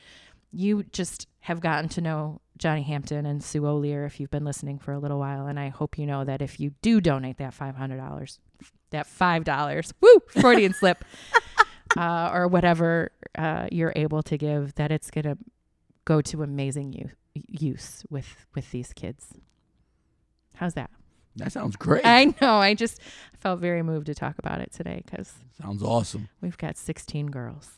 you 0.51 0.83
just 0.91 1.27
have 1.41 1.59
gotten 1.59 1.87
to 1.89 2.01
know 2.01 2.41
Johnny 2.57 2.81
Hampton 2.81 3.27
and 3.27 3.43
Sue 3.43 3.67
O'Lear 3.67 4.05
if 4.05 4.19
you've 4.19 4.31
been 4.31 4.45
listening 4.45 4.79
for 4.79 4.91
a 4.93 4.99
little 4.99 5.19
while. 5.19 5.45
And 5.45 5.59
I 5.59 5.69
hope 5.69 5.97
you 5.97 6.07
know 6.07 6.23
that 6.23 6.41
if 6.41 6.59
you 6.59 6.71
do 6.81 6.99
donate 7.01 7.37
that 7.37 7.53
$500, 7.55 8.39
that 8.89 9.07
$5, 9.07 9.93
woo, 10.01 10.21
Freudian 10.29 10.73
slip, 10.79 11.05
uh, 11.95 12.31
or 12.33 12.47
whatever 12.47 13.11
uh, 13.37 13.67
you're 13.71 13.93
able 13.95 14.23
to 14.23 14.37
give, 14.37 14.73
that 14.75 14.91
it's 14.91 15.11
going 15.11 15.25
to 15.25 15.37
go 16.05 16.21
to 16.21 16.41
amazing 16.41 16.93
u- 16.93 17.11
use 17.47 18.03
with, 18.09 18.45
with 18.53 18.71
these 18.71 18.93
kids. 18.93 19.33
How's 20.55 20.73
that? 20.75 20.89
That 21.35 21.51
sounds 21.51 21.75
great. 21.75 22.05
I 22.05 22.33
know. 22.41 22.55
I 22.55 22.73
just 22.73 23.01
felt 23.39 23.59
very 23.59 23.83
moved 23.83 24.05
to 24.05 24.15
talk 24.15 24.35
about 24.39 24.61
it 24.61 24.71
today 24.71 25.03
because 25.05 25.33
sounds 25.61 25.83
awesome. 25.83 26.29
we've 26.41 26.57
got 26.57 26.77
16 26.77 27.27
girls 27.27 27.71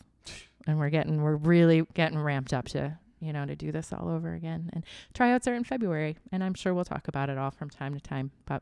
and 0.67 0.77
we're 0.77 0.89
getting 0.89 1.21
we're 1.21 1.35
really 1.35 1.87
getting 1.93 2.19
ramped 2.19 2.53
up 2.53 2.67
to 2.67 2.97
you 3.19 3.33
know 3.33 3.45
to 3.45 3.55
do 3.55 3.71
this 3.71 3.91
all 3.91 4.09
over 4.09 4.33
again 4.33 4.69
and 4.73 4.85
tryouts 5.13 5.47
are 5.47 5.55
in 5.55 5.63
february 5.63 6.17
and 6.31 6.43
i'm 6.43 6.53
sure 6.53 6.73
we'll 6.73 6.85
talk 6.85 7.07
about 7.07 7.29
it 7.29 7.37
all 7.37 7.49
from 7.49 7.69
time 7.69 7.93
to 7.93 7.99
time 7.99 8.31
but 8.45 8.61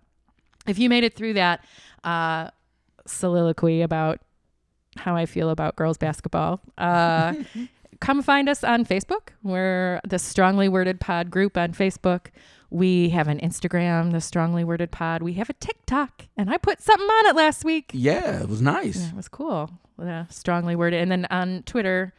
if 0.68 0.80
you 0.80 0.88
made 0.88 1.04
it 1.04 1.14
through 1.16 1.34
that 1.34 1.66
uh 2.04 2.50
soliloquy 3.08 3.82
about 3.82 4.20
how 4.98 5.16
i 5.16 5.26
feel 5.26 5.50
about 5.50 5.76
girls 5.76 5.98
basketball 5.98 6.62
uh 6.78 7.34
come 8.00 8.22
find 8.22 8.48
us 8.50 8.64
on 8.64 8.86
facebook 8.86 9.30
we're 9.44 10.00
the 10.08 10.20
strongly 10.20 10.68
worded 10.70 11.00
pod 11.00 11.30
group 11.32 11.58
on 11.58 11.72
facebook 11.74 12.28
we 12.70 13.10
have 13.10 13.28
an 13.28 13.40
instagram 13.40 14.12
the 14.12 14.20
strongly 14.22 14.64
worded 14.64 14.92
pod 14.92 15.22
we 15.24 15.34
have 15.34 15.50
a 15.50 15.54
tiktok 15.54 16.24
and 16.36 16.50
i 16.50 16.58
put 16.58 16.82
something 16.82 17.08
on 17.08 17.26
it 17.28 17.36
last 17.36 17.64
week 17.64 17.92
Yeah, 17.94 18.42
it 18.42 18.50
was 18.50 18.62
nice. 18.62 18.98
yeah, 19.02 19.10
it 19.10 19.16
was 19.16 19.28
cool. 19.28 19.70
Yeah, 19.98 20.26
strongly 20.28 20.76
worded. 20.76 21.02
And 21.02 21.10
then 21.10 21.26
on 21.32 21.64
Twitter, 21.66 22.14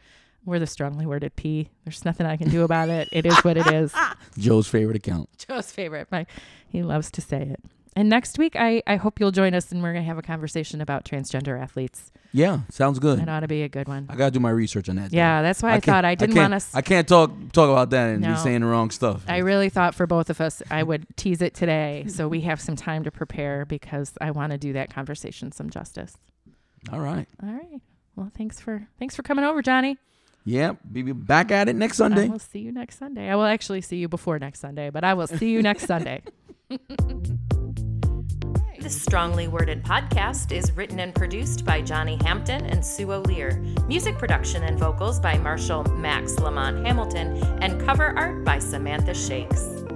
we're 0.45 0.57
the 0.57 0.65
strongly 0.65 1.05
worded 1.05 1.35
P. 1.35 1.69
There's 1.85 2.03
nothing 2.05 2.25
I 2.25 2.35
can 2.35 2.49
do 2.49 2.63
about 2.63 2.89
it. 2.89 3.07
It 3.11 3.27
is 3.27 3.37
what 3.43 3.55
it 3.55 3.67
is. 3.67 3.93
Joe's 4.39 4.67
favorite 4.67 4.95
account. 4.95 5.29
Joe's 5.47 5.71
favorite. 5.71 6.07
My, 6.11 6.25
he 6.67 6.81
loves 6.81 7.11
to 7.11 7.21
say 7.21 7.41
it. 7.43 7.59
And 7.97 8.09
next 8.09 8.37
week, 8.37 8.55
I, 8.55 8.83
I 8.85 8.97
hope 8.97 9.19
you'll 9.19 9.31
join 9.31 9.55
us 9.55 9.71
and 9.71 9.81
we're 9.81 9.91
going 9.91 10.03
to 10.03 10.07
have 10.07 10.19
a 10.19 10.21
conversation 10.21 10.81
about 10.81 11.03
transgender 11.03 11.59
athletes. 11.59 12.11
Yeah, 12.31 12.59
sounds 12.69 12.99
good. 12.99 13.17
It 13.17 13.27
ought 13.27 13.39
to 13.39 13.47
be 13.47 13.63
a 13.63 13.69
good 13.69 13.87
one. 13.87 14.05
I 14.07 14.15
gotta 14.15 14.29
do 14.29 14.39
my 14.39 14.51
research 14.51 14.87
on 14.87 14.97
that. 14.97 15.09
though. 15.09 15.17
Yeah, 15.17 15.41
that's 15.41 15.63
why 15.63 15.69
I, 15.69 15.71
can't- 15.73 15.85
thought 15.85 16.05
I 16.05 16.13
didn't 16.13 16.35
want 16.35 16.53
us. 16.53 16.75
I 16.75 16.81
can't 16.81 17.07
talk 17.07 17.31
talk 17.53 17.69
about 17.71 17.89
that 17.89 18.09
and 18.11 18.21
No. 18.21 18.33
be 18.33 18.37
saying 18.39 18.61
the 18.61 18.67
wrong 18.67 18.91
stuff. 18.91 19.23
I 19.27 19.37
really 19.37 19.69
thought 19.69 19.95
for 19.95 20.05
both 20.05 20.29
of 20.29 20.39
us, 20.39 20.61
I 20.69 20.83
would 20.83 21.07
tease 21.15 21.41
it 21.41 21.55
today 21.55 22.05
so 22.07 22.27
we 22.27 22.41
have 22.41 22.61
some 22.61 22.75
time 22.75 23.03
to 23.05 23.09
prepare 23.11 23.65
because 23.65 24.13
I 24.21 24.29
want 24.29 24.51
to 24.51 24.59
do 24.59 24.73
that 24.73 24.93
conversation 24.93 25.51
some 25.51 25.71
justice. 25.71 26.17
All 26.91 26.99
right. 26.99 27.27
All 27.41 27.49
right. 27.49 27.81
Well, 28.15 28.29
thanks 28.37 28.59
for 28.59 28.87
thanks 28.99 29.15
for 29.15 29.23
coming 29.23 29.43
over, 29.43 29.63
Johnny. 29.63 29.97
Yeah, 30.45 30.73
be 30.91 31.01
be 31.01 31.13
back 31.13 31.49
at 31.49 31.67
it 31.67 31.75
next 31.75 31.97
Sunday. 31.97 32.25
I 32.25 32.27
will 32.27 32.37
see 32.37 32.59
you 32.59 32.71
next 32.71 32.99
Sunday. 32.99 33.27
I 33.29 33.35
will 33.35 33.45
actually 33.45 33.81
see 33.81 33.97
you 33.97 34.07
before 34.07 34.37
next 34.37 34.59
Sunday, 34.59 34.91
but 34.91 35.03
I 35.03 35.15
will 35.15 35.27
see 35.27 35.49
you 35.49 35.63
next 35.63 35.85
Sunday. 35.87 36.21
This 38.87 39.01
strongly 39.01 39.49
worded 39.49 39.83
podcast 39.83 40.53
is 40.53 40.71
written 40.71 41.01
and 41.01 41.13
produced 41.13 41.65
by 41.65 41.81
Johnny 41.81 42.17
Hampton 42.23 42.65
and 42.67 42.85
Sue 42.85 43.11
O'Lear. 43.11 43.61
Music 43.85 44.17
production 44.17 44.63
and 44.63 44.79
vocals 44.79 45.19
by 45.19 45.37
Marshall 45.37 45.83
Max 45.97 46.39
Lamont 46.39 46.85
Hamilton, 46.85 47.35
and 47.61 47.81
cover 47.81 48.17
art 48.17 48.45
by 48.45 48.59
Samantha 48.59 49.13
Shakes. 49.13 49.86